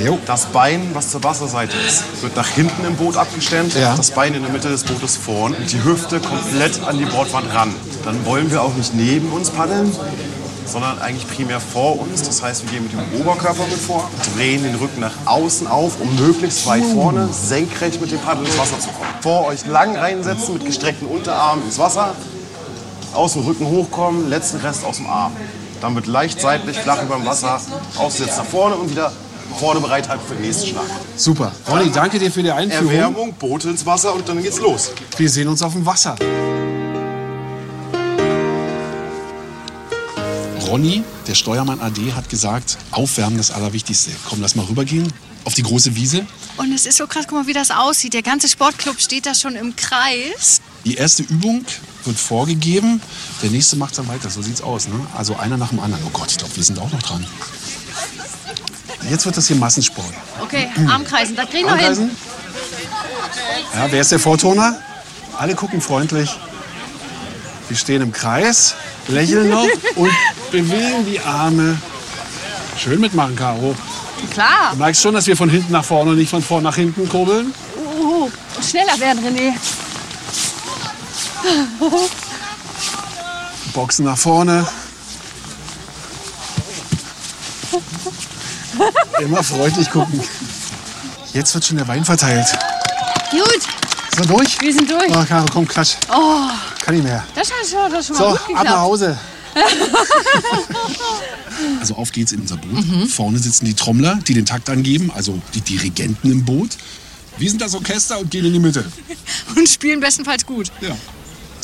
Jo. 0.05 0.17
Das 0.25 0.45
Bein, 0.45 0.91
was 0.93 1.09
zur 1.11 1.23
Wasserseite 1.23 1.75
ist, 1.85 2.21
wird 2.21 2.35
nach 2.35 2.47
hinten 2.47 2.85
im 2.85 2.95
Boot 2.95 3.17
abgestemmt. 3.17 3.73
Ja. 3.75 3.95
Das 3.95 4.11
Bein 4.11 4.33
in 4.33 4.41
der 4.41 4.51
Mitte 4.51 4.69
des 4.69 4.83
Bootes 4.83 5.17
vorn 5.17 5.53
und 5.53 5.71
die 5.71 5.83
Hüfte 5.83 6.19
komplett 6.19 6.81
an 6.83 6.97
die 6.97 7.05
Bordwand 7.05 7.53
ran. 7.53 7.73
Dann 8.05 8.25
wollen 8.25 8.49
wir 8.51 8.61
auch 8.61 8.73
nicht 8.75 8.93
neben 8.93 9.31
uns 9.31 9.49
paddeln, 9.49 9.93
sondern 10.65 10.99
eigentlich 10.99 11.27
primär 11.27 11.59
vor 11.59 11.99
uns. 11.99 12.23
Das 12.23 12.41
heißt, 12.41 12.63
wir 12.63 12.71
gehen 12.71 12.83
mit 12.83 12.93
dem 12.93 13.21
Oberkörper 13.21 13.65
mit 13.69 13.79
vor, 13.79 14.09
drehen 14.35 14.63
den 14.63 14.75
Rücken 14.75 15.01
nach 15.01 15.13
außen 15.25 15.67
auf, 15.67 15.99
um 15.99 16.15
möglichst 16.15 16.65
weit 16.65 16.83
vorne 16.85 17.27
senkrecht 17.31 17.99
mit 17.99 18.11
dem 18.11 18.19
Paddel 18.19 18.45
ins 18.45 18.57
Wasser 18.57 18.79
zu 18.79 18.87
kommen. 18.89 19.09
Vor 19.21 19.45
euch 19.47 19.65
lang 19.65 19.97
reinsetzen 19.97 20.53
mit 20.53 20.65
gestreckten 20.65 21.07
Unterarmen 21.07 21.65
ins 21.65 21.77
Wasser. 21.77 22.15
aus 23.13 23.33
dem 23.33 23.43
Rücken 23.43 23.65
hochkommen, 23.67 24.29
letzten 24.29 24.57
Rest 24.61 24.85
aus 24.85 24.95
dem 24.95 25.07
Arm. 25.07 25.33
Dann 25.81 25.95
wird 25.95 26.07
leicht 26.07 26.39
seitlich, 26.39 26.77
flach 26.79 27.03
über 27.03 27.15
dem 27.15 27.25
Wasser, 27.25 27.59
aussetzt 27.97 28.37
nach 28.37 28.45
vorne 28.45 28.75
und 28.75 28.89
wieder 28.89 29.11
vorne 29.55 29.79
bereit 29.79 30.07
halten 30.07 30.23
für 30.27 30.35
den 30.35 30.43
nächsten 30.43 30.67
Schlag. 30.67 30.85
Super. 31.15 31.51
Ronny, 31.69 31.91
danke 31.91 32.19
dir 32.19 32.31
für 32.31 32.43
die 32.43 32.51
Einführung. 32.51 32.93
Erwärmung, 32.93 33.33
Boote 33.33 33.69
ins 33.69 33.85
Wasser 33.85 34.13
und 34.13 34.27
dann 34.27 34.41
geht's 34.41 34.59
los. 34.59 34.91
Wir 35.17 35.29
sehen 35.29 35.47
uns 35.47 35.61
auf 35.61 35.73
dem 35.73 35.85
Wasser. 35.85 36.15
Ronny, 40.67 41.03
der 41.27 41.35
Steuermann 41.35 41.81
AD, 41.81 42.13
hat 42.13 42.29
gesagt, 42.29 42.77
Aufwärmen 42.91 43.37
das 43.37 43.51
Allerwichtigste. 43.51 44.11
Komm, 44.29 44.41
lass 44.41 44.55
mal 44.55 44.65
rübergehen 44.65 45.11
auf 45.43 45.53
die 45.53 45.63
große 45.63 45.95
Wiese. 45.95 46.25
Und 46.57 46.71
es 46.73 46.85
ist 46.85 46.97
so 46.97 47.07
krass, 47.07 47.25
guck 47.27 47.39
mal, 47.39 47.47
wie 47.47 47.53
das 47.53 47.71
aussieht. 47.71 48.13
Der 48.13 48.21
ganze 48.21 48.47
Sportclub 48.47 48.99
steht 48.99 49.25
da 49.25 49.33
schon 49.33 49.55
im 49.55 49.75
Kreis. 49.75 50.61
Die 50.85 50.95
erste 50.95 51.23
Übung 51.23 51.65
wird 52.05 52.17
vorgegeben. 52.17 53.01
Der 53.41 53.49
nächste 53.49 53.75
macht 53.75 53.97
dann 53.97 54.07
weiter. 54.07 54.29
So 54.29 54.41
sieht's 54.41 54.61
aus. 54.61 54.87
Ne? 54.87 54.99
Also 55.15 55.35
einer 55.35 55.57
nach 55.57 55.69
dem 55.69 55.79
anderen. 55.79 56.03
Oh 56.07 56.11
Gott, 56.11 56.31
ich 56.31 56.37
glaube, 56.37 56.55
wir 56.55 56.63
sind 56.63 56.79
auch 56.79 56.91
noch 56.91 57.01
dran. 57.01 57.25
Jetzt 59.09 59.25
wird 59.25 59.35
das 59.37 59.47
hier 59.47 59.55
Massensport. 59.57 60.13
Okay, 60.41 60.69
Armkreisen, 60.87 61.35
da 61.35 61.45
kriegen 61.45 61.67
wir 61.67 61.75
hin. 61.75 62.11
Ja, 63.73 63.91
wer 63.91 64.01
ist 64.01 64.11
der 64.11 64.19
Vorturner? 64.19 64.77
Alle 65.37 65.55
gucken 65.55 65.81
freundlich. 65.81 66.37
Wir 67.67 67.77
stehen 67.77 68.01
im 68.01 68.11
Kreis, 68.11 68.75
lächeln 69.07 69.49
noch 69.49 69.67
und 69.95 70.11
bewegen 70.51 71.05
die 71.09 71.19
Arme. 71.19 71.77
Schön 72.77 72.99
mitmachen, 72.99 73.35
Caro. 73.35 73.75
Klar. 74.31 74.71
Du 74.71 74.77
merkst 74.77 75.01
schon, 75.01 75.13
dass 75.13 75.25
wir 75.27 75.37
von 75.37 75.49
hinten 75.49 75.71
nach 75.71 75.85
vorne 75.85 76.11
und 76.11 76.17
nicht 76.17 76.29
von 76.29 76.43
vorne 76.43 76.63
nach 76.63 76.75
hinten 76.75 77.07
kurbeln. 77.09 77.53
Und 78.55 78.65
schneller 78.65 78.99
werden, 78.99 79.23
René. 79.23 79.53
Boxen 83.73 84.05
nach 84.05 84.17
vorne. 84.17 84.67
Immer 89.21 89.43
freundlich 89.43 89.89
gucken. 89.89 90.19
Jetzt 91.33 91.53
wird 91.53 91.65
schon 91.65 91.77
der 91.77 91.87
Wein 91.87 92.03
verteilt. 92.03 92.47
Gut, 93.29 93.41
Ist 94.11 94.19
er 94.19 94.25
durch? 94.25 94.59
wir 94.61 94.73
sind 94.73 94.89
durch. 94.89 95.09
Oh, 95.09 95.23
Caro, 95.27 95.45
komm, 95.51 95.67
klatsch. 95.67 95.95
Oh, 96.11 96.47
Kann 96.83 96.95
nicht 96.95 97.03
mehr. 97.03 97.23
das 97.35 97.49
hat 97.49 97.67
schon, 97.69 97.91
das 97.91 98.07
schon 98.07 98.15
So, 98.17 98.23
mal 98.29 98.31
gut 98.31 98.39
ab 98.39 98.47
nach 98.49 98.59
geklappt. 98.63 98.79
Hause. 98.79 99.17
Also 101.79 101.95
auf 101.95 102.11
geht's 102.11 102.31
in 102.31 102.41
unser 102.41 102.57
Boot. 102.57 102.83
Vorne 103.09 103.37
sitzen 103.37 103.65
die 103.65 103.73
Trommler, 103.75 104.17
die 104.27 104.33
den 104.33 104.45
Takt 104.45 104.69
angeben, 104.69 105.11
also 105.13 105.39
die 105.53 105.61
Dirigenten 105.61 106.31
im 106.31 106.43
Boot. 106.45 106.71
Wir 107.37 107.49
sind 107.49 107.61
das 107.61 107.75
Orchester 107.75 108.19
und 108.19 108.31
gehen 108.31 108.45
in 108.45 108.53
die 108.53 108.59
Mitte. 108.59 108.83
Und 109.55 109.67
spielen 109.69 109.99
bestenfalls 109.99 110.45
gut. 110.45 110.71
Ja. 110.81 110.95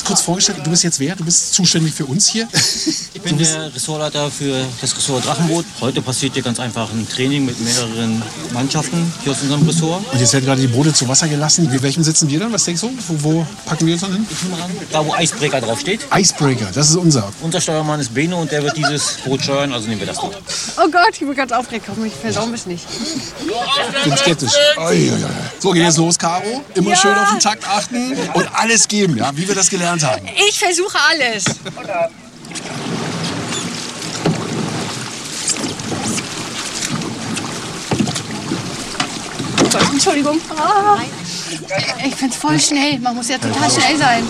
Kurz 0.08 0.22
vorgestellt, 0.22 0.60
du 0.64 0.70
bist 0.70 0.84
jetzt 0.84 1.00
wer? 1.00 1.14
Du 1.16 1.22
bist 1.22 1.52
zuständig 1.52 1.92
für 1.92 2.06
uns 2.06 2.28
hier? 2.28 2.48
Ich 3.12 3.20
bin 3.20 3.36
der 3.36 3.74
Ressortleiter 3.74 4.30
für 4.30 4.64
das 4.80 4.96
Ressort 4.96 5.26
Drachenboot. 5.26 5.66
Heute 5.82 6.00
passiert 6.00 6.32
hier 6.32 6.42
ganz 6.42 6.58
einfach 6.58 6.90
ein 6.90 7.06
Training 7.06 7.44
mit 7.44 7.60
mehreren 7.60 8.22
Mannschaften 8.54 9.12
hier 9.22 9.32
aus 9.32 9.42
unserem 9.42 9.66
Ressort. 9.68 10.10
Und 10.10 10.18
jetzt 10.18 10.32
werden 10.32 10.46
gerade 10.46 10.62
die 10.62 10.66
Boote 10.66 10.94
zu 10.94 11.06
Wasser 11.08 11.28
gelassen. 11.28 11.70
Wie 11.70 11.82
welchem 11.82 12.02
sitzen 12.02 12.30
wir 12.30 12.40
dann? 12.40 12.50
Was 12.54 12.64
denkst 12.64 12.80
du? 12.80 12.90
Wo, 13.06 13.22
wo 13.22 13.46
packen 13.66 13.86
wir 13.86 13.92
uns 13.92 14.00
dann 14.00 14.14
hin? 14.14 14.26
Ich 14.30 14.42
nehme 14.44 14.62
an, 14.62 14.70
da 14.90 15.04
wo 15.04 15.14
Icebreaker 15.14 15.60
draufsteht. 15.60 16.00
Icebreaker, 16.10 16.70
das 16.72 16.88
ist 16.88 16.96
unser. 16.96 17.30
Unser 17.42 17.60
Steuermann 17.60 18.00
ist 18.00 18.14
Beno 18.14 18.40
und 18.40 18.50
der 18.50 18.62
wird 18.62 18.78
dieses 18.78 19.18
Boot 19.26 19.42
steuern, 19.42 19.74
also 19.74 19.88
nehmen 19.88 20.00
wir 20.00 20.06
das 20.06 20.16
dort. 20.16 20.38
Oh 20.78 20.88
Gott, 20.90 21.10
ich 21.12 21.18
bin 21.18 21.34
ganz 21.34 21.52
aufgeregt. 21.52 21.84
Ich 22.06 22.14
versau 22.14 22.46
mich 22.46 22.64
nicht. 22.64 22.86
Ich 22.88 24.04
bin 24.04 24.16
skeptisch. 24.16 24.52
So, 25.58 25.70
geht 25.72 25.82
jetzt 25.82 25.98
los, 25.98 26.18
Caro. 26.18 26.64
Immer 26.74 26.96
schön 26.96 27.14
auf 27.14 27.28
den 27.28 27.40
Takt 27.40 27.68
achten 27.68 28.16
und 28.32 28.48
alles 28.54 28.88
geben, 28.88 29.14
ja, 29.18 29.36
wie 29.36 29.46
wir 29.46 29.54
das 29.54 29.68
gelernt 29.68 29.96
haben. 29.96 29.97
Ich 30.48 30.58
versuche 30.58 30.98
alles. 31.10 31.44
Entschuldigung. 39.92 40.38
Ah. 40.56 40.98
Ich 42.04 42.14
find's 42.14 42.36
voll 42.36 42.58
schnell. 42.60 42.98
Man 43.00 43.14
muss 43.14 43.28
ja 43.28 43.38
total 43.38 43.70
schnell 43.70 43.96
sein. 43.98 44.22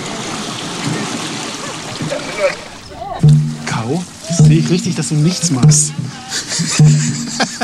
Caro, 3.66 4.02
sehe 4.44 4.58
ich 4.58 4.70
richtig, 4.70 4.96
dass 4.96 5.08
du 5.08 5.14
nichts 5.16 5.50
machst? 5.50 5.92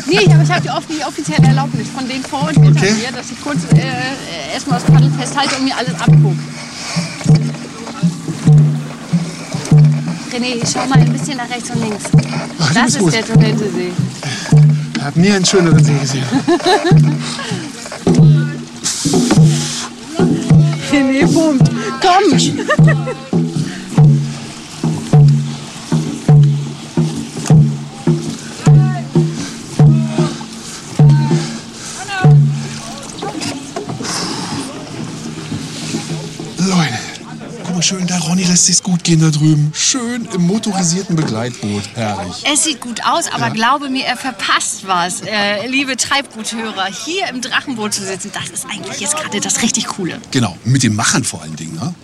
Nee, 0.07 0.19
aber 0.33 0.43
ich 0.43 0.51
habe 0.51 0.61
die, 0.61 0.71
off 0.71 0.85
die 0.87 1.03
offizielle 1.05 1.49
Erlaubnis 1.49 1.89
von 1.89 2.07
denen 2.07 2.23
vor 2.25 2.43
und 2.43 2.51
hinter 2.63 2.81
Okay. 2.83 2.93
mir, 2.93 3.11
dass 3.13 3.31
ich 3.31 3.41
kurz 3.43 3.59
äh, 3.75 4.53
erstmal 4.53 4.79
das 4.79 4.91
Paddel 4.91 5.11
festhalte 5.19 5.57
und 5.57 5.65
mir 5.65 5.77
alles 5.77 5.95
abgucke. 5.99 6.37
René, 10.35 10.61
schau 10.67 10.85
mal 10.89 10.99
ein 10.99 11.13
bisschen 11.13 11.37
nach 11.37 11.49
rechts 11.49 11.71
und 11.71 11.81
links. 11.81 12.05
Ach, 12.59 12.75
Das 12.75 12.89
ist 12.95 12.99
gut. 12.99 13.13
der 13.13 13.25
Toilettesee. 13.25 13.93
Ich 14.97 15.03
habe 15.05 15.21
nie 15.21 15.31
einen 15.31 15.45
schöneren 15.45 15.85
See 15.85 15.97
gesehen. 15.97 16.25
René 20.91 21.27
pumpt. 21.33 21.71
Komm! 22.03 23.44
Lässt 38.55 38.67
sich's 38.67 38.85
gut 38.85 39.03
gehen 39.03 39.21
da 39.21 39.31
drüben. 39.31 39.73
Schön 39.75 40.29
im 40.33 40.47
motorisierten 40.47 41.17
Begleitboot. 41.17 41.83
Herrlich. 41.95 42.45
Es 42.53 42.63
sieht 42.63 42.81
gut 42.81 43.05
aus, 43.05 43.27
aber 43.33 43.51
glaube 43.51 43.89
mir, 43.89 44.05
er 44.05 44.17
verpasst 44.17 44.87
was. 44.87 45.23
Äh, 45.23 45.67
liebe 45.67 45.97
Treibguthörer, 45.97 46.87
hier 46.87 47.27
im 47.31 47.41
Drachenboot 47.41 47.93
zu 47.93 48.05
sitzen, 48.07 48.31
das 48.33 48.51
ist 48.51 48.65
eigentlich 48.67 49.01
jetzt 49.01 49.17
gerade 49.17 49.41
das 49.41 49.61
richtig 49.63 49.87
Coole. 49.87 50.21
Genau, 50.31 50.57
mit 50.63 50.85
den 50.85 50.95
Machern 50.95 51.25
vor 51.25 51.43
allen 51.43 51.57
Dingen. 51.57 51.75
Ne? 51.75 51.95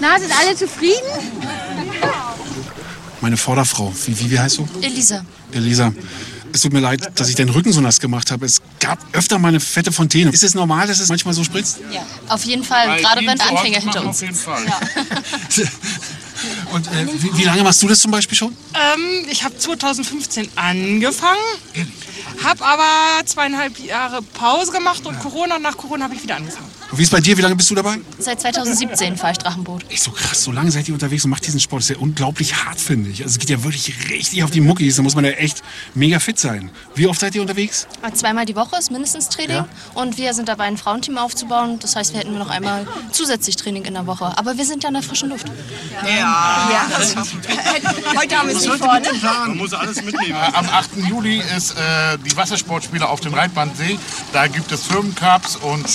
Na, 0.00 0.18
sind 0.18 0.32
alle 0.36 0.56
zufrieden? 0.56 1.06
Meine 3.20 3.36
Vorderfrau, 3.36 3.94
wie, 4.06 4.18
wie, 4.18 4.30
wie 4.32 4.40
heißt 4.40 4.58
du? 4.58 4.68
Elisa. 4.82 5.24
Elisa. 5.52 5.92
Es 6.52 6.62
tut 6.62 6.72
mir 6.72 6.80
leid, 6.80 7.12
dass 7.14 7.28
ich 7.28 7.34
deinen 7.36 7.50
Rücken 7.50 7.72
so 7.72 7.80
nass 7.80 8.00
gemacht 8.00 8.30
habe. 8.30 8.46
Es 8.46 8.60
gab 8.80 8.98
öfter 9.12 9.38
mal 9.38 9.48
eine 9.48 9.60
fette 9.60 9.92
Fontäne. 9.92 10.30
Ist 10.30 10.42
es 10.42 10.54
normal, 10.54 10.86
dass 10.86 11.00
es 11.00 11.08
manchmal 11.08 11.34
so 11.34 11.44
spritzt? 11.44 11.78
Auf 12.28 12.44
jeden 12.44 12.64
Fall, 12.64 13.00
gerade 13.00 13.20
wenn 13.26 13.40
Anfänger 13.40 13.80
hinter 13.80 14.04
uns 14.04 14.18
sitzt. 14.18 14.46
Und 16.72 16.86
äh, 16.86 17.06
wie, 17.18 17.36
wie 17.38 17.44
lange 17.44 17.62
machst 17.62 17.82
du 17.82 17.88
das 17.88 18.00
zum 18.00 18.10
Beispiel 18.10 18.36
schon? 18.36 18.56
Ähm, 18.74 19.26
ich 19.30 19.44
habe 19.44 19.56
2015 19.58 20.48
angefangen, 20.56 21.38
habe 22.42 22.64
aber 22.64 23.26
zweieinhalb 23.26 23.78
Jahre 23.78 24.22
Pause 24.22 24.72
gemacht 24.72 25.04
und 25.04 25.20
Corona, 25.20 25.58
nach 25.58 25.76
Corona 25.76 26.04
habe 26.04 26.14
ich 26.14 26.22
wieder 26.22 26.36
angefangen. 26.36 26.70
Und 26.90 26.98
wie 26.98 27.02
ist 27.02 27.10
bei 27.10 27.20
dir? 27.20 27.36
Wie 27.36 27.42
lange 27.42 27.54
bist 27.56 27.70
du 27.70 27.74
dabei? 27.76 27.98
Seit 28.18 28.40
2017 28.40 29.16
fahre 29.16 29.32
ich 29.32 29.38
Drachenboot. 29.38 29.84
Echt 29.90 30.02
so 30.02 30.10
krass, 30.10 30.42
so 30.42 30.50
lange 30.50 30.70
seid 30.72 30.88
ihr 30.88 30.94
unterwegs 30.94 31.24
und 31.24 31.30
macht 31.30 31.46
diesen 31.46 31.60
Sport. 31.60 31.82
Das 31.82 31.90
ist 31.90 31.96
ja 31.96 32.02
unglaublich 32.02 32.64
hart, 32.64 32.80
finde 32.80 33.10
ich. 33.10 33.22
Also 33.22 33.34
es 33.34 33.38
geht 33.38 33.48
ja 33.50 33.62
wirklich 33.62 33.94
richtig 34.10 34.42
auf 34.42 34.50
die 34.50 34.60
Muckis. 34.60 34.96
Da 34.96 35.02
muss 35.02 35.14
man 35.14 35.24
ja 35.24 35.30
echt 35.32 35.62
mega 35.94 36.18
fit 36.18 36.38
sein. 36.40 36.70
Wie 36.96 37.06
oft 37.06 37.20
seid 37.20 37.34
ihr 37.36 37.42
unterwegs? 37.42 37.86
Zweimal 38.14 38.44
die 38.44 38.56
Woche 38.56 38.76
ist 38.78 38.90
mindestens 38.90 39.28
Training 39.28 39.56
Ja. 39.56 39.68
und 39.94 40.18
wir 40.18 40.34
sind 40.34 40.48
dabei, 40.48 40.64
ein 40.64 40.76
Frauenteam 40.76 41.16
aufzubauen. 41.18 41.78
Das 41.80 41.94
heißt, 41.94 42.12
wir 42.12 42.20
hätten 42.20 42.36
noch 42.36 42.50
einmal 42.50 42.86
zusätzlich 43.12 43.54
Training 43.56 43.84
in 43.84 43.94
der 43.94 44.06
Woche. 44.06 44.36
Aber 44.36 44.56
wir 44.58 44.64
sind 44.64 44.82
ja 44.82 44.88
in 44.88 44.94
der 44.94 45.02
frischen 45.04 45.28
Luft. 45.30 45.46
Heute 48.16 48.36
haben 48.38 48.48
wir 48.48 48.56
es 48.56 48.64
nicht 48.66 48.76
vor, 48.78 48.98
ne? 48.98 49.08
Man 49.22 49.56
muss 49.56 49.72
alles 49.72 50.02
mitnehmen. 50.02 50.36
Am 50.54 50.68
8. 50.68 50.90
Juli 51.08 51.42
ist 51.56 51.72
äh, 51.72 52.18
die 52.18 52.36
Wassersportspiele 52.36 53.08
auf 53.08 53.20
dem 53.20 53.34
Reitbandsee. 53.34 53.98
Da 54.32 54.46
gibt 54.48 54.72
es 54.72 54.86
Firmencups 54.86 55.56
und 55.56 55.88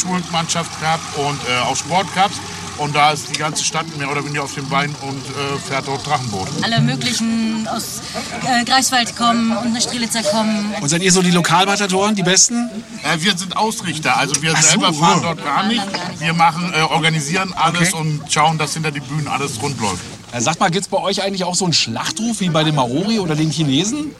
Schulmannschaftscup 0.85 1.25
und 1.27 1.39
äh, 1.49 1.59
auch 1.65 1.75
Sportcups. 1.75 2.39
Und 2.77 2.93
da 2.93 3.11
ist 3.11 3.29
die 3.29 3.39
ganze 3.39 3.63
Stadt 3.63 3.85
mehr 3.97 4.11
oder 4.11 4.25
weniger 4.25 4.43
auf 4.43 4.53
dem 4.53 4.67
Bein 4.67 4.93
und 5.01 5.17
äh, 5.17 5.57
fährt 5.65 5.87
dort 5.87 6.05
Drachenboot. 6.05 6.49
alle 6.61 6.81
möglichen 6.81 7.65
aus 7.69 8.01
äh, 8.45 8.65
Greifswald 8.65 9.15
kommen 9.15 9.55
und 9.55 9.71
nach 9.71 9.79
Strelitzer 9.79 10.23
kommen. 10.23 10.75
Und 10.81 10.89
seid 10.89 11.01
ihr 11.01 11.11
so 11.13 11.21
die 11.21 11.31
Lokalbatadoren, 11.31 12.15
die 12.15 12.23
Besten? 12.23 12.69
Äh, 13.03 13.23
wir 13.23 13.37
sind 13.37 13.55
Ausrichter, 13.55 14.17
also 14.17 14.41
wir 14.41 14.51
Ach 14.53 14.61
so, 14.61 14.69
selber 14.71 14.93
fahren 14.93 15.19
oh. 15.19 15.23
dort 15.23 15.45
gar 15.45 15.65
nicht. 15.67 15.83
Wir 16.19 16.33
machen, 16.33 16.73
äh, 16.75 16.81
organisieren 16.81 17.53
alles 17.55 17.93
und 17.93 18.21
schauen, 18.29 18.57
dass 18.57 18.73
hinter 18.73 18.91
die 18.91 18.99
Bühnen 18.99 19.29
alles 19.29 19.61
rund 19.61 19.79
läuft. 19.79 20.03
Ja, 20.33 20.41
sagt 20.41 20.59
mal, 20.59 20.69
gibt's 20.69 20.89
bei 20.89 20.97
euch 20.97 21.23
eigentlich 21.23 21.45
auch 21.45 21.55
so 21.55 21.63
einen 21.63 21.73
Schlachtruf 21.73 22.41
wie 22.41 22.49
bei 22.49 22.65
den 22.65 22.75
Maori 22.75 23.19
oder 23.19 23.35
den 23.35 23.51
Chinesen? 23.51 24.11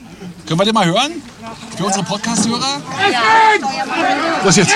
Können 0.47 0.60
wir 0.60 0.65
den 0.65 0.75
mal 0.75 0.86
hören? 0.86 1.12
Für 1.77 1.86
unsere 1.86 2.03
Podcast-Hörer? 2.03 2.81
Was 4.43 4.55
jetzt? 4.55 4.75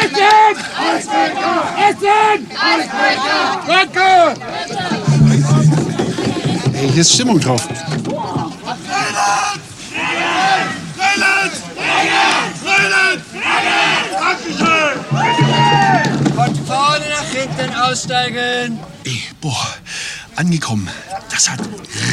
Hey, 6.73 6.89
hier 6.91 7.01
ist 7.01 7.13
Stimmung 7.13 7.39
drauf. 7.39 7.61
Von 16.35 16.55
vorne 16.65 17.05
nach 17.09 17.23
hinten 17.31 17.75
aussteigen. 17.75 18.79
Ey, 19.03 19.21
boah, 19.41 19.67
angekommen. 20.39 20.89
Das 21.31 21.49
hat 21.49 21.59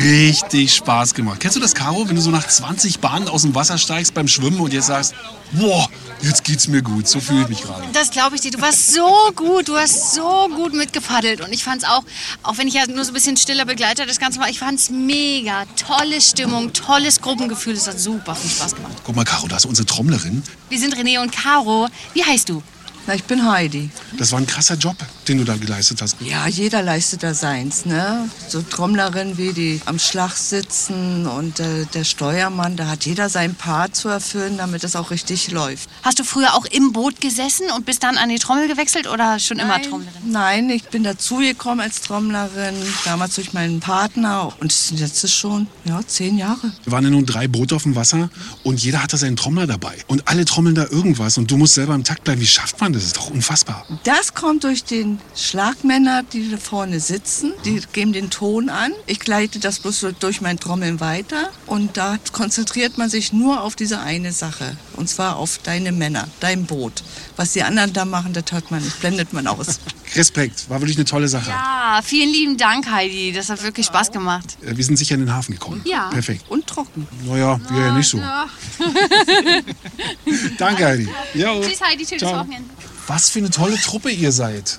richtig 0.03 0.75
Spaß 0.75 1.15
gemacht. 1.15 1.39
Kennst 1.41 1.57
du 1.57 1.61
das, 1.61 1.75
Caro, 1.75 2.09
wenn 2.09 2.17
du 2.17 2.21
so 2.21 2.31
nach 2.31 2.47
20 2.47 2.99
Bahnen 2.99 3.29
aus 3.29 3.43
dem 3.43 3.55
Wasser 3.55 3.79
steigst 3.79 4.15
beim 4.15 4.27
Schwimmen 4.27 4.61
und 4.61 4.73
jetzt 4.73 4.87
sagst, 4.87 5.15
boah, 5.53 5.89
jetzt 6.23 6.43
geht's 6.43 6.67
mir 6.67 6.83
gut. 6.83 7.07
So 7.07 7.21
fühle 7.21 7.43
ich 7.43 7.49
mich 7.49 7.62
gerade. 7.62 7.85
Das 7.93 8.11
glaube 8.11 8.35
ich 8.35 8.41
dir. 8.41 8.51
Du 8.51 8.61
warst 8.61 8.93
so 8.93 9.09
gut, 9.37 9.69
du 9.69 9.77
hast 9.77 10.15
so 10.15 10.49
gut 10.49 10.75
mitgepaddelt. 10.75 11.41
Und 11.41 11.53
ich 11.53 11.62
fand 11.62 11.85
es 11.85 11.89
auch, 11.89 12.03
auch 12.43 12.59
wenn 12.59 12.67
ich 12.67 12.75
ja 12.75 12.87
nur 12.89 13.05
so 13.05 13.12
ein 13.12 13.15
bisschen 13.15 13.37
stiller 13.37 13.65
Begleiter 13.65 14.07
das 14.07 14.19
Ganze 14.19 14.41
war, 14.41 14.49
ich 14.49 14.59
fand 14.59 14.81
es 14.81 14.91
mega. 14.91 15.65
Tolle 15.77 16.21
Stimmung, 16.21 16.73
tolles 16.73 17.21
Gruppengefühl. 17.21 17.75
Es 17.75 17.87
hat 17.87 18.01
super 18.01 18.35
viel 18.35 18.51
Spaß 18.51 18.75
gemacht. 18.75 18.93
Guck 19.05 19.15
mal, 19.15 19.25
Caro, 19.25 19.47
da 19.47 19.57
ist 19.57 19.67
unsere 19.67 19.87
Trommlerin. 19.87 20.43
Wir 20.69 20.81
sind 20.81 20.97
René 20.97 21.21
und 21.21 21.31
Caro. 21.31 21.87
Wie 22.12 22.25
heißt 22.25 22.49
du? 22.49 22.61
Na, 23.07 23.15
ich 23.15 23.23
bin 23.23 23.49
Heidi. 23.49 23.89
Das 24.19 24.33
war 24.33 24.38
ein 24.38 24.47
krasser 24.47 24.77
Job, 24.77 24.97
den 25.29 25.38
du 25.38 25.45
da 25.45 25.57
geleistet 25.57 26.01
hast. 26.03 26.16
Ja, 26.21 26.47
jeder 26.47 26.83
leistet 26.83 27.23
da 27.23 27.35
seins, 27.35 27.85
ne? 27.87 28.29
So 28.49 28.62
Trommlerin 28.62 29.37
wie 29.38 29.53
die 29.53 29.81
am 29.87 29.99
Schlag 29.99 30.37
sitzen 30.37 31.27
und 31.27 31.61
äh, 31.61 31.87
der 31.95 32.05
Steuermann, 32.05 32.77
da 32.77 32.88
hat 32.88 33.07
jeder 33.07 33.29
sein 33.29 33.55
Part 33.55 33.97
zu 33.97 34.09
erfüllen, 34.09 34.59
damit 34.59 34.85
es 34.85 34.97
auch 34.97 35.11
richtig 35.11 35.51
läuft. 35.51 35.88
Hast 36.03 36.19
du 36.19 36.25
früher 36.25 36.55
auch 36.55 36.64
im 36.66 36.92
Boot 36.92 37.21
gesessen 37.21 37.66
und 37.77 37.87
bist 37.87 38.03
dann 38.03 38.16
an 38.16 38.29
die 38.29 38.38
Trommel 38.38 38.69
gewechselt 38.69 39.07
oder 39.07 39.38
schon 39.38 39.59
immer 39.59 39.81
Trommlerin? 39.83 40.31
Nein, 40.31 40.71
ich 40.71 40.85
bin 40.85 41.05
dazugekommen 41.05 41.81
als 41.81 42.01
Trommlerin, 42.01 42.75
damals 43.05 43.35
durch 43.35 43.53
meinen 43.53 43.81
Partner 43.81 44.53
und 44.61 44.75
jetzt 44.92 45.29
schon, 45.31 45.66
ja, 45.85 46.01
zehn 46.07 46.38
Jahre. 46.38 46.73
Wir 46.85 46.92
waren 46.92 47.05
ja 47.05 47.11
nun 47.11 47.27
drei 47.27 47.49
Boote 47.49 47.75
auf 47.77 47.83
dem 47.83 47.97
Wasser 47.97 48.31
und 48.62 48.83
jeder 48.83 49.03
hatte 49.03 49.16
seinen 49.16 49.37
Trommler 49.37 49.66
dabei. 49.66 49.97
Und 50.07 50.29
alle 50.29 50.45
trommeln 50.45 50.75
da 50.75 50.85
irgendwas 50.85 51.38
und 51.38 51.51
du 51.51 51.57
musst 51.57 51.75
selber 51.75 51.95
im 51.95 52.05
Takt 52.05 52.25
bleiben. 52.25 52.40
Wie 52.40 52.47
schafft 52.47 52.81
man 52.81 52.92
das? 52.92 53.03
Das 53.03 53.12
ist 53.12 53.16
doch 53.19 53.31
unfassbar. 53.31 53.87
Das 54.04 54.35
kommt 54.35 54.64
durch 54.64 54.85
den 54.85 55.18
Schlagmänner, 55.35 56.22
die 56.22 56.50
da 56.50 56.56
vorne 56.56 57.00
sitzen. 57.00 57.52
Die 57.64 57.80
geben 57.92 58.12
den 58.12 58.30
Ton 58.30 58.68
an. 58.68 58.92
Ich 59.06 59.20
gleite 59.20 59.59
das 59.59 59.80
bloß 59.80 60.06
durch 60.20 60.40
mein 60.40 60.59
Trommeln 60.59 61.00
weiter. 61.00 61.50
Und 61.66 61.96
da 61.96 62.18
konzentriert 62.32 62.98
man 62.98 63.11
sich 63.11 63.32
nur 63.32 63.62
auf 63.62 63.76
diese 63.76 64.00
eine 64.00 64.32
Sache. 64.32 64.76
Und 64.94 65.09
zwar 65.09 65.37
auf 65.37 65.59
deine 65.62 65.92
Männer, 65.92 66.28
dein 66.40 66.66
Boot. 66.66 67.02
Was 67.37 67.52
die 67.52 67.62
anderen 67.62 67.92
da 67.92 68.04
machen, 68.04 68.32
das 68.32 68.44
hört 68.50 68.70
man 68.70 68.82
nicht, 68.82 68.98
blendet 69.00 69.32
man 69.32 69.46
aus. 69.46 69.78
Respekt, 70.14 70.68
war 70.70 70.80
wirklich 70.80 70.96
eine 70.96 71.04
tolle 71.04 71.28
Sache. 71.28 71.50
Ja, 71.50 72.00
vielen 72.02 72.30
lieben 72.30 72.56
Dank, 72.56 72.90
Heidi. 72.90 73.32
Das 73.32 73.50
hat 73.50 73.62
wirklich 73.62 73.87
Spaß 73.87 74.12
gemacht. 74.12 74.56
Äh, 74.62 74.76
Wir 74.76 74.85
sind 74.85 74.96
sicher 74.96 75.14
in 75.14 75.20
den 75.20 75.32
Hafen 75.32 75.52
gekommen. 75.52 75.82
Ja. 75.85 76.09
Perfekt. 76.11 76.44
Und 76.48 76.66
trocken. 76.66 77.06
Naja, 77.26 77.61
wir 77.70 77.80
ja 77.80 77.92
nicht 77.92 78.09
so. 78.09 78.18
Danke, 80.59 80.87
Heidi. 80.87 81.09
Jo. 81.35 81.61
Tschüss, 81.61 81.80
Heidi. 81.80 82.06
Schönes 82.06 82.22
Ciao. 82.22 82.40
Wochenende. 82.40 82.70
Was 83.07 83.31
für 83.31 83.38
eine 83.38 83.51
tolle 83.51 83.77
Truppe 83.77 84.11
ihr 84.11 84.33
seid, 84.33 84.79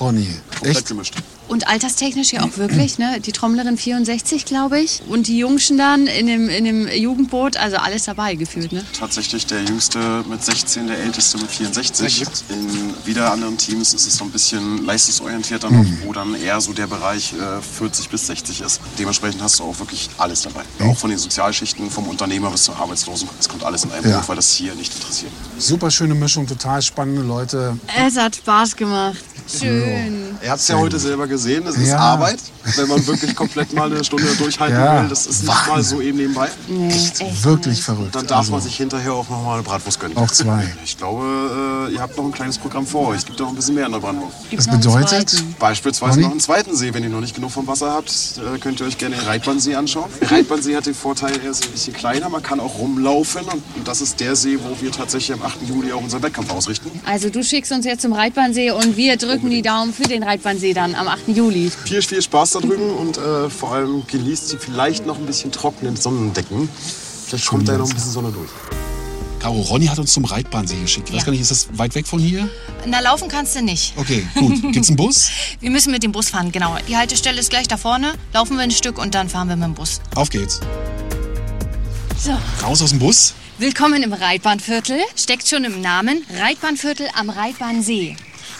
Ronny. 0.00 0.28
Echt? 0.62 0.86
gemischt. 0.86 1.14
Und 1.48 1.66
alterstechnisch 1.66 2.32
ja 2.32 2.42
auch 2.44 2.56
wirklich, 2.58 2.98
ne? 2.98 3.20
Die 3.20 3.32
Trommlerin 3.32 3.76
64, 3.78 4.44
glaube 4.44 4.80
ich. 4.80 5.00
Und 5.08 5.28
die 5.28 5.38
Jungschen 5.38 5.78
dann 5.78 6.06
in 6.06 6.26
dem, 6.26 6.48
in 6.48 6.64
dem 6.64 6.86
Jugendboot, 6.88 7.56
also 7.56 7.76
alles 7.78 8.04
dabei 8.04 8.34
gefühlt, 8.34 8.70
ne? 8.72 8.84
Tatsächlich 8.98 9.46
der 9.46 9.62
Jüngste 9.64 10.24
mit 10.28 10.44
16, 10.44 10.86
der 10.88 10.98
Älteste 10.98 11.38
mit 11.38 11.50
64. 11.50 12.24
In 12.50 12.94
wieder 13.06 13.32
anderen 13.32 13.56
Teams 13.56 13.94
ist 13.94 14.06
es 14.06 14.16
so 14.18 14.24
ein 14.24 14.30
bisschen 14.30 14.84
leistungsorientierter 14.84 15.70
noch, 15.70 15.84
wo 16.04 16.12
dann 16.12 16.34
eher 16.34 16.60
so 16.60 16.72
der 16.72 16.86
Bereich 16.86 17.32
äh, 17.32 17.62
40 17.78 18.08
bis 18.10 18.26
60 18.26 18.60
ist. 18.60 18.80
Dementsprechend 18.98 19.42
hast 19.42 19.58
du 19.60 19.64
auch 19.64 19.78
wirklich 19.78 20.10
alles 20.18 20.42
dabei. 20.42 20.60
Auch 20.80 20.96
von 20.98 21.08
den 21.10 21.18
Sozialschichten, 21.18 21.90
vom 21.90 22.08
Unternehmer 22.08 22.50
bis 22.50 22.64
zur 22.64 22.76
Arbeitslosen. 22.76 23.28
Es 23.40 23.48
kommt 23.48 23.64
alles 23.64 23.84
in 23.84 23.92
einem 23.92 24.10
Ja. 24.10 24.18
Boot, 24.18 24.28
weil 24.28 24.36
das 24.36 24.52
hier 24.52 24.74
nicht 24.74 24.94
interessiert. 24.94 25.32
Super 25.58 25.90
schöne 25.90 26.14
Mischung, 26.14 26.46
total 26.46 26.82
spannende 26.82 27.22
Leute. 27.22 27.78
Es 28.06 28.16
hat 28.18 28.36
Spaß 28.36 28.76
gemacht. 28.76 29.18
Schön. 29.50 30.36
Er 30.42 30.50
hat 30.52 30.60
es 30.60 30.68
ja 30.68 30.76
heute 30.76 30.98
selber 30.98 31.26
gesehen, 31.38 31.66
es 31.66 31.76
ist 31.76 31.88
Ja. 31.88 31.98
Arbeit, 31.98 32.38
wenn 32.76 32.88
man 32.88 33.06
wirklich 33.06 33.34
komplett 33.34 33.72
mal 33.72 33.90
eine 33.90 34.02
Stunde 34.04 34.26
durchhalten 34.36 34.76
Ja. 34.78 35.02
will. 35.02 35.08
Das 35.08 35.26
ist 35.26 35.44
nicht 35.44 35.66
mal 35.68 35.82
so 35.82 36.00
eben 36.00 36.18
nebenbei. 36.18 36.48
Nee, 36.68 36.92
Wirklich 37.42 37.82
verrückt. 37.82 38.14
Dann 38.14 38.26
darf 38.26 38.46
man 38.48 38.56
Also, 38.56 38.68
sich 38.68 38.76
hinterher 38.76 39.12
auch 39.14 39.28
noch 39.28 39.42
mal 39.44 39.54
eine 39.54 39.62
Bratwurst 39.62 40.00
gönnen. 40.00 40.16
Auch 40.16 40.30
zwei. 40.30 40.66
Ich 40.84 40.96
glaube, 40.96 41.88
äh, 41.90 41.94
ihr 41.94 42.00
habt 42.00 42.16
noch 42.16 42.24
ein 42.24 42.32
kleines 42.32 42.58
Programm 42.58 42.86
vor 42.86 43.08
euch. 43.08 43.18
Es 43.18 43.26
gibt 43.26 43.38
noch 43.38 43.48
ein 43.48 43.54
bisschen 43.54 43.74
mehr 43.74 43.86
in 43.86 43.92
der 43.92 43.98
Brandung. 44.00 44.30
Das 44.50 44.66
bedeutet, 44.66 45.42
Beispielsweise 45.58 46.12
Ronny? 46.14 46.22
noch 46.24 46.30
einen 46.32 46.40
zweiten 46.40 46.74
See. 46.76 46.92
Wenn 46.94 47.02
ihr 47.04 47.08
noch 47.10 47.20
nicht 47.20 47.34
genug 47.34 47.50
vom 47.50 47.66
Wasser 47.66 47.92
habt, 47.92 48.10
äh, 48.38 48.58
könnt 48.58 48.80
ihr 48.80 48.86
euch 48.86 48.98
gerne 48.98 49.16
den 49.16 49.24
Reitbandsee 49.26 49.74
anschauen. 49.74 50.10
Der 50.20 50.30
Reitbandsee 50.30 50.74
hat 50.76 50.86
den 50.86 50.94
Vorteil, 50.94 51.32
er 51.44 51.50
ist 51.50 51.64
ein 51.66 51.72
bisschen 51.72 51.92
kleiner, 51.94 52.28
man 52.28 52.42
kann 52.42 52.58
auch 52.60 52.78
rumlaufen. 52.78 53.42
Und 53.42 53.62
und 53.76 53.86
das 53.86 54.00
ist 54.00 54.18
der 54.20 54.34
See, 54.34 54.58
wo 54.62 54.80
wir 54.80 54.90
tatsächlich 54.90 55.32
am 55.38 55.42
8. 55.46 55.58
Juli 55.68 55.92
auch 55.92 56.00
unseren 56.02 56.22
Wettkampf 56.22 56.50
ausrichten. 56.50 56.90
Also 57.06 57.28
du 57.30 57.44
schickst 57.44 57.70
uns 57.72 57.84
jetzt 57.84 58.02
zum 58.02 58.12
Reitbahnsee 58.12 58.70
und 58.72 58.96
wir 58.96 59.16
drücken 59.16 59.50
die 59.50 59.62
Daumen 59.62 59.92
für 59.92 60.02
den 60.04 60.22
Reitbahnsee 60.22 60.74
dann 60.74 60.94
am 60.94 61.06
8. 61.06 61.28
Juli. 61.28 61.70
Viel, 61.84 62.02
viel 62.02 62.22
Spaß 62.22 62.52
da 62.60 62.66
drüben 62.66 62.90
und 62.90 63.18
äh, 63.18 63.50
vor 63.50 63.72
allem 63.72 64.06
genießt 64.06 64.52
die 64.52 64.56
vielleicht 64.56 65.06
noch 65.06 65.18
ein 65.18 65.26
bisschen 65.26 65.52
trockenen 65.52 65.96
Sonnendecken. 65.96 66.68
Vielleicht 67.26 67.46
kommt 67.46 67.68
da 67.68 67.72
ja 67.72 67.78
noch 67.78 67.88
ein 67.88 67.94
bisschen 67.94 68.12
Sonne 68.12 68.32
durch. 68.32 68.50
Caro, 69.38 69.60
Ronny 69.60 69.86
hat 69.86 69.98
uns 69.98 70.12
zum 70.12 70.24
Reitbahnsee 70.24 70.80
geschickt. 70.80 71.10
Ich 71.10 71.16
weiß 71.16 71.24
gar 71.24 71.30
nicht, 71.30 71.40
ist 71.40 71.50
das 71.50 71.68
weit 71.72 71.94
weg 71.94 72.08
von 72.08 72.18
hier? 72.18 72.48
Na, 72.86 72.98
laufen 73.00 73.28
kannst 73.28 73.54
du 73.54 73.62
nicht. 73.62 73.94
Okay, 73.96 74.26
gut. 74.34 74.60
Gibt's 74.72 74.88
einen 74.88 74.96
Bus? 74.96 75.30
Wir 75.60 75.70
müssen 75.70 75.92
mit 75.92 76.02
dem 76.02 76.10
Bus 76.10 76.30
fahren, 76.30 76.50
genau. 76.50 76.76
Die 76.88 76.96
Haltestelle 76.96 77.38
ist 77.38 77.50
gleich 77.50 77.68
da 77.68 77.76
vorne. 77.76 78.14
Laufen 78.32 78.56
wir 78.56 78.64
ein 78.64 78.72
Stück 78.72 78.98
und 78.98 79.14
dann 79.14 79.28
fahren 79.28 79.48
wir 79.48 79.56
mit 79.56 79.66
dem 79.66 79.74
Bus. 79.74 80.00
Auf 80.16 80.30
geht's. 80.30 80.60
So. 82.18 82.32
Raus 82.62 82.82
aus 82.82 82.90
dem 82.90 82.98
Bus. 82.98 83.34
Willkommen 83.58 84.02
im 84.02 84.12
Reitbahnviertel. 84.12 84.98
Steckt 85.14 85.46
schon 85.48 85.64
im 85.64 85.80
Namen. 85.80 86.24
Reitbahnviertel 86.36 87.06
am 87.14 87.30
Reitbahnsee. 87.30 88.16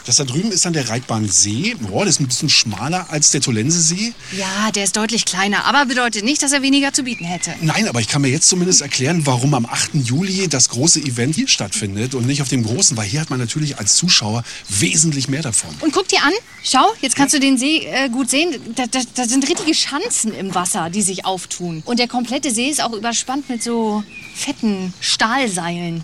Das 0.09 0.16
da 0.16 0.25
drüben 0.25 0.51
ist 0.53 0.64
dann 0.64 0.73
der 0.73 0.88
Reitbahnsee. 0.88 1.77
Boah, 1.81 2.07
das 2.07 2.14
ist 2.14 2.21
ein 2.21 2.29
bisschen 2.29 2.49
schmaler 2.49 3.11
als 3.11 3.31
der 3.31 3.42
Tolensesee. 3.42 4.14
Ja, 4.33 4.71
der 4.75 4.85
ist 4.85 4.97
deutlich 4.97 5.27
kleiner, 5.27 5.66
aber 5.66 5.85
bedeutet 5.85 6.25
nicht, 6.25 6.42
dass 6.42 6.53
er 6.53 6.62
weniger 6.62 6.94
zu 6.94 7.03
bieten 7.03 7.27
hätte. 7.27 7.55
Nein, 7.61 7.87
aber 7.87 8.01
ich 8.01 8.09
kann 8.09 8.23
mir 8.23 8.29
jetzt 8.29 8.49
zumindest 8.49 8.81
erklären, 8.81 9.27
warum 9.27 9.53
am 9.53 9.66
8. 9.66 9.90
Juli 9.97 10.49
das 10.49 10.71
große 10.71 11.01
Event 11.01 11.35
hier 11.35 11.47
stattfindet 11.47 12.14
und 12.14 12.27
nicht 12.27 12.40
auf 12.40 12.49
dem 12.49 12.64
großen, 12.64 12.97
weil 12.97 13.07
hier 13.07 13.21
hat 13.21 13.29
man 13.29 13.38
natürlich 13.38 13.79
als 13.79 13.97
Zuschauer 13.97 14.44
wesentlich 14.71 15.29
mehr 15.29 15.42
davon. 15.42 15.77
Und 15.81 15.92
guck 15.92 16.09
dir 16.09 16.23
an, 16.23 16.33
schau, 16.64 16.87
jetzt 17.03 17.14
kannst 17.14 17.35
du 17.35 17.38
den 17.38 17.59
See 17.59 17.81
äh, 17.85 18.09
gut 18.09 18.31
sehen. 18.31 18.57
Da, 18.77 18.87
da, 18.87 19.01
da 19.14 19.29
sind 19.29 19.47
richtige 19.47 19.75
Schanzen 19.75 20.33
im 20.33 20.55
Wasser, 20.55 20.88
die 20.88 21.03
sich 21.03 21.27
auftun. 21.27 21.83
Und 21.85 21.99
der 21.99 22.09
komplette 22.09 22.51
See 22.51 22.71
ist 22.71 22.83
auch 22.83 22.94
überspannt 22.94 23.51
mit 23.51 23.62
so 23.62 24.03
fetten 24.35 24.94
Stahlseilen. 25.03 26.03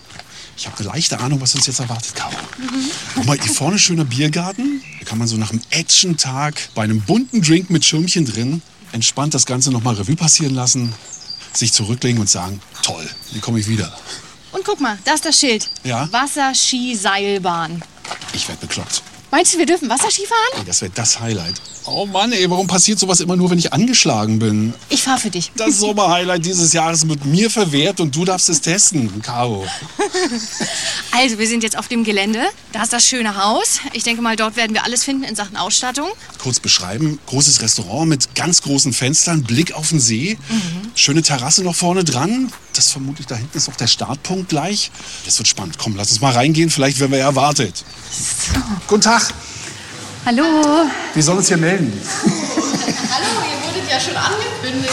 Ich 0.57 0.67
habe 0.67 0.79
eine 0.79 0.89
leichte 0.89 1.19
Ahnung, 1.19 1.41
was 1.41 1.55
uns 1.55 1.67
jetzt 1.67 1.81
erwartet, 1.81 2.15
Caro. 2.15 2.35
Guck 3.15 3.27
mal, 3.27 3.39
hier 3.39 3.53
vorne 3.53 3.79
schöner 3.79 4.05
Biergarten. 4.05 4.83
Da 5.01 5.07
kann 5.07 5.19
man 5.19 5.27
so 5.27 5.37
nach 5.37 5.51
einem 5.51 5.63
Action-Tag 5.71 6.71
bei 6.75 6.83
einem 6.83 7.01
bunten 7.01 7.43
Drink 7.43 7.71
mit 7.71 7.85
Schirmchen 7.85 8.25
drin 8.25 8.63
entspannt 8.95 9.35
das 9.35 9.45
Ganze 9.45 9.71
nochmal 9.71 9.95
Revue 9.95 10.17
passieren 10.17 10.55
lassen, 10.55 10.95
sich 11.53 11.73
zurücklegen 11.73 12.21
und 12.21 12.29
sagen, 12.29 12.61
toll, 12.83 13.09
hier 13.33 13.41
komme 13.41 13.59
ich 13.59 13.67
wieder. 13.67 13.93
Und 14.53 14.65
guck 14.65 14.81
mal, 14.81 14.97
da 15.05 15.15
ist 15.15 15.25
das 15.25 15.39
Schild. 15.39 15.69
Ja? 15.83 16.09
Wasserskiseilbahn. 16.13 17.83
Ich 18.33 18.49
werde 18.49 18.61
bekloppt. 18.61 19.03
Meinst 19.33 19.53
du, 19.53 19.59
wir 19.59 19.67
dürfen 19.67 19.89
Wasserski 19.89 20.27
fahren? 20.27 20.61
Ey, 20.61 20.65
das 20.65 20.81
wäre 20.81 20.93
das 20.95 21.19
Highlight. 21.19 21.61
Oh 21.87 22.07
Mann, 22.07 22.33
ey, 22.33 22.49
warum 22.49 22.67
passiert 22.67 22.99
sowas 22.99 23.21
immer 23.21 23.37
nur, 23.37 23.51
wenn 23.51 23.59
ich 23.59 23.75
angeschlagen 23.75 24.39
bin? 24.39 24.73
Ich 24.89 25.03
fahr 25.03 25.19
für 25.19 25.29
dich. 25.29 25.53
Das 25.57 25.79
Sommerhighlight 25.81 26.45
dieses 26.45 26.73
Jahres 26.73 27.07
wird 27.07 27.27
mir 27.27 27.51
verwehrt 27.51 28.01
und 28.01 28.17
du 28.17 28.25
darfst 28.25 28.49
es 28.49 28.61
testen, 28.61 29.23
Caro. 29.23 29.67
Also, 31.17 31.39
wir 31.39 31.47
sind 31.47 31.63
jetzt 31.63 31.79
auf 31.79 31.87
dem 31.87 32.03
Gelände. 32.03 32.41
Da 32.73 32.83
ist 32.83 32.93
das 32.93 33.07
schöne 33.07 33.37
Haus. 33.37 33.79
Ich 33.93 34.03
denke 34.03 34.21
mal, 34.21 34.35
dort 34.35 34.57
werden 34.57 34.75
wir 34.75 34.85
alles 34.85 35.05
finden 35.05 35.23
in 35.23 35.37
Sachen 35.37 35.57
Ausstattung. 35.57 36.09
Kurz 36.39 36.59
beschreiben, 36.59 37.21
großes 37.27 37.63
Restaurant 37.63 38.09
mit 38.09 38.35
ganz 38.35 38.63
großen 38.63 38.93
Fenstern, 38.93 39.45
Blick 39.45 39.75
auf 39.75 39.91
den 39.91 40.01
See, 40.01 40.37
schöne 40.97 41.23
Terrasse 41.23 41.63
noch 41.63 41.77
vorne 41.77 42.03
dran. 42.03 42.53
Das 42.75 42.91
vermutlich 42.91 43.29
da 43.29 43.37
hinten 43.37 43.57
ist 43.57 43.69
auch 43.69 43.77
der 43.77 43.87
Startpunkt 43.87 44.49
gleich. 44.49 44.91
Das 45.25 45.39
wird 45.39 45.47
spannend. 45.47 45.79
Komm, 45.79 45.95
lass 45.95 46.11
uns 46.11 46.21
mal 46.21 46.33
reingehen, 46.33 46.69
vielleicht 46.69 46.99
werden 46.99 47.13
wir 47.13 47.21
erwartet. 47.21 47.85
Guten 48.89 49.03
Tag, 49.03 49.33
Hallo. 50.27 50.45
wir 51.13 51.23
sollen 51.23 51.39
uns 51.39 51.49
hier 51.49 51.59
melden. 51.59 51.93
Hallo, 52.25 53.27
ihr 53.45 53.67
wurdet 53.67 53.91
ja 53.91 54.01
schon 54.01 54.17
angekündigt. 54.17 54.91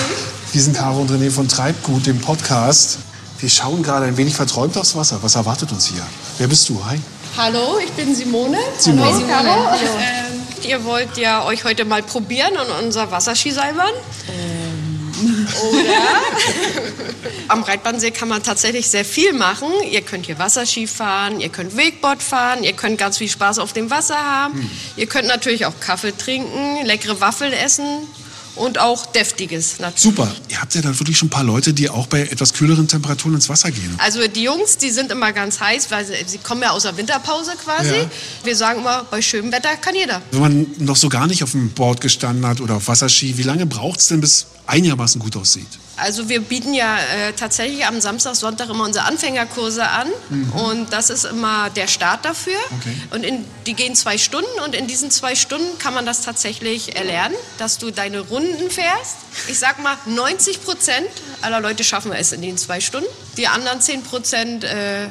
Wir 0.52 0.62
sind 0.62 0.76
Caro 0.76 1.00
und 1.02 1.10
René 1.10 1.32
von 1.32 1.48
Treibgut, 1.48 2.06
dem 2.06 2.20
Podcast. 2.20 2.98
Wir 3.39 3.50
schauen 3.50 3.82
gerade 3.82 4.08
ein 4.08 4.17
wenig 4.17 4.36
verträumt 4.36 4.78
aufs 4.78 4.94
Wasser. 4.96 5.20
Was 5.22 5.36
erwartet 5.36 5.72
uns 5.72 5.86
hier? 5.88 6.06
Wer 6.38 6.48
bist 6.48 6.67
du? 6.67 6.84
Hi. 6.86 7.00
Hallo, 7.38 7.78
ich 7.82 7.91
bin 7.94 8.13
Simone. 8.13 8.58
Simone. 8.78 9.06
Hallo, 9.06 9.17
Simone, 9.20 9.34
Caro. 9.34 9.65
hallo. 9.69 9.90
Ähm, 10.02 10.42
ihr 10.69 10.84
wollt 10.84 11.17
ja 11.17 11.46
euch 11.46 11.63
heute 11.63 11.86
mal 11.86 12.04
probieren 12.04 12.58
an 12.58 12.84
unserer 12.84 13.10
Wasserskiseilbahn. 13.12 13.94
Oder? 15.22 16.02
Am 17.48 17.63
Reitbahnsee 17.63 18.12
kann 18.12 18.28
man 18.28 18.44
tatsächlich 18.44 18.88
sehr 18.88 19.06
viel 19.06 19.34
machen. 19.34 19.67
Ihr 19.90 20.02
könnt 20.02 20.26
hier 20.26 20.40
Wasserski 20.40 20.88
fahren, 20.88 21.40
ihr 21.40 21.50
könnt 21.50 21.76
Wakeboard 21.78 22.22
fahren, 22.24 22.63
ihr 22.63 22.74
könnt 22.74 22.98
ganz 22.98 23.17
viel 23.17 23.30
Spaß 23.30 23.60
auf 23.60 23.74
dem 23.74 23.90
Wasser 23.90 24.17
haben. 24.17 24.69
Ihr 24.96 25.08
könnt 25.08 25.28
natürlich 25.28 25.65
auch 25.65 25.80
Kaffee 25.80 26.15
trinken, 26.17 26.86
leckere 26.86 27.19
Waffeln 27.22 27.54
essen 27.54 27.86
und 28.56 28.80
auch 28.80 29.06
deftiges. 29.06 29.80
natürlich. 29.80 30.02
Super. 30.02 30.34
Ihr 30.50 30.62
habt 30.62 30.76
ja 30.76 30.82
dann 30.82 30.98
wirklich 31.00 31.17
schon 31.17 31.28
ein 31.28 31.32
paar 31.32 31.44
Leute, 31.44 31.74
die 31.74 31.90
auch 31.90 32.08
bei 32.08 32.22
etwas 32.22 32.54
kühleren 32.54 32.88
Temperaturen 32.88 33.36
ins 33.36 33.50
Wasser 33.50 33.72
gehen. 33.72 33.96
Also 33.98 34.28
die 34.28 34.44
Jungs, 34.44 34.78
die 34.78 34.90
sind 34.90 35.12
immer 35.12 35.32
ganz 35.32 35.60
heiß, 35.60 35.90
weil 35.92 36.06
sie, 36.06 36.13
sie 36.26 36.38
kommen 36.38 36.62
ja 36.62 36.72
aus 36.72 36.84
der 36.84 36.96
Winterpause 36.98 37.54
quasi. 37.63 37.96
Ja. 37.96 38.10
Wir 38.44 38.56
sagen 38.56 38.82
immer, 38.82 39.06
bei 39.10 39.22
schönem 39.22 39.52
Wetter 39.52 39.76
kann 39.78 39.96
jeder. 39.96 40.22
Wenn 40.32 40.42
man 40.42 40.67
noch 40.80 40.96
so 40.96 41.10
gar 41.10 41.28
nicht 41.28 41.44
auf 41.44 41.52
dem 41.52 41.69
Board 41.72 42.02
gestanden 42.02 42.46
hat 42.46 42.62
oder 42.62 42.76
auf 42.76 42.88
Wasserski, 42.88 43.38
wie 43.38 43.44
lange 43.44 43.65
braucht 43.65 44.00
es 44.00 44.08
denn, 44.08 44.22
bis 44.22 44.48
einigermaßen 44.67 45.19
gut 45.19 45.35
aussieht? 45.35 45.67
Also 45.97 46.29
wir 46.29 46.39
bieten 46.41 46.73
ja 46.73 46.97
äh, 46.97 47.33
tatsächlich 47.33 47.85
am 47.85 48.01
Samstag, 48.01 48.35
Sonntag 48.35 48.69
immer 48.69 48.85
unsere 48.85 49.05
Anfängerkurse 49.05 49.87
an 49.87 50.07
Mhm. 50.29 50.51
und 50.53 50.93
das 50.93 51.09
ist 51.09 51.25
immer 51.25 51.69
der 51.69 51.87
Start 51.87 52.25
dafür. 52.25 52.57
Okay. 52.79 52.95
Und 53.12 53.23
in, 53.23 53.45
die 53.67 53.73
gehen 53.75 53.95
zwei 53.95 54.17
Stunden 54.17 54.49
und 54.65 54.73
in 54.73 54.87
diesen 54.87 55.12
zwei 55.12 55.35
Stunden 55.35 55.77
kann 55.77 55.93
man 55.93 56.05
das 56.05 56.21
tatsächlich 56.21 56.95
erlernen, 56.95 57.35
dass 57.59 57.77
du 57.77 57.91
deine 57.91 58.21
Runden 58.21 58.71
fährst. 58.71 59.17
Ich 59.47 59.59
sag 59.59 59.81
mal, 59.83 59.95
90 60.07 60.63
Prozent 60.63 61.07
aller 61.41 61.59
Leute 61.59 61.83
schaffen 61.83 62.12
es 62.13 62.31
in 62.31 62.41
den 62.41 62.57
zwei 62.57 62.79
Stunden. 62.81 63.07
Die 63.37 63.47
anderen 63.47 63.79
10 63.81 64.03
Prozent 64.03 64.63
äh, 64.63 65.07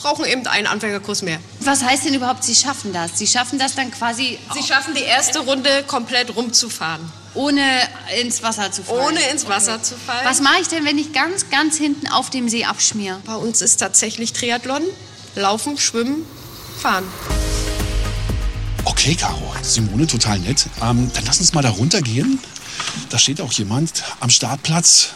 brauchen 0.00 0.24
eben 0.24 0.46
einen 0.46 0.66
Anfängerkurs 0.66 1.22
mehr. 1.22 1.38
Was 1.60 1.84
heißt 1.84 2.06
denn 2.06 2.14
überhaupt, 2.14 2.42
Sie 2.42 2.54
schaffen 2.54 2.92
das? 2.92 3.18
Sie 3.18 3.26
schaffen 3.26 3.58
das 3.58 3.74
dann 3.74 3.90
quasi 3.90 4.38
Sie 4.54 4.62
schaffen 4.62 4.94
die 4.94 5.02
erste 5.02 5.40
Runde 5.40 5.84
komplett 5.86 6.34
rumzufahren. 6.34 7.12
ohne 7.34 7.62
ins 8.20 8.42
Wasser 8.42 8.72
zu 8.72 8.82
fallen? 8.82 9.00
Ohne 9.06 9.20
ins 9.30 9.46
Wasser 9.46 9.82
zu 9.82 9.94
fallen. 9.96 10.24
Was 10.24 10.40
mache 10.40 10.60
ich 10.62 10.68
denn, 10.68 10.84
wenn 10.86 10.96
ich 10.98 11.12
ganz, 11.12 11.50
ganz 11.50 11.76
hinten 11.76 12.08
auf 12.08 12.30
dem 12.30 12.48
See 12.48 12.64
abschmier? 12.64 13.20
Bei 13.26 13.34
uns 13.34 13.60
ist 13.60 13.76
tatsächlich 13.76 14.32
Triathlon. 14.32 14.82
Laufen, 15.36 15.78
schwimmen, 15.78 16.26
fahren. 16.80 17.04
Okay, 18.84 19.14
Caro. 19.14 19.54
Simone, 19.62 20.06
total 20.06 20.38
nett. 20.40 20.66
Ähm, 20.82 21.10
dann 21.14 21.24
lass 21.26 21.38
uns 21.40 21.52
mal 21.52 21.62
da 21.62 21.70
runtergehen. 21.70 22.38
Da 23.08 23.18
steht 23.18 23.40
auch 23.40 23.52
jemand 23.52 24.02
am 24.20 24.30
Startplatz. 24.30 25.10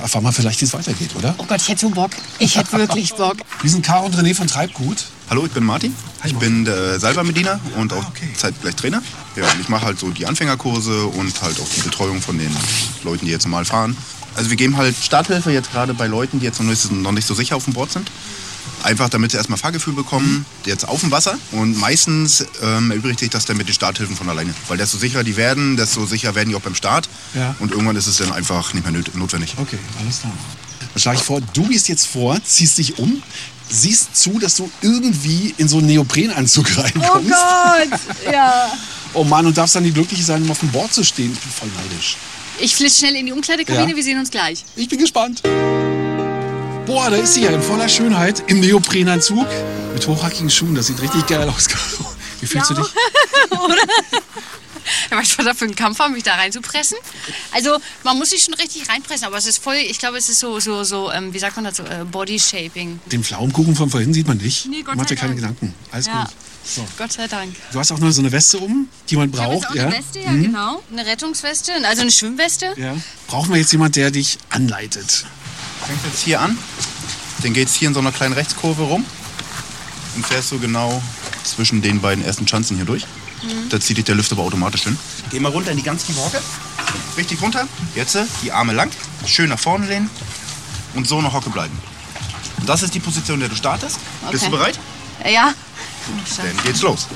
Erfahren 0.00 0.24
wir 0.24 0.32
vielleicht, 0.32 0.60
wie 0.60 0.64
es 0.64 0.72
weitergeht, 0.72 1.10
oder? 1.16 1.34
Oh 1.38 1.44
Gott, 1.44 1.60
ich 1.60 1.68
hätte 1.68 1.82
so 1.82 1.90
Bock. 1.90 2.10
Ich 2.38 2.56
hätte 2.56 2.72
wirklich 2.78 3.14
Bock. 3.14 3.36
Wir 3.62 3.70
sind 3.70 3.84
Caro 3.84 4.06
und 4.06 4.16
René 4.16 4.34
von 4.34 4.46
Treibgut. 4.46 5.04
Hallo, 5.30 5.46
ich 5.46 5.52
bin 5.52 5.64
Martin. 5.64 5.94
Ich 6.24 6.34
bin 6.36 6.64
der 6.64 7.00
Seilbahnbediener 7.00 7.60
und 7.76 7.92
auch 7.92 8.04
zeitgleich 8.36 8.76
Trainer. 8.76 9.02
Ja, 9.36 9.50
und 9.50 9.60
ich 9.60 9.68
mache 9.68 9.86
halt 9.86 9.98
so 9.98 10.10
die 10.10 10.26
Anfängerkurse 10.26 11.06
und 11.06 11.42
halt 11.42 11.60
auch 11.60 11.68
die 11.68 11.80
Betreuung 11.80 12.20
von 12.20 12.38
den 12.38 12.54
Leuten, 13.02 13.24
die 13.24 13.32
jetzt 13.32 13.44
normal 13.44 13.64
fahren. 13.64 13.96
Also 14.36 14.50
wir 14.50 14.56
geben 14.56 14.76
halt 14.76 14.94
Starthilfe 15.00 15.50
jetzt 15.50 15.70
gerade 15.72 15.94
bei 15.94 16.06
Leuten, 16.06 16.40
die 16.40 16.46
jetzt 16.46 16.60
noch 16.60 16.68
nicht, 16.68 16.90
noch 16.90 17.12
nicht 17.12 17.26
so 17.26 17.34
sicher 17.34 17.56
auf 17.56 17.64
dem 17.64 17.72
Board 17.72 17.92
sind. 17.92 18.10
Einfach 18.82 19.08
damit 19.08 19.30
sie 19.30 19.36
erstmal 19.38 19.58
Fahrgefühl 19.58 19.94
bekommen, 19.94 20.44
jetzt 20.66 20.86
auf 20.86 21.00
dem 21.00 21.10
Wasser. 21.10 21.38
Und 21.52 21.78
meistens 21.78 22.44
ähm, 22.62 22.90
erübrigt 22.90 23.18
sich 23.20 23.30
das 23.30 23.44
dann 23.46 23.56
mit 23.56 23.66
den 23.68 23.74
Starthilfen 23.74 24.14
von 24.16 24.28
alleine. 24.28 24.52
Weil 24.68 24.76
desto 24.76 24.98
sicherer 24.98 25.24
die 25.24 25.36
werden, 25.36 25.76
desto 25.76 26.04
sicherer 26.06 26.34
werden 26.34 26.50
die 26.50 26.54
auch 26.54 26.60
beim 26.60 26.74
Start. 26.74 27.08
Ja. 27.34 27.54
Und 27.60 27.72
irgendwann 27.72 27.96
ist 27.96 28.06
es 28.06 28.18
dann 28.18 28.32
einfach 28.32 28.74
nicht 28.74 28.88
mehr 28.90 29.02
notwendig. 29.14 29.54
Okay, 29.56 29.78
alles 30.00 30.20
klar. 30.20 30.32
Dann 30.92 31.00
schlage 31.00 31.18
ich 31.18 31.24
vor, 31.24 31.40
du 31.54 31.66
gehst 31.68 31.88
jetzt 31.88 32.06
vor, 32.06 32.36
ziehst 32.44 32.76
dich 32.78 32.98
um, 32.98 33.22
siehst 33.70 34.14
zu, 34.16 34.38
dass 34.38 34.56
du 34.56 34.70
irgendwie 34.82 35.54
in 35.56 35.66
so 35.66 35.78
einen 35.78 35.86
Neoprenanzug 35.86 36.66
Oh 36.76 36.80
reinkommst. 36.82 37.30
Gott, 37.30 38.00
ja. 38.32 38.70
Oh 39.14 39.24
Mann, 39.24 39.46
und 39.46 39.56
darfst 39.56 39.76
dann 39.76 39.84
die 39.84 39.92
Glückliche 39.92 40.22
sein, 40.24 40.42
um 40.42 40.50
auf 40.50 40.58
dem 40.60 40.70
Board 40.70 40.92
zu 40.92 41.04
stehen. 41.04 41.32
Ich 41.32 41.40
bin 41.40 41.50
voll 41.52 41.68
neidisch. 41.76 42.16
Ich 42.58 42.76
flitze 42.76 42.98
schnell 42.98 43.16
in 43.16 43.26
die 43.26 43.32
Umkleidekabine, 43.32 43.90
Ja. 43.90 43.96
wir 43.96 44.02
sehen 44.04 44.18
uns 44.18 44.30
gleich. 44.30 44.64
Ich 44.76 44.88
bin 44.88 44.98
gespannt. 44.98 45.42
Boah, 46.86 47.08
da 47.10 47.16
ist 47.16 47.34
sie 47.34 47.42
ja 47.44 47.50
in 47.50 47.62
voller 47.62 47.88
Schönheit 47.88 48.42
im 48.48 48.60
Neoprenanzug 48.60 49.46
mit 49.94 50.06
hochhackigen 50.06 50.50
Schuhen. 50.50 50.74
Das 50.74 50.86
sieht 50.88 51.00
richtig 51.00 51.26
geil 51.26 51.48
aus. 51.48 51.66
Wie 52.40 52.46
fühlst 52.46 52.70
du 52.70 52.74
dich? 52.74 52.84
Oder? 53.50 53.76
Ja, 55.10 55.16
was 55.18 55.38
war 55.38 55.46
da 55.46 55.54
für 55.54 55.64
ein 55.64 55.74
Kampf 55.74 55.98
haben, 55.98 56.12
mich 56.12 56.24
da 56.24 56.34
reinzupressen? 56.34 56.98
Also, 57.52 57.78
man 58.02 58.18
muss 58.18 58.30
sich 58.30 58.42
schon 58.42 58.52
richtig 58.54 58.86
reinpressen, 58.90 59.26
aber 59.26 59.38
es 59.38 59.46
ist 59.46 59.62
voll, 59.62 59.76
ich 59.76 59.98
glaube, 59.98 60.18
es 60.18 60.28
ist 60.28 60.40
so, 60.40 60.60
so, 60.60 60.84
so 60.84 61.10
ähm, 61.10 61.32
wie 61.32 61.38
sagt 61.38 61.56
man 61.56 61.64
dazu, 61.64 61.84
äh, 61.84 62.04
Body 62.04 62.38
Shaping. 62.38 63.00
Den 63.06 63.24
Pflaumenkuchen 63.24 63.74
von 63.76 63.88
vorhin 63.88 64.12
sieht 64.12 64.26
man 64.28 64.36
nicht. 64.36 64.66
Nee, 64.66 64.82
Gott 64.82 64.96
Mach 64.96 65.06
dir 65.06 65.16
sei 65.16 65.20
keine 65.22 65.40
Dank. 65.40 65.58
Gedanken. 65.58 65.74
Alles 65.90 66.06
Ja. 66.06 66.24
gut. 66.24 66.32
So. 66.66 66.86
Gott 66.98 67.12
sei 67.12 67.26
Dank. 67.28 67.54
Du 67.72 67.78
hast 67.78 67.92
auch 67.92 67.98
noch 67.98 68.10
so 68.10 68.20
eine 68.20 68.30
Weste 68.32 68.58
um, 68.58 68.88
die 69.08 69.16
man 69.16 69.30
Ich 69.30 69.36
braucht. 69.36 69.68
auch 69.68 69.74
ja? 69.74 69.86
eine 69.86 69.96
Weste, 69.98 70.18
ja, 70.20 70.30
Mhm. 70.30 70.42
genau. 70.44 70.82
Eine 70.92 71.06
Rettungsweste, 71.06 71.72
also 71.86 72.02
eine 72.02 72.10
Schwimmweste. 72.10 72.74
Ja. 72.76 72.94
Brauchen 73.26 73.50
wir 73.52 73.58
jetzt 73.60 73.72
jemand, 73.72 73.96
der 73.96 74.10
dich 74.10 74.38
anleitet? 74.50 75.24
Fängst 75.86 76.04
jetzt 76.06 76.22
hier 76.22 76.40
an, 76.40 76.56
dann 77.42 77.52
geht's 77.52 77.74
hier 77.74 77.88
in 77.88 77.94
so 77.94 78.00
einer 78.00 78.12
kleinen 78.12 78.34
Rechtskurve 78.34 78.82
rum 78.82 79.04
und 80.16 80.26
fährst 80.26 80.48
so 80.48 80.58
genau 80.58 81.02
zwischen 81.44 81.82
den 81.82 82.00
beiden 82.00 82.24
ersten 82.24 82.48
Schanzen 82.48 82.76
hier 82.76 82.86
durch. 82.86 83.06
Mhm. 83.42 83.68
Da 83.68 83.78
zieht 83.80 83.98
dich 83.98 84.04
der 84.04 84.14
Lift 84.14 84.32
aber 84.32 84.42
automatisch 84.42 84.84
hin. 84.84 84.98
Geh 85.30 85.40
mal 85.40 85.50
runter 85.52 85.70
in 85.70 85.76
die 85.76 85.82
ganz 85.82 86.04
tiefe 86.06 86.20
Hocke. 86.20 86.40
Richtig 87.16 87.40
runter. 87.42 87.66
Jetzt 87.94 88.14
äh, 88.14 88.24
die 88.42 88.52
Arme 88.52 88.72
lang, 88.72 88.90
schön 89.26 89.50
nach 89.50 89.58
vorne 89.58 89.86
lehnen 89.86 90.08
und 90.94 91.06
so 91.06 91.16
in 91.18 91.24
der 91.24 91.32
Hocke 91.32 91.50
bleiben. 91.50 91.76
Und 92.60 92.68
das 92.68 92.82
ist 92.82 92.94
die 92.94 93.00
Position, 93.00 93.34
in 93.34 93.40
der 93.40 93.48
du 93.50 93.56
startest. 93.56 93.98
Bist 94.30 94.44
du 94.44 94.48
Okay. 94.48 94.56
bereit? 94.56 94.78
Ja. 95.30 95.52
Dann 96.36 96.64
geht's 96.64 96.82
los. 96.82 97.08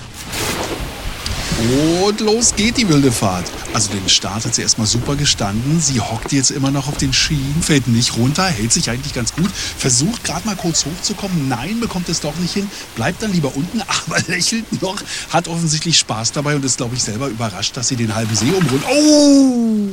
Und 2.07 2.21
los 2.21 2.55
geht 2.55 2.77
die 2.77 2.89
wilde 2.89 3.11
Fahrt. 3.11 3.47
Also 3.75 3.91
den 3.93 4.09
Start 4.09 4.45
hat 4.45 4.55
sie 4.55 4.63
erstmal 4.63 4.87
super 4.87 5.15
gestanden. 5.15 5.81
Sie 5.81 6.01
hockt 6.01 6.33
jetzt 6.33 6.51
immer 6.51 6.71
noch 6.71 6.89
auf 6.89 6.97
den 6.97 7.13
Schienen, 7.13 7.63
fällt 7.63 7.87
nicht 7.87 8.17
runter, 8.17 8.45
hält 8.45 8.73
sich 8.73 8.91
eigentlich 8.91 9.15
ganz 9.15 9.35
gut. 9.35 9.51
Versucht 9.53 10.25
gerade 10.25 10.47
mal 10.47 10.57
kurz 10.57 10.85
hochzukommen. 10.85 11.49
Nein, 11.49 11.79
bekommt 11.79 12.09
es 12.09 12.21
doch 12.21 12.35
nicht 12.37 12.55
hin. 12.55 12.69
Bleibt 12.97 13.23
dann 13.23 13.33
lieber 13.33 13.55
unten, 13.55 13.83
aber 14.07 14.21
lächelt 14.27 14.83
noch. 14.83 15.01
Hat 15.31 15.49
offensichtlich 15.49 15.99
Spaß 15.99 16.33
dabei 16.33 16.57
und 16.57 16.65
ist, 16.65 16.79
glaube 16.79 16.97
ich, 16.97 17.03
selber 17.03 17.29
überrascht, 17.29 17.77
dass 17.77 17.89
sie 17.89 17.97
den 17.97 18.15
halben 18.15 18.35
See 18.35 18.51
umrundet. 18.51 18.89
Oh! 18.91 19.89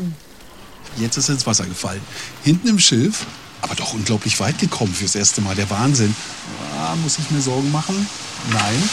Jetzt 0.97 1.17
ist 1.17 1.25
sie 1.25 1.33
ins 1.33 1.45
Wasser 1.45 1.65
gefallen. 1.65 2.01
Hinten 2.43 2.69
im 2.69 2.79
Schilf, 2.79 3.25
aber 3.61 3.75
doch 3.75 3.93
unglaublich 3.93 4.39
weit 4.39 4.57
gekommen 4.59 4.93
fürs 4.93 5.15
erste 5.15 5.41
Mal. 5.41 5.55
Der 5.55 5.69
Wahnsinn. 5.69 6.15
Ah, 6.79 6.95
muss 7.03 7.19
ich 7.19 7.29
mir 7.31 7.41
Sorgen 7.41 7.71
machen? 7.71 8.07
Nein. 8.51 8.89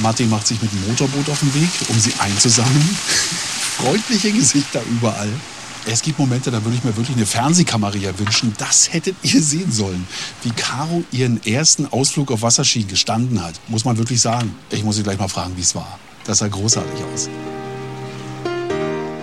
Martin 0.00 0.28
macht 0.28 0.46
sich 0.46 0.60
mit 0.60 0.72
dem 0.72 0.86
Motorboot 0.88 1.28
auf 1.28 1.40
den 1.40 1.54
Weg, 1.54 1.68
um 1.88 1.98
sie 1.98 2.12
einzusammeln. 2.18 2.98
Freundliche 3.78 4.32
Gesichter 4.32 4.82
überall. 4.90 5.30
Es 5.88 6.02
gibt 6.02 6.18
Momente, 6.18 6.50
da 6.50 6.64
würde 6.64 6.76
ich 6.76 6.82
mir 6.82 6.96
wirklich 6.96 7.16
eine 7.16 7.26
Fernsehkamera 7.26 8.18
wünschen. 8.18 8.52
Das 8.58 8.92
hättet 8.92 9.16
ihr 9.22 9.40
sehen 9.40 9.70
sollen. 9.70 10.06
Wie 10.42 10.50
Caro 10.50 11.04
ihren 11.12 11.44
ersten 11.46 11.86
Ausflug 11.86 12.32
auf 12.32 12.42
Wasserski 12.42 12.82
gestanden 12.82 13.42
hat. 13.42 13.54
Muss 13.68 13.84
man 13.84 13.96
wirklich 13.96 14.20
sagen. 14.20 14.54
Ich 14.70 14.82
muss 14.82 14.96
sie 14.96 15.04
gleich 15.04 15.18
mal 15.18 15.28
fragen, 15.28 15.56
wie 15.56 15.60
es 15.60 15.74
war. 15.76 15.98
Das 16.24 16.38
sah 16.38 16.48
großartig 16.48 17.04
aus. 17.14 17.28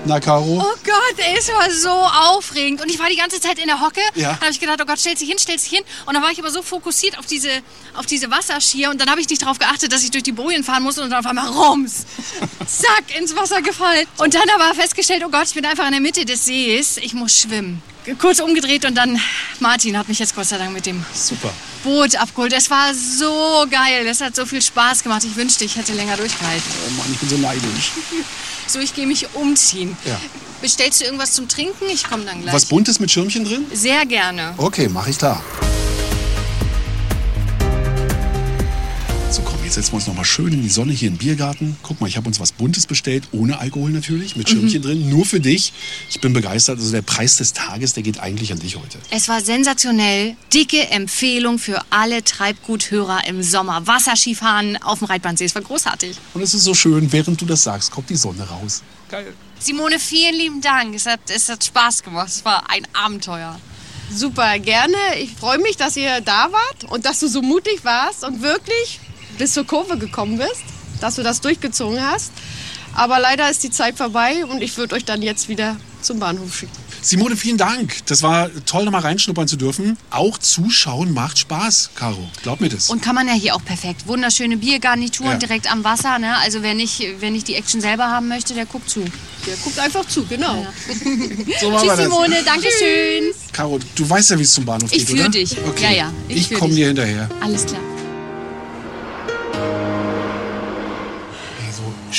Na, 0.05 0.19
Caro? 0.19 0.59
Oh 0.59 0.75
Gott, 0.83 1.15
ey, 1.17 1.37
es 1.37 1.47
war 1.47 1.71
so 1.71 1.89
aufregend. 1.89 2.81
Und 2.81 2.89
ich 2.89 2.99
war 2.99 3.07
die 3.09 3.15
ganze 3.15 3.39
Zeit 3.39 3.57
in 3.57 3.67
der 3.67 3.79
Hocke. 3.79 4.01
Ja. 4.15 4.33
Da 4.33 4.41
habe 4.41 4.51
ich 4.51 4.59
gedacht, 4.59 4.79
oh 4.81 4.85
Gott, 4.85 4.99
stell 4.99 5.15
dich 5.15 5.29
hin, 5.29 5.37
stell 5.39 5.55
dich 5.55 5.65
hin. 5.65 5.81
Und 6.05 6.13
dann 6.13 6.21
war 6.21 6.29
ich 6.29 6.39
aber 6.39 6.51
so 6.51 6.61
fokussiert 6.61 7.17
auf 7.17 7.25
diese, 7.25 7.49
auf 7.93 8.05
diese 8.05 8.29
Wasserskier. 8.29 8.89
Und 8.89 8.99
dann 8.99 9.09
habe 9.09 9.21
ich 9.21 9.29
nicht 9.29 9.41
darauf 9.41 9.59
geachtet, 9.59 9.93
dass 9.93 10.03
ich 10.03 10.11
durch 10.11 10.23
die 10.23 10.33
Bojen 10.33 10.65
fahren 10.65 10.83
muss. 10.83 10.97
Und 10.97 11.09
dann 11.09 11.19
auf 11.19 11.25
einmal 11.25 11.47
rums. 11.47 12.05
Zack, 12.67 13.17
ins 13.17 13.33
Wasser 13.33 13.61
gefallen. 13.61 14.05
Und 14.17 14.33
dann 14.33 14.49
aber 14.53 14.75
festgestellt, 14.75 15.23
oh 15.25 15.29
Gott, 15.29 15.45
ich 15.45 15.53
bin 15.53 15.65
einfach 15.65 15.85
in 15.85 15.93
der 15.93 16.01
Mitte 16.01 16.25
des 16.25 16.45
Sees. 16.45 16.97
Ich 16.97 17.13
muss 17.13 17.39
schwimmen. 17.39 17.81
Kurz 18.19 18.39
umgedreht 18.39 18.85
und 18.85 18.95
dann 18.95 19.19
Martin 19.59 19.97
hat 19.97 20.09
mich 20.09 20.19
jetzt 20.19 20.35
Gott 20.35 20.45
sei 20.45 20.57
Dank 20.57 20.73
mit 20.73 20.85
dem 20.85 21.05
Super. 21.13 21.53
Boot 21.83 22.15
abgeholt. 22.15 22.53
Es 22.53 22.69
war 22.69 22.93
so 22.93 23.65
geil. 23.69 24.05
Es 24.07 24.21
hat 24.21 24.35
so 24.35 24.45
viel 24.45 24.61
Spaß 24.61 25.03
gemacht. 25.03 25.23
Ich 25.23 25.35
wünschte, 25.35 25.63
ich 25.63 25.75
hätte 25.75 25.93
länger 25.93 26.17
durchgehalten. 26.17 26.63
Oh 26.87 26.91
Mann, 26.97 27.07
ich 27.11 27.19
bin 27.19 27.29
so 27.29 27.37
neidisch. 27.37 27.91
So, 28.65 28.79
ich 28.79 28.95
gehe 28.95 29.05
mich 29.05 29.27
umziehen. 29.35 29.95
Ja. 30.05 30.17
Bestellst 30.61 31.01
du 31.01 31.05
irgendwas 31.05 31.33
zum 31.33 31.49
Trinken? 31.49 31.89
Ich 31.89 32.09
komme 32.09 32.23
dann 32.23 32.41
gleich. 32.41 32.53
Was 32.53 32.65
Buntes 32.65 32.97
mit 33.01 33.11
Schirmchen 33.11 33.43
drin? 33.43 33.65
Sehr 33.73 34.05
gerne. 34.05 34.53
Okay, 34.55 34.87
mache 34.87 35.09
ich 35.09 35.17
klar. 35.17 35.43
So, 39.33 39.41
komm, 39.41 39.63
jetzt 39.63 39.73
setzen 39.73 39.93
wir 39.93 39.95
uns 39.95 40.05
noch 40.05 40.13
mal 40.13 40.23
schön 40.25 40.53
in 40.53 40.61
die 40.61 40.69
Sonne 40.69 40.93
hier 40.93 41.07
im 41.07 41.17
Biergarten. 41.17 41.75
Guck 41.81 41.99
mal, 41.99 42.05
ich 42.07 42.17
habe 42.17 42.27
uns 42.27 42.39
was 42.39 42.51
Buntes 42.51 42.85
bestellt, 42.85 43.23
ohne 43.31 43.57
Alkohol 43.57 43.89
natürlich, 43.89 44.35
mit 44.35 44.47
Schirmchen 44.47 44.81
Mhm. 44.81 44.85
drin, 44.85 45.09
nur 45.09 45.25
für 45.25 45.39
dich. 45.39 45.73
Ich 46.11 46.21
bin 46.21 46.33
begeistert. 46.33 46.77
Also 46.77 46.91
der 46.91 47.01
Preis 47.01 47.37
des 47.37 47.51
Tages, 47.53 47.93
der 47.93 48.03
geht 48.03 48.19
eigentlich 48.19 48.51
an 48.51 48.59
dich 48.59 48.75
heute. 48.75 48.99
Es 49.09 49.27
war 49.29 49.41
sensationell. 49.41 50.35
Dicke 50.53 50.87
Empfehlung 50.91 51.57
für 51.57 51.81
alle 51.89 52.23
Treibguthörer 52.23 53.25
im 53.27 53.41
Sommer. 53.41 53.87
Wasserskifahren 53.87 54.77
auf 54.83 54.99
dem 54.99 55.05
Reitbandsee. 55.07 55.45
Es 55.45 55.55
war 55.55 55.63
großartig. 55.63 56.15
Und 56.35 56.43
es 56.43 56.53
ist 56.53 56.63
so 56.65 56.75
schön, 56.75 57.11
während 57.11 57.41
du 57.41 57.45
das 57.47 57.63
sagst, 57.63 57.89
kommt 57.89 58.11
die 58.11 58.15
Sonne 58.15 58.47
raus. 58.47 58.83
Geil. 59.09 59.33
Simone, 59.57 59.97
vielen 59.97 60.35
lieben 60.35 60.61
Dank. 60.61 60.93
Es 60.93 61.07
hat, 61.07 61.21
es 61.29 61.49
hat 61.49 61.63
Spaß 61.63 62.03
gemacht. 62.03 62.27
Es 62.27 62.45
war 62.45 62.69
ein 62.69 62.85
Abenteuer. 62.93 63.59
Super, 64.15 64.59
gerne. 64.59 64.95
Ich 65.19 65.31
freue 65.31 65.57
mich, 65.57 65.75
dass 65.75 65.97
ihr 65.97 66.21
da 66.21 66.51
wart 66.51 66.91
und 66.91 67.05
dass 67.05 67.19
du 67.21 67.27
so 67.27 67.41
mutig 67.41 67.83
warst 67.83 68.23
und 68.23 68.43
wirklich 68.43 68.99
bis 69.37 69.53
zur 69.53 69.65
Kurve 69.65 69.97
gekommen 69.97 70.37
bist, 70.37 70.63
dass 71.01 71.15
du 71.15 71.23
das 71.23 71.41
durchgezogen 71.41 72.01
hast. 72.01 72.31
Aber 72.95 73.19
leider 73.19 73.49
ist 73.49 73.63
die 73.63 73.71
Zeit 73.71 73.97
vorbei 73.97 74.45
und 74.45 74.61
ich 74.61 74.77
würde 74.77 74.95
euch 74.95 75.03
dann 75.05 75.21
jetzt 75.23 75.49
wieder 75.49 75.77
zum 76.01 76.19
Bahnhof 76.19 76.55
schicken. 76.55 76.71
Simone, 77.01 77.35
vielen 77.35 77.57
Dank. 77.57 78.05
Das 78.05 78.21
war 78.21 78.49
toll, 78.65 78.85
nochmal 78.85 79.01
reinschnuppern 79.01 79.47
zu 79.47 79.57
dürfen. 79.57 79.97
Auch 80.09 80.37
zuschauen 80.37 81.11
macht 81.13 81.37
Spaß, 81.39 81.89
Caro. 81.95 82.29
Glaub 82.43 82.61
mir 82.61 82.69
das. 82.69 82.89
Und 82.89 83.01
kann 83.01 83.15
man 83.15 83.27
ja 83.27 83.33
hier 83.33 83.55
auch 83.55 83.65
perfekt. 83.65 84.07
Wunderschöne 84.07 84.55
Biergarnituren 84.57 85.31
Ja. 85.33 85.37
direkt 85.37 85.69
am 85.71 85.83
Wasser. 85.83 86.17
Ne? 86.19 86.37
Also 86.37 86.61
wer 86.61 86.75
nicht, 86.75 87.03
wer 87.19 87.31
nicht 87.31 87.47
die 87.49 87.55
Action 87.55 87.81
selber 87.81 88.05
haben 88.09 88.27
möchte, 88.29 88.53
der 88.53 88.65
guckt 88.65 88.89
zu. 88.89 89.03
Der 89.45 89.55
guckt 89.63 89.79
einfach 89.79 90.07
zu, 90.07 90.25
genau. 90.25 90.65
So 91.59 91.71
machen 91.71 91.87
wir 91.87 91.95
Tschüss. 91.95 92.03
Simone, 92.05 92.35
danke 92.45 92.67
schön. 92.79 93.33
Caro, 93.51 93.79
du 93.95 94.09
weißt 94.09 94.29
ja, 94.29 94.39
wie 94.39 94.43
es 94.43 94.53
zum 94.53 94.63
Bahnhof 94.65 94.91
Ich 94.93 95.05
geht, 95.05 95.19
oder? 95.19 95.29
dich. 95.29 95.57
Okay. 95.67 95.83
Ja, 95.83 95.91
ja, 96.05 96.13
ich 96.29 96.51
Ich, 96.51 96.57
komme 96.57 96.73
dir 96.75 96.87
hinterher. 96.87 97.27
Alles 97.41 97.65
klar. 97.65 97.81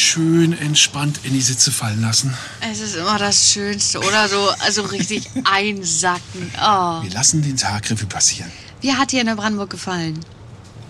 Schön 0.05 0.52
entspannt 0.52 1.20
in 1.22 1.32
die 1.32 1.40
Sitze 1.40 1.72
fallen 1.72 2.02
lassen. 2.02 2.34
Es 2.61 2.80
ist 2.80 2.94
immer 2.94 3.18
das 3.18 3.50
Schönste, 3.50 4.00
oder 4.00 4.28
so? 4.28 4.50
Also 4.61 4.82
richtig 4.82 5.30
einsacken. 5.44 6.50
Oh. 6.59 7.02
Wir 7.02 7.11
lassen 7.11 7.40
den 7.40 7.57
Tag 7.57 7.90
Revue 7.90 8.07
passieren. 8.07 8.52
Wie 8.82 8.92
hat 8.92 9.12
dir 9.12 9.20
in 9.22 9.26
der 9.26 9.34
Brandenburg 9.34 9.70
gefallen? 9.70 10.20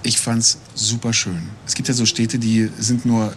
Ich 0.03 0.19
fand's 0.19 0.59
super 0.75 1.13
schön. 1.13 1.49
Es 1.65 1.75
gibt 1.77 1.87
ja 1.87 1.95
so 1.95 2.07
Städte, 2.07 2.41
die 2.41 2.69
sind 2.81 3.07
nur 3.07 3.37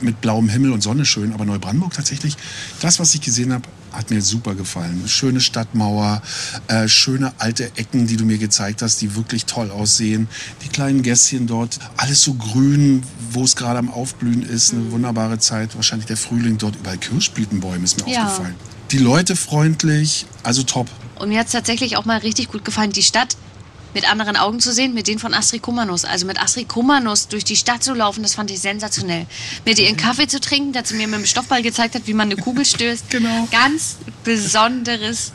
mit 0.00 0.20
blauem 0.20 0.48
Himmel 0.48 0.70
und 0.70 0.82
Sonne 0.82 1.04
schön, 1.04 1.32
aber 1.32 1.44
Neubrandenburg 1.44 1.92
tatsächlich, 1.92 2.36
das, 2.80 3.00
was 3.00 3.12
ich 3.12 3.20
gesehen 3.20 3.52
habe, 3.52 3.64
hat 3.96 4.10
mir 4.10 4.22
super 4.22 4.54
gefallen. 4.54 5.02
Schöne 5.06 5.40
Stadtmauer, 5.40 6.22
äh, 6.68 6.86
schöne 6.88 7.32
alte 7.38 7.64
Ecken, 7.76 8.06
die 8.06 8.16
du 8.16 8.24
mir 8.24 8.38
gezeigt 8.38 8.82
hast, 8.82 9.00
die 9.00 9.14
wirklich 9.16 9.46
toll 9.46 9.70
aussehen. 9.70 10.28
Die 10.64 10.68
kleinen 10.68 11.02
Gässchen 11.02 11.46
dort, 11.46 11.78
alles 11.96 12.22
so 12.22 12.34
grün, 12.34 13.02
wo 13.30 13.42
es 13.44 13.56
gerade 13.56 13.78
am 13.78 13.90
Aufblühen 13.90 14.42
ist. 14.42 14.72
Eine 14.72 14.90
wunderbare 14.92 15.38
Zeit. 15.38 15.74
Wahrscheinlich 15.76 16.06
der 16.06 16.16
Frühling 16.16 16.58
dort, 16.58 16.76
überall 16.76 16.98
Kirschblütenbäume 16.98 17.84
ist 17.84 18.04
mir 18.04 18.12
Ja. 18.12 18.26
aufgefallen. 18.26 18.54
Die 18.90 18.98
Leute 18.98 19.34
freundlich, 19.34 20.26
also 20.42 20.62
top. 20.62 20.88
Und 21.18 21.30
mir 21.30 21.38
hat 21.40 21.46
es 21.46 21.52
tatsächlich 21.52 21.96
auch 21.96 22.04
mal 22.04 22.18
richtig 22.18 22.48
gut 22.52 22.64
gefallen, 22.64 22.92
die 22.92 23.02
Stadt 23.02 23.36
mit 23.96 24.06
anderen 24.10 24.36
Augen 24.36 24.60
zu 24.60 24.74
sehen, 24.74 24.92
mit 24.92 25.08
denen 25.08 25.18
von 25.18 25.32
Astrid 25.32 25.62
Kummernuss. 25.62 26.04
Also 26.04 26.26
mit 26.26 26.38
Astrid 26.38 26.68
Kummernuss 26.68 27.28
durch 27.28 27.44
die 27.44 27.56
Stadt 27.56 27.82
zu 27.82 27.94
laufen, 27.94 28.22
das 28.22 28.34
fand 28.34 28.50
ich 28.50 28.60
sensationell. 28.60 29.24
Mit 29.64 29.78
ihr 29.78 29.88
einen 29.88 29.96
Kaffee 29.96 30.28
zu 30.28 30.38
trinken, 30.38 30.78
sie 30.84 30.96
mir 30.96 31.08
mit 31.08 31.20
dem 31.20 31.24
Stoffball 31.24 31.62
gezeigt 31.62 31.94
hat, 31.94 32.06
wie 32.06 32.12
man 32.12 32.30
eine 32.30 32.40
Kugel 32.40 32.64
stößt. 32.66 33.06
Genau. 33.16 33.48
Ganz 33.50 33.96
besonderes 34.24 35.32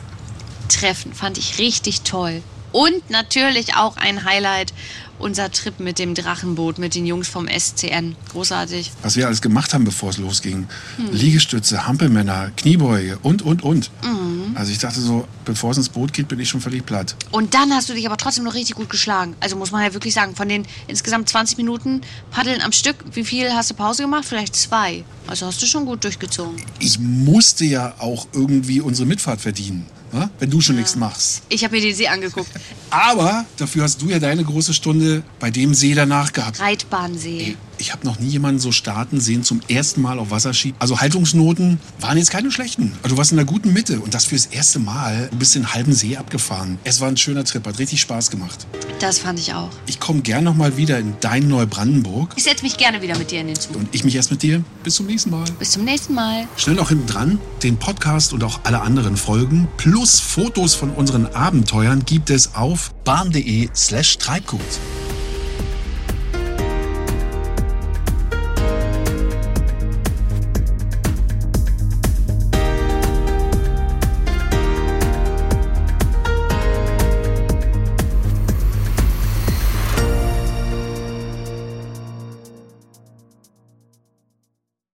Treffen, 0.68 1.12
fand 1.12 1.36
ich 1.36 1.58
richtig 1.58 2.02
toll. 2.02 2.42
Und 2.70 3.10
natürlich 3.10 3.74
auch 3.74 3.96
ein 3.96 4.24
Highlight, 4.24 4.72
unser 5.18 5.50
Trip 5.50 5.80
mit 5.80 5.98
dem 5.98 6.14
Drachenboot, 6.14 6.78
mit 6.78 6.94
den 6.94 7.04
Jungs 7.04 7.26
vom 7.26 7.48
SCN. 7.48 8.14
Großartig. 8.30 8.92
Was 9.02 9.16
wir 9.16 9.26
alles 9.26 9.42
gemacht 9.42 9.74
haben, 9.74 9.84
bevor 9.84 10.10
es 10.10 10.18
losging. 10.18 10.68
Hm. 10.96 11.10
Liegestütze, 11.10 11.88
Hampelmänner, 11.88 12.52
Kniebeuge 12.56 13.18
und, 13.22 13.42
und, 13.42 13.64
und. 13.64 13.90
Mhm. 14.04 14.21
Also 14.62 14.70
ich 14.70 14.78
dachte 14.78 15.00
so, 15.00 15.26
bevor 15.44 15.72
es 15.72 15.76
ins 15.76 15.88
Boot 15.88 16.12
geht, 16.12 16.28
bin 16.28 16.38
ich 16.38 16.48
schon 16.48 16.60
völlig 16.60 16.86
platt. 16.86 17.16
Und 17.32 17.52
dann 17.52 17.72
hast 17.72 17.88
du 17.88 17.94
dich 17.94 18.06
aber 18.06 18.16
trotzdem 18.16 18.44
noch 18.44 18.54
richtig 18.54 18.76
gut 18.76 18.88
geschlagen. 18.88 19.34
Also 19.40 19.56
muss 19.56 19.72
man 19.72 19.82
ja 19.82 19.92
wirklich 19.92 20.14
sagen, 20.14 20.36
von 20.36 20.48
den 20.48 20.64
insgesamt 20.86 21.28
20 21.28 21.56
Minuten 21.56 22.02
Paddeln 22.30 22.60
am 22.62 22.70
Stück, 22.70 22.94
wie 23.12 23.24
viel 23.24 23.52
hast 23.52 23.70
du 23.70 23.74
Pause 23.74 24.04
gemacht? 24.04 24.24
Vielleicht 24.24 24.54
zwei. 24.54 25.02
Also 25.26 25.46
hast 25.46 25.60
du 25.60 25.66
schon 25.66 25.84
gut 25.84 26.04
durchgezogen. 26.04 26.62
Ich 26.78 27.00
musste 27.00 27.64
ja 27.64 27.96
auch 27.98 28.28
irgendwie 28.32 28.80
unsere 28.80 29.04
Mitfahrt 29.04 29.40
verdienen, 29.40 29.84
ne? 30.12 30.30
wenn 30.38 30.48
du 30.48 30.60
schon 30.60 30.76
nichts 30.76 30.94
machst. 30.94 31.42
Ich 31.48 31.64
habe 31.64 31.74
mir 31.74 31.82
den 31.82 31.96
See 31.96 32.06
angeguckt. 32.06 32.52
Aber 32.90 33.44
dafür 33.56 33.82
hast 33.82 34.00
du 34.00 34.10
ja 34.10 34.20
deine 34.20 34.44
große 34.44 34.74
Stunde 34.74 35.24
bei 35.40 35.50
dem 35.50 35.74
See 35.74 35.94
danach 35.94 36.32
gehabt. 36.32 36.60
Reitbahnsee. 36.60 37.56
Ich 37.82 37.92
habe 37.92 38.06
noch 38.06 38.20
nie 38.20 38.28
jemanden 38.28 38.60
so 38.60 38.70
starten 38.70 39.18
sehen 39.18 39.42
zum 39.42 39.60
ersten 39.66 40.02
Mal 40.02 40.20
auf 40.20 40.30
Wasserski. 40.30 40.72
Also 40.78 41.00
Haltungsnoten 41.00 41.80
waren 41.98 42.16
jetzt 42.16 42.30
keine 42.30 42.52
schlechten. 42.52 42.92
Also 43.02 43.16
du 43.16 43.18
warst 43.18 43.32
in 43.32 43.38
der 43.38 43.44
guten 43.44 43.72
Mitte 43.72 43.98
und 43.98 44.14
das 44.14 44.24
fürs 44.24 44.46
erste 44.46 44.78
Mal. 44.78 45.26
Du 45.32 45.38
bist 45.38 45.56
den 45.56 45.74
halben 45.74 45.92
See 45.92 46.16
abgefahren. 46.16 46.78
Es 46.84 47.00
war 47.00 47.08
ein 47.08 47.16
schöner 47.16 47.42
Trip, 47.42 47.66
hat 47.66 47.80
richtig 47.80 48.00
Spaß 48.00 48.30
gemacht. 48.30 48.68
Das 49.00 49.18
fand 49.18 49.40
ich 49.40 49.52
auch. 49.54 49.68
Ich 49.86 49.98
komme 49.98 50.20
gern 50.20 50.44
noch 50.44 50.54
mal 50.54 50.76
wieder 50.76 51.00
in 51.00 51.14
dein 51.18 51.48
Neubrandenburg 51.48 52.34
Ich 52.36 52.44
setze 52.44 52.62
mich 52.62 52.76
gerne 52.76 53.02
wieder 53.02 53.18
mit 53.18 53.32
dir 53.32 53.40
in 53.40 53.48
den 53.48 53.58
Zug. 53.58 53.74
und 53.74 53.88
ich 53.92 54.04
mich 54.04 54.14
erst 54.14 54.30
mit 54.30 54.44
dir. 54.44 54.62
Bis 54.84 54.94
zum 54.94 55.06
nächsten 55.06 55.30
Mal. 55.30 55.44
Bis 55.58 55.72
zum 55.72 55.82
nächsten 55.82 56.14
Mal. 56.14 56.46
Schnell 56.56 56.76
noch 56.76 56.90
hinten 56.90 57.08
dran, 57.08 57.40
den 57.64 57.78
Podcast 57.78 58.32
und 58.32 58.44
auch 58.44 58.60
alle 58.62 58.80
anderen 58.82 59.16
Folgen 59.16 59.66
plus 59.76 60.20
Fotos 60.20 60.76
von 60.76 60.90
unseren 60.90 61.26
Abenteuern 61.26 62.04
gibt 62.04 62.30
es 62.30 62.54
auf 62.54 62.94
bahn.de 63.02 63.70
slash 63.74 64.18
Treibgut. 64.18 64.60